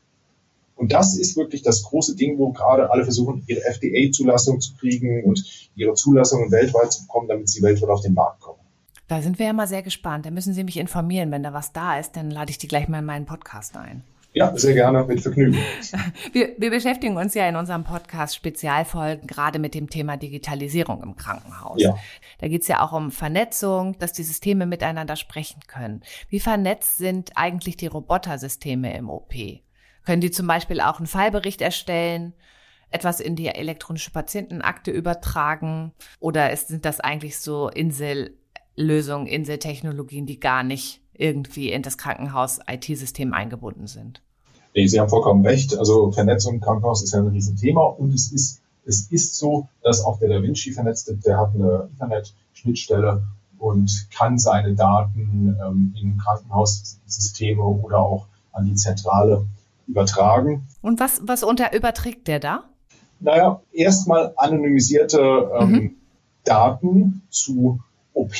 Und 0.77 0.93
das 0.93 1.17
ist 1.17 1.37
wirklich 1.37 1.63
das 1.63 1.83
große 1.83 2.17
Ding, 2.17 2.39
wo 2.39 2.53
gerade 2.53 2.91
alle 2.91 3.05
versuchen, 3.05 3.43
ihre 3.47 3.63
FDA-Zulassung 3.65 4.61
zu 4.61 4.75
kriegen 4.77 5.25
und 5.25 5.43
ihre 5.75 5.95
Zulassungen 5.95 6.53
weltweit 6.53 6.93
zu 6.93 7.07
bekommen, 7.07 7.29
damit 7.29 7.49
sie 7.49 7.63
weltweit 7.63 7.89
auf 7.89 8.03
den 8.03 8.15
Markt 8.15 8.41
kommen. 8.41 8.61
Da 9.09 9.23
sind 9.23 9.39
wir 9.39 9.47
ja 9.47 9.53
mal 9.53 9.69
sehr 9.69 9.83
gespannt. 9.83 10.27
Da 10.27 10.31
müssen 10.31 10.53
Sie 10.53 10.65
mich 10.65 10.77
informieren. 10.77 11.31
Wenn 11.31 11.43
da 11.43 11.53
was 11.53 11.73
da 11.73 11.99
ist, 11.99 12.17
dann 12.17 12.31
lade 12.31 12.51
ich 12.51 12.59
die 12.59 12.69
gleich 12.69 12.89
mal 12.89 12.99
in 12.99 13.05
meinen 13.05 13.25
Podcast 13.25 13.77
ein. 13.77 14.03
Ja, 14.37 14.55
sehr 14.55 14.75
gerne, 14.75 15.03
mit 15.05 15.23
Vergnügen. 15.23 15.57
Wir, 16.35 16.51
wir 16.59 16.69
beschäftigen 16.69 17.17
uns 17.17 17.33
ja 17.33 17.49
in 17.49 17.57
unserem 17.57 17.85
Podcast 17.85 18.37
Spezialfolgen 18.37 19.27
gerade 19.27 19.59
mit 19.59 19.75
dem 19.75 19.89
Thema 19.89 20.19
Digitalisierung 20.19 21.03
im 21.03 21.17
Krankenhaus. 21.17 21.81
Ja. 21.81 21.97
Da 22.41 22.49
geht 22.49 22.61
es 22.61 22.69
ja 22.69 22.85
auch 22.85 22.93
um 22.93 23.11
Vernetzung, 23.11 23.99
dass 23.99 24.13
die 24.13 24.25
Systeme 24.25 24.67
miteinander 24.67 25.17
sprechen 25.17 25.61
können. 25.67 26.03
Wie 26.29 26.41
vernetzt 26.41 26.99
sind 26.99 27.31
eigentlich 27.35 27.79
die 27.79 27.87
Robotersysteme 27.87 28.95
im 28.95 29.09
OP? 29.09 29.33
Können 30.07 30.21
die 30.21 30.31
zum 30.31 30.47
Beispiel 30.47 30.81
auch 30.81 30.99
einen 30.99 31.09
Fallbericht 31.09 31.61
erstellen, 31.61 32.33
etwas 32.91 33.21
in 33.21 33.35
die 33.35 33.49
elektronische 33.49 34.13
Patientenakte 34.13 34.93
übertragen? 34.93 35.93
Oder 36.21 36.53
ist, 36.53 36.69
sind 36.69 36.85
das 36.85 37.01
eigentlich 37.01 37.39
so 37.41 37.69
Insellösungen, 37.69 39.27
Inseltechnologien, 39.27 40.25
die 40.25 40.39
gar 40.39 40.63
nicht 40.63 41.03
irgendwie 41.13 41.73
in 41.73 41.83
das 41.83 41.99
Krankenhaus-IT-System 41.99 43.35
eingebunden 43.35 43.87
sind. 43.87 44.23
Sie 44.75 45.01
haben 45.01 45.09
vollkommen 45.09 45.45
recht. 45.45 45.77
Also 45.77 46.13
Vernetzung 46.13 46.55
im 46.55 46.61
Krankenhaus 46.61 47.03
ist 47.03 47.13
ja 47.13 47.21
ein 47.21 47.29
Riesenthema 47.29 47.83
und 47.83 48.15
es 48.15 48.31
ist, 48.31 48.61
es 48.85 49.11
ist 49.11 49.35
so, 49.35 49.69
dass 49.83 50.05
auch 50.05 50.19
der 50.19 50.29
Da 50.29 50.43
Vinci 50.43 50.73
vernetzt 50.73 51.09
ist. 51.09 51.27
Der 51.27 51.39
hat 51.39 51.55
eine 51.55 51.89
Internet-Schnittstelle 51.93 53.25
und 53.59 54.09
kann 54.15 54.39
seine 54.39 54.75
Daten 54.75 55.57
ähm, 55.67 55.95
in 56.01 56.19
Krankenhaussysteme 56.19 57.63
oder 57.63 58.01
auch 58.01 58.27
an 58.53 58.67
die 58.67 58.75
Zentrale 58.75 59.47
übertragen. 59.87 60.67
Und 60.83 61.01
was, 61.01 61.21
was 61.23 61.43
unter 61.43 61.75
überträgt 61.75 62.29
der 62.29 62.41
da? 62.41 62.65
Naja, 63.21 63.63
erstmal 63.73 64.33
anonymisierte 64.37 65.51
ähm, 65.59 65.71
mhm. 65.71 65.97
Daten 66.45 67.23
zu 67.31 67.81
OP, 68.13 68.35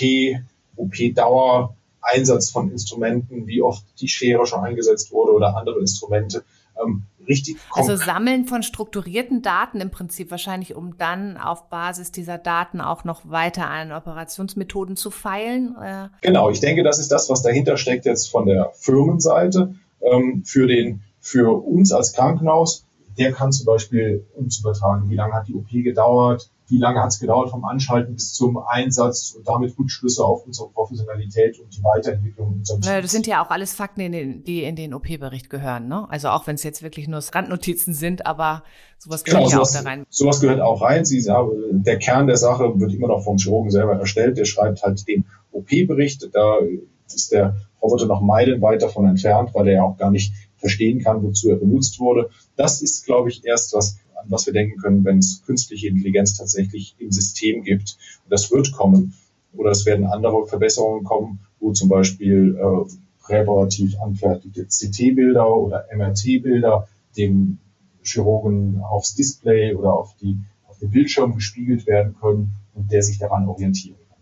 OP-Dauer, 0.77 1.75
Einsatz 2.01 2.51
von 2.51 2.71
Instrumenten, 2.71 3.47
wie 3.47 3.63
oft 3.63 3.85
die 4.01 4.09
Schere 4.09 4.47
schon 4.47 4.61
eingesetzt 4.61 5.13
wurde 5.13 5.33
oder 5.33 5.57
andere 5.57 5.81
Instrumente. 5.81 6.45
Ähm, 6.81 7.03
richtig 7.27 7.57
also 7.73 7.97
Sammeln 7.97 8.47
von 8.47 8.63
strukturierten 8.63 9.43
Daten 9.43 9.81
im 9.81 9.91
Prinzip 9.91 10.31
wahrscheinlich, 10.31 10.75
um 10.75 10.97
dann 10.99 11.37
auf 11.37 11.69
Basis 11.69 12.13
dieser 12.13 12.39
Daten 12.39 12.81
auch 12.81 13.05
noch 13.05 13.29
weiter 13.29 13.69
an 13.69 13.93
Operationsmethoden 13.93 14.97
zu 14.97 15.11
feilen. 15.11 15.75
Äh 15.83 16.09
genau, 16.21 16.51
ich 16.51 16.61
denke, 16.61 16.83
das 16.83 16.99
ist 16.99 17.11
das, 17.11 17.29
was 17.29 17.43
dahinter 17.43 17.77
steckt 17.77 18.05
jetzt 18.05 18.31
von 18.31 18.47
der 18.47 18.71
Firmenseite. 18.75 19.75
Ähm, 20.01 20.45
für 20.45 20.67
den, 20.67 21.03
für 21.27 21.51
uns 21.65 21.93
als 21.93 22.13
Krankenhaus, 22.13 22.87
der 23.19 23.33
kann 23.33 23.51
zum 23.51 23.67
Beispiel 23.67 24.25
uns 24.37 24.61
übertragen, 24.61 25.11
wie 25.11 25.17
lange 25.17 25.33
hat 25.35 25.49
die 25.49 25.55
OP 25.55 25.69
gedauert, 25.71 26.51
wie 26.69 26.79
lange 26.79 27.01
hat 27.01 27.09
es 27.09 27.19
gedauert 27.19 27.51
vom 27.51 27.65
Anschalten 27.65 28.15
bis 28.15 28.35
zum 28.35 28.59
Einsatz 28.59 29.33
und 29.37 29.49
damit 29.49 29.77
Rückschlüsse 29.79 30.25
auf 30.25 30.47
unsere 30.47 30.69
Professionalität 30.69 31.59
und 31.59 31.77
die 31.77 31.83
Weiterentwicklung 31.83 32.55
unseres 32.55 32.85
naja, 32.85 33.01
Das 33.01 33.11
sind 33.11 33.27
ja 33.27 33.45
auch 33.45 33.51
alles 33.51 33.75
Fakten, 33.75 34.45
die 34.45 34.63
in 34.63 34.77
den 34.77 34.95
OP-Bericht 34.95 35.51
gehören. 35.51 35.89
Ne? 35.89 36.07
Also 36.11 36.29
auch 36.29 36.47
wenn 36.47 36.55
es 36.55 36.63
jetzt 36.63 36.83
wirklich 36.83 37.09
nur 37.09 37.21
Randnotizen 37.33 37.95
sind, 37.95 38.27
aber 38.27 38.63
sowas 38.99 39.25
gehört 39.25 39.45
genau, 39.45 39.51
ja 39.51 39.57
sowas, 39.57 39.77
auch 39.77 39.83
da 39.83 39.89
rein. 39.89 40.07
Sowas 40.09 40.41
gehört 40.41 40.61
auch 40.61 40.83
rein. 40.83 41.05
Sie 41.05 41.21
sagen, 41.21 41.51
der 41.83 41.99
Kern 41.99 42.27
der 42.27 42.37
Sache 42.37 42.79
wird 42.79 42.93
immer 42.93 43.09
noch 43.09 43.23
vom 43.23 43.39
Chirurgen 43.39 43.71
selber 43.71 43.99
erstellt. 43.99 44.37
Der 44.37 44.45
schreibt 44.45 44.83
halt 44.83 45.07
den 45.09 45.25
OP-Bericht. 45.53 46.29
Da 46.33 46.59
ist 47.07 47.33
der 47.33 47.57
Roboter 47.83 48.07
noch 48.07 48.21
meilenweit 48.21 48.83
davon 48.83 49.09
entfernt, 49.09 49.51
weil 49.55 49.69
er 49.69 49.75
ja 49.75 49.83
auch 49.83 49.97
gar 49.97 50.11
nicht 50.11 50.33
verstehen 50.57 51.01
kann, 51.01 51.23
wozu 51.23 51.51
er 51.51 51.57
benutzt 51.57 51.99
wurde. 52.01 52.31
Das 52.57 52.83
ist, 52.83 53.05
glaube 53.05 53.29
ich, 53.29 53.45
erst 53.45 53.75
was 53.75 53.99
an 54.17 54.31
was 54.31 54.47
wir 54.47 54.53
denken 54.53 54.81
können, 54.81 55.05
wenn 55.05 55.19
es 55.19 55.43
künstliche 55.45 55.89
Intelligenz 55.89 56.37
tatsächlich 56.37 56.97
im 56.99 57.13
System 57.13 57.63
gibt. 57.63 57.97
Das 58.29 58.51
wird 58.51 58.73
kommen. 58.73 59.15
Oder 59.55 59.71
es 59.71 59.87
werden 59.87 60.07
andere 60.07 60.47
Verbesserungen 60.47 61.05
kommen, 61.05 61.41
wo 61.61 61.73
zum 61.73 61.89
Beispiel 61.89 62.57
äh, 62.57 62.93
präparativ 63.23 63.99
anfertigte 64.01 64.67
CT-Bilder 64.67 65.57
oder 65.57 65.87
MRT-Bilder 65.95 66.89
dem 67.17 67.59
Chirurgen 68.03 68.81
aufs 68.83 69.15
Display 69.15 69.75
oder 69.75 69.93
auf, 69.95 70.15
die, 70.21 70.39
auf 70.69 70.79
den 70.79 70.91
Bildschirm 70.91 71.35
gespiegelt 71.35 71.87
werden 71.87 72.15
können 72.21 72.53
und 72.75 72.93
der 72.93 73.03
sich 73.03 73.19
daran 73.19 73.49
orientieren 73.49 73.97
kann. 74.09 74.19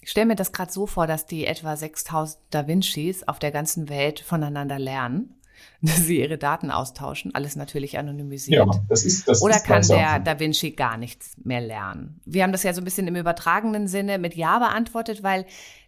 Ich 0.00 0.10
stelle 0.10 0.26
mir 0.26 0.36
das 0.36 0.52
gerade 0.52 0.72
so 0.72 0.86
vor, 0.86 1.06
dass 1.06 1.26
die 1.26 1.44
etwa 1.46 1.76
6000 1.76 2.38
Da 2.50 2.66
Vincis 2.68 3.26
auf 3.26 3.38
der 3.38 3.50
ganzen 3.50 3.88
Welt 3.88 4.20
voneinander 4.20 4.78
lernen 4.78 5.35
dass 5.82 5.98
sie 5.98 6.20
ihre 6.20 6.38
Daten 6.38 6.70
austauschen, 6.70 7.34
alles 7.34 7.56
natürlich 7.56 7.98
anonymisiert. 7.98 8.66
Ja, 8.66 8.80
das 8.88 9.04
ist, 9.04 9.28
das 9.28 9.42
Oder 9.42 9.56
ist 9.56 9.64
kann 9.64 9.86
der 9.86 10.20
Da 10.20 10.38
Vinci 10.38 10.72
gar 10.72 10.96
nichts 10.96 11.36
mehr 11.42 11.60
lernen? 11.60 12.20
Wir 12.24 12.42
haben 12.42 12.52
das 12.52 12.62
ja 12.62 12.72
so 12.72 12.80
ein 12.80 12.84
bisschen 12.84 13.08
im 13.08 13.16
übertragenen 13.16 13.88
Sinne 13.88 14.18
mit 14.18 14.34
Ja 14.34 14.58
beantwortet, 14.58 15.22
weil 15.22 15.46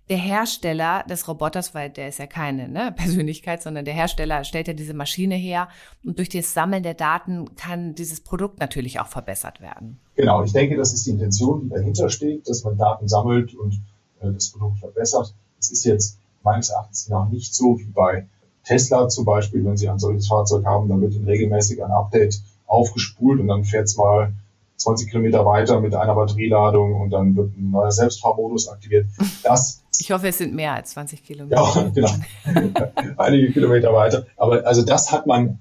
der 0.08 0.16
Hersteller 0.16 1.04
des 1.08 1.28
Roboters, 1.28 1.74
weil 1.74 1.90
der 1.90 2.08
ist 2.08 2.18
ja 2.18 2.26
keine 2.26 2.68
ne, 2.68 2.92
Persönlichkeit, 2.96 3.62
sondern 3.62 3.84
der 3.84 3.94
Hersteller 3.94 4.44
stellt 4.44 4.68
ja 4.68 4.74
diese 4.74 4.94
Maschine 4.94 5.34
her 5.34 5.68
und 6.04 6.18
durch 6.18 6.28
das 6.28 6.54
Sammeln 6.54 6.82
der 6.82 6.94
Daten 6.94 7.54
kann 7.56 7.94
dieses 7.94 8.20
Produkt 8.20 8.60
natürlich 8.60 9.00
auch 9.00 9.08
verbessert 9.08 9.60
werden. 9.60 10.00
Genau, 10.14 10.42
ich 10.42 10.52
denke, 10.52 10.76
das 10.76 10.92
ist 10.92 11.06
die 11.06 11.10
Intention, 11.10 11.62
die 11.62 11.68
dahinter 11.68 12.08
steht, 12.08 12.48
dass 12.48 12.64
man 12.64 12.76
Daten 12.76 13.08
sammelt 13.08 13.54
und 13.54 13.74
äh, 14.20 14.32
das 14.32 14.50
Produkt 14.50 14.78
verbessert. 14.78 15.34
Es 15.58 15.70
ist 15.70 15.84
jetzt 15.84 16.18
meines 16.42 16.70
Erachtens 16.70 17.08
nach 17.08 17.28
nicht 17.28 17.54
so 17.54 17.78
wie 17.78 17.90
bei 17.90 18.26
Tesla 18.68 19.08
zum 19.08 19.24
Beispiel, 19.24 19.64
wenn 19.64 19.78
Sie 19.78 19.88
ein 19.88 19.98
solches 19.98 20.28
Fahrzeug 20.28 20.66
haben, 20.66 20.88
dann 20.88 21.00
wird 21.00 21.14
Ihnen 21.14 21.26
regelmäßig 21.26 21.82
ein 21.82 21.90
Update 21.90 22.40
aufgespult 22.66 23.40
und 23.40 23.48
dann 23.48 23.64
fährt 23.64 23.86
es 23.86 23.96
mal 23.96 24.34
20 24.76 25.08
Kilometer 25.08 25.44
weiter 25.46 25.80
mit 25.80 25.94
einer 25.94 26.14
Batterieladung 26.14 27.00
und 27.00 27.10
dann 27.10 27.34
wird 27.34 27.56
ein 27.56 27.70
neuer 27.70 27.90
Selbstfahrmodus 27.90 28.68
aktiviert. 28.68 29.06
Das 29.42 29.82
ich 29.98 30.12
hoffe, 30.12 30.28
es 30.28 30.38
sind 30.38 30.54
mehr 30.54 30.74
als 30.74 30.90
20 30.90 31.24
Kilometer. 31.24 31.56
Ja, 31.56 31.90
genau. 31.94 32.10
Einige 33.16 33.52
Kilometer 33.52 33.92
weiter. 33.94 34.26
Aber 34.36 34.66
also 34.66 34.82
das 34.82 35.10
hat 35.12 35.26
man 35.26 35.60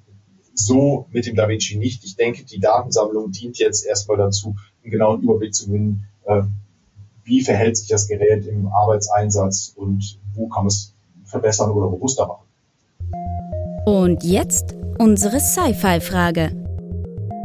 so 0.53 1.07
mit 1.11 1.25
dem 1.25 1.35
DaVinci 1.35 1.77
nicht. 1.77 2.03
Ich 2.03 2.17
denke, 2.17 2.43
die 2.43 2.59
Datensammlung 2.59 3.31
dient 3.31 3.57
jetzt 3.57 3.85
erstmal 3.85 4.17
dazu, 4.17 4.55
einen 4.83 4.91
genauen 4.91 5.21
Überblick 5.21 5.55
zu 5.55 5.67
gewinnen, 5.67 6.07
äh, 6.25 6.41
wie 7.23 7.41
verhält 7.41 7.77
sich 7.77 7.87
das 7.87 8.07
Gerät 8.07 8.45
im 8.47 8.67
Arbeitseinsatz 8.67 9.73
und 9.75 10.19
wo 10.33 10.47
kann 10.49 10.63
man 10.63 10.67
es 10.67 10.93
verbessern 11.23 11.71
oder 11.71 11.87
robuster 11.87 12.27
machen. 12.27 12.46
Und 13.87 14.25
jetzt 14.25 14.75
unsere 14.99 15.39
Sci-Fi-Frage. 15.39 16.51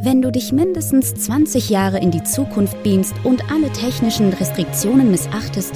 Wenn 0.02 0.20
du 0.22 0.32
dich 0.32 0.50
mindestens 0.50 1.14
20 1.14 1.70
Jahre 1.70 2.00
in 2.00 2.10
die 2.10 2.24
Zukunft 2.24 2.82
beamst 2.82 3.14
und 3.22 3.48
alle 3.48 3.70
technischen 3.70 4.30
Restriktionen 4.30 5.12
missachtest, 5.12 5.72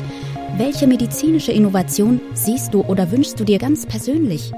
welche 0.57 0.89
medizinische 0.89 1.53
Innovation 1.53 2.21
siehst 2.35 2.75
du 2.75 2.81
oder 2.81 3.13
wünschst 3.13 3.39
du 3.39 3.45
dir 3.45 3.61
ganz 3.61 3.87
persönlich? 3.87 4.53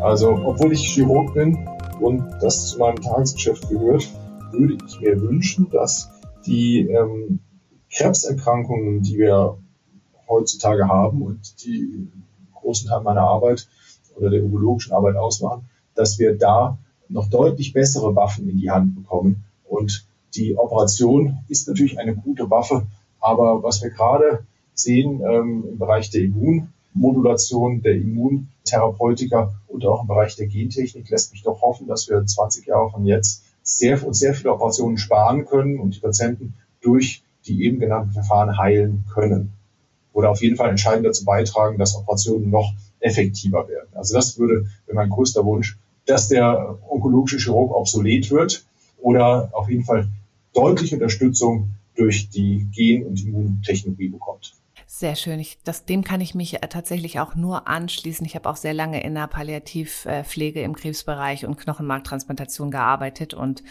Also, 0.00 0.30
obwohl 0.44 0.72
ich 0.72 0.80
Chirurg 0.80 1.32
bin 1.32 1.56
und 2.00 2.28
das 2.40 2.66
zu 2.66 2.80
meinem 2.80 3.00
Tagesgeschäft 3.00 3.68
gehört, 3.68 4.10
würde 4.50 4.76
ich 4.88 5.00
mir 5.00 5.20
wünschen, 5.20 5.70
dass 5.70 6.10
die 6.44 6.88
ähm, 6.88 7.38
Krebserkrankungen, 7.92 9.02
die 9.02 9.18
wir 9.18 9.56
heutzutage 10.28 10.88
haben 10.88 11.22
und 11.22 11.64
die 11.64 12.08
großen 12.72 12.88
Teil 12.88 13.02
meiner 13.02 13.22
Arbeit 13.22 13.68
oder 14.16 14.30
der 14.30 14.42
urologischen 14.42 14.92
Arbeit 14.92 15.16
ausmachen, 15.16 15.68
dass 15.94 16.18
wir 16.18 16.38
da 16.38 16.78
noch 17.08 17.28
deutlich 17.28 17.74
bessere 17.74 18.16
Waffen 18.16 18.48
in 18.48 18.58
die 18.58 18.70
Hand 18.70 18.94
bekommen. 18.94 19.44
Und 19.68 20.06
die 20.34 20.56
Operation 20.56 21.38
ist 21.48 21.68
natürlich 21.68 21.98
eine 21.98 22.14
gute 22.14 22.48
Waffe, 22.48 22.86
aber 23.20 23.62
was 23.62 23.82
wir 23.82 23.90
gerade 23.90 24.44
sehen 24.74 25.20
ähm, 25.20 25.64
im 25.68 25.78
Bereich 25.78 26.08
der 26.08 26.22
Immunmodulation, 26.22 27.82
der 27.82 27.96
Immuntherapeutika 27.96 29.52
und 29.68 29.84
auch 29.84 30.02
im 30.02 30.08
Bereich 30.08 30.36
der 30.36 30.46
Gentechnik 30.46 31.10
lässt 31.10 31.32
mich 31.32 31.42
doch 31.42 31.60
hoffen, 31.60 31.86
dass 31.86 32.08
wir 32.08 32.24
20 32.24 32.66
Jahre 32.66 32.90
von 32.90 33.04
jetzt 33.04 33.44
sehr, 33.62 33.98
sehr 34.12 34.34
viele 34.34 34.54
Operationen 34.54 34.96
sparen 34.96 35.44
können 35.44 35.78
und 35.78 35.94
die 35.94 36.00
Patienten 36.00 36.54
durch 36.80 37.22
die 37.44 37.64
eben 37.64 37.80
genannten 37.80 38.12
Verfahren 38.12 38.56
heilen 38.56 39.04
können 39.12 39.52
oder 40.12 40.30
auf 40.30 40.42
jeden 40.42 40.56
Fall 40.56 40.70
entscheidend 40.70 41.06
dazu 41.06 41.24
beitragen, 41.24 41.78
dass 41.78 41.96
Operationen 41.96 42.50
noch 42.50 42.72
effektiver 43.00 43.68
werden. 43.68 43.88
Also 43.94 44.14
das 44.14 44.38
würde, 44.38 44.66
wäre 44.86 44.96
mein 44.96 45.10
größter 45.10 45.44
Wunsch, 45.44 45.78
dass 46.06 46.28
der 46.28 46.78
onkologische 46.88 47.38
Chirurg 47.38 47.74
obsolet 47.74 48.30
wird 48.30 48.64
oder 48.98 49.50
auf 49.52 49.68
jeden 49.68 49.84
Fall 49.84 50.08
deutliche 50.54 50.96
Unterstützung 50.96 51.70
durch 51.94 52.30
die 52.30 52.66
Gen- 52.72 53.06
und 53.06 53.24
Immuntechnologie 53.24 54.08
bekommt. 54.08 54.54
Sehr 54.94 55.16
schön. 55.16 55.40
Ich, 55.40 55.58
das, 55.64 55.86
dem 55.86 56.04
kann 56.04 56.20
ich 56.20 56.34
mich 56.34 56.58
tatsächlich 56.68 57.18
auch 57.18 57.34
nur 57.34 57.66
anschließen. 57.66 58.26
Ich 58.26 58.34
habe 58.34 58.48
auch 58.48 58.56
sehr 58.56 58.74
lange 58.74 59.02
in 59.02 59.14
der 59.14 59.26
Palliativpflege 59.26 60.60
im 60.60 60.76
Krebsbereich 60.76 61.46
und 61.46 61.56
Knochenmarktransplantation 61.56 62.70
gearbeitet 62.70 63.32
und 63.32 63.62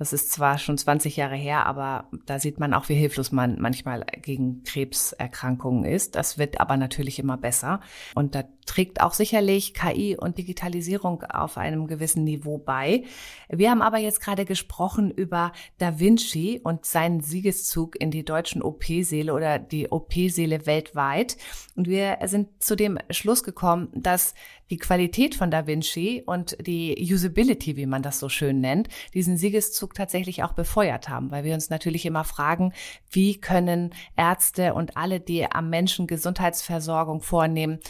das 0.00 0.14
ist 0.14 0.32
zwar 0.32 0.56
schon 0.56 0.78
20 0.78 1.18
Jahre 1.18 1.36
her, 1.36 1.66
aber 1.66 2.08
da 2.24 2.38
sieht 2.38 2.58
man 2.58 2.72
auch, 2.72 2.88
wie 2.88 2.94
hilflos 2.94 3.32
man 3.32 3.60
manchmal 3.60 4.06
gegen 4.22 4.62
Krebserkrankungen 4.64 5.84
ist. 5.84 6.14
Das 6.14 6.38
wird 6.38 6.58
aber 6.58 6.78
natürlich 6.78 7.18
immer 7.18 7.36
besser. 7.36 7.80
Und 8.14 8.34
da 8.34 8.44
trägt 8.70 9.00
auch 9.00 9.14
sicherlich 9.14 9.74
KI 9.74 10.16
und 10.16 10.38
Digitalisierung 10.38 11.24
auf 11.24 11.58
einem 11.58 11.88
gewissen 11.88 12.22
Niveau 12.22 12.56
bei. 12.56 13.02
Wir 13.48 13.68
haben 13.68 13.82
aber 13.82 13.98
jetzt 13.98 14.20
gerade 14.20 14.44
gesprochen 14.44 15.10
über 15.10 15.50
Da 15.78 15.98
Vinci 15.98 16.60
und 16.62 16.84
seinen 16.84 17.20
Siegeszug 17.20 18.00
in 18.00 18.12
die 18.12 18.24
deutschen 18.24 18.62
OP-Säle 18.62 19.34
oder 19.34 19.58
die 19.58 19.90
OP-Säle 19.90 20.66
weltweit. 20.66 21.36
Und 21.74 21.88
wir 21.88 22.18
sind 22.26 22.62
zu 22.62 22.76
dem 22.76 22.96
Schluss 23.10 23.42
gekommen, 23.42 23.88
dass 23.92 24.34
die 24.70 24.78
Qualität 24.78 25.34
von 25.34 25.50
Da 25.50 25.66
Vinci 25.66 26.22
und 26.24 26.56
die 26.64 26.96
Usability, 27.12 27.76
wie 27.76 27.86
man 27.86 28.02
das 28.02 28.20
so 28.20 28.28
schön 28.28 28.60
nennt, 28.60 28.88
diesen 29.14 29.36
Siegeszug 29.36 29.94
tatsächlich 29.94 30.44
auch 30.44 30.52
befeuert 30.52 31.08
haben, 31.08 31.32
weil 31.32 31.42
wir 31.42 31.54
uns 31.54 31.70
natürlich 31.70 32.06
immer 32.06 32.22
fragen, 32.22 32.72
wie 33.10 33.40
können 33.40 33.92
Ärzte 34.16 34.74
und 34.74 34.96
alle, 34.96 35.18
die 35.18 35.50
am 35.50 35.70
Menschen 35.70 36.06
Gesundheitsversorgung 36.06 37.20
vornehmen, 37.20 37.80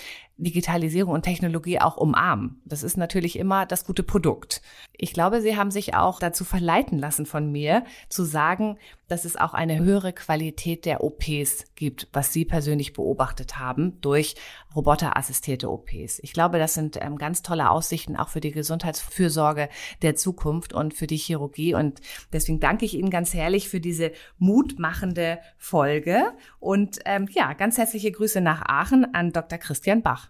Digitalisierung 0.43 1.15
und 1.15 1.23
Technologie 1.23 1.81
auch 1.81 1.97
umarmen. 1.97 2.61
Das 2.65 2.83
ist 2.83 2.97
natürlich 2.97 3.39
immer 3.39 3.67
das 3.67 3.85
gute 3.85 4.03
Produkt. 4.03 4.63
Ich 4.97 5.13
glaube, 5.13 5.41
Sie 5.41 5.57
haben 5.57 5.71
sich 5.71 5.95
auch 5.95 6.19
dazu 6.19 6.45
verleiten 6.45 6.99
lassen 6.99 7.27
von 7.27 7.51
mir, 7.51 7.85
zu 8.09 8.25
sagen, 8.25 8.79
dass 9.11 9.25
es 9.25 9.37
auch 9.37 9.55
eine 9.55 9.81
höhere 9.81 10.13
Qualität 10.13 10.85
der 10.85 11.03
OPs 11.03 11.65
gibt, 11.75 12.09
was 12.13 12.33
Sie 12.33 12.45
persönlich 12.45 12.93
beobachtet 12.93 13.59
haben 13.59 14.01
durch 14.01 14.37
roboterassistierte 14.75 15.69
OPs. 15.69 16.21
Ich 16.21 16.33
glaube, 16.33 16.59
das 16.59 16.75
sind 16.75 16.97
ähm, 17.01 17.19
ganz 17.19 17.43
tolle 17.43 17.71
Aussichten 17.71 18.17
auch 18.17 18.29
für 18.29 18.41
die 18.41 18.53
Gesundheitsfürsorge 18.53 19.69
der 20.03 20.15
Zukunft 20.15 20.73
und 20.73 20.95
für 20.95 21.09
die 21.09 21.17
Chirurgie. 21.17 21.75
Und 21.75 22.01
deswegen 22.33 22.61
danke 22.61 22.85
ich 22.85 22.95
Ihnen 22.95 23.11
ganz 23.11 23.35
herrlich 23.35 23.69
für 23.69 23.81
diese 23.81 24.13
mutmachende 24.39 25.41
Folge. 25.59 26.33
Und 26.61 27.01
ähm, 27.05 27.29
ja, 27.33 27.53
ganz 27.55 27.79
herzliche 27.79 28.13
Grüße 28.13 28.41
nach 28.41 28.63
Aachen 28.63 29.15
an 29.15 29.33
Dr. 29.33 29.59
Christian 29.59 30.03
Bach. 30.03 30.30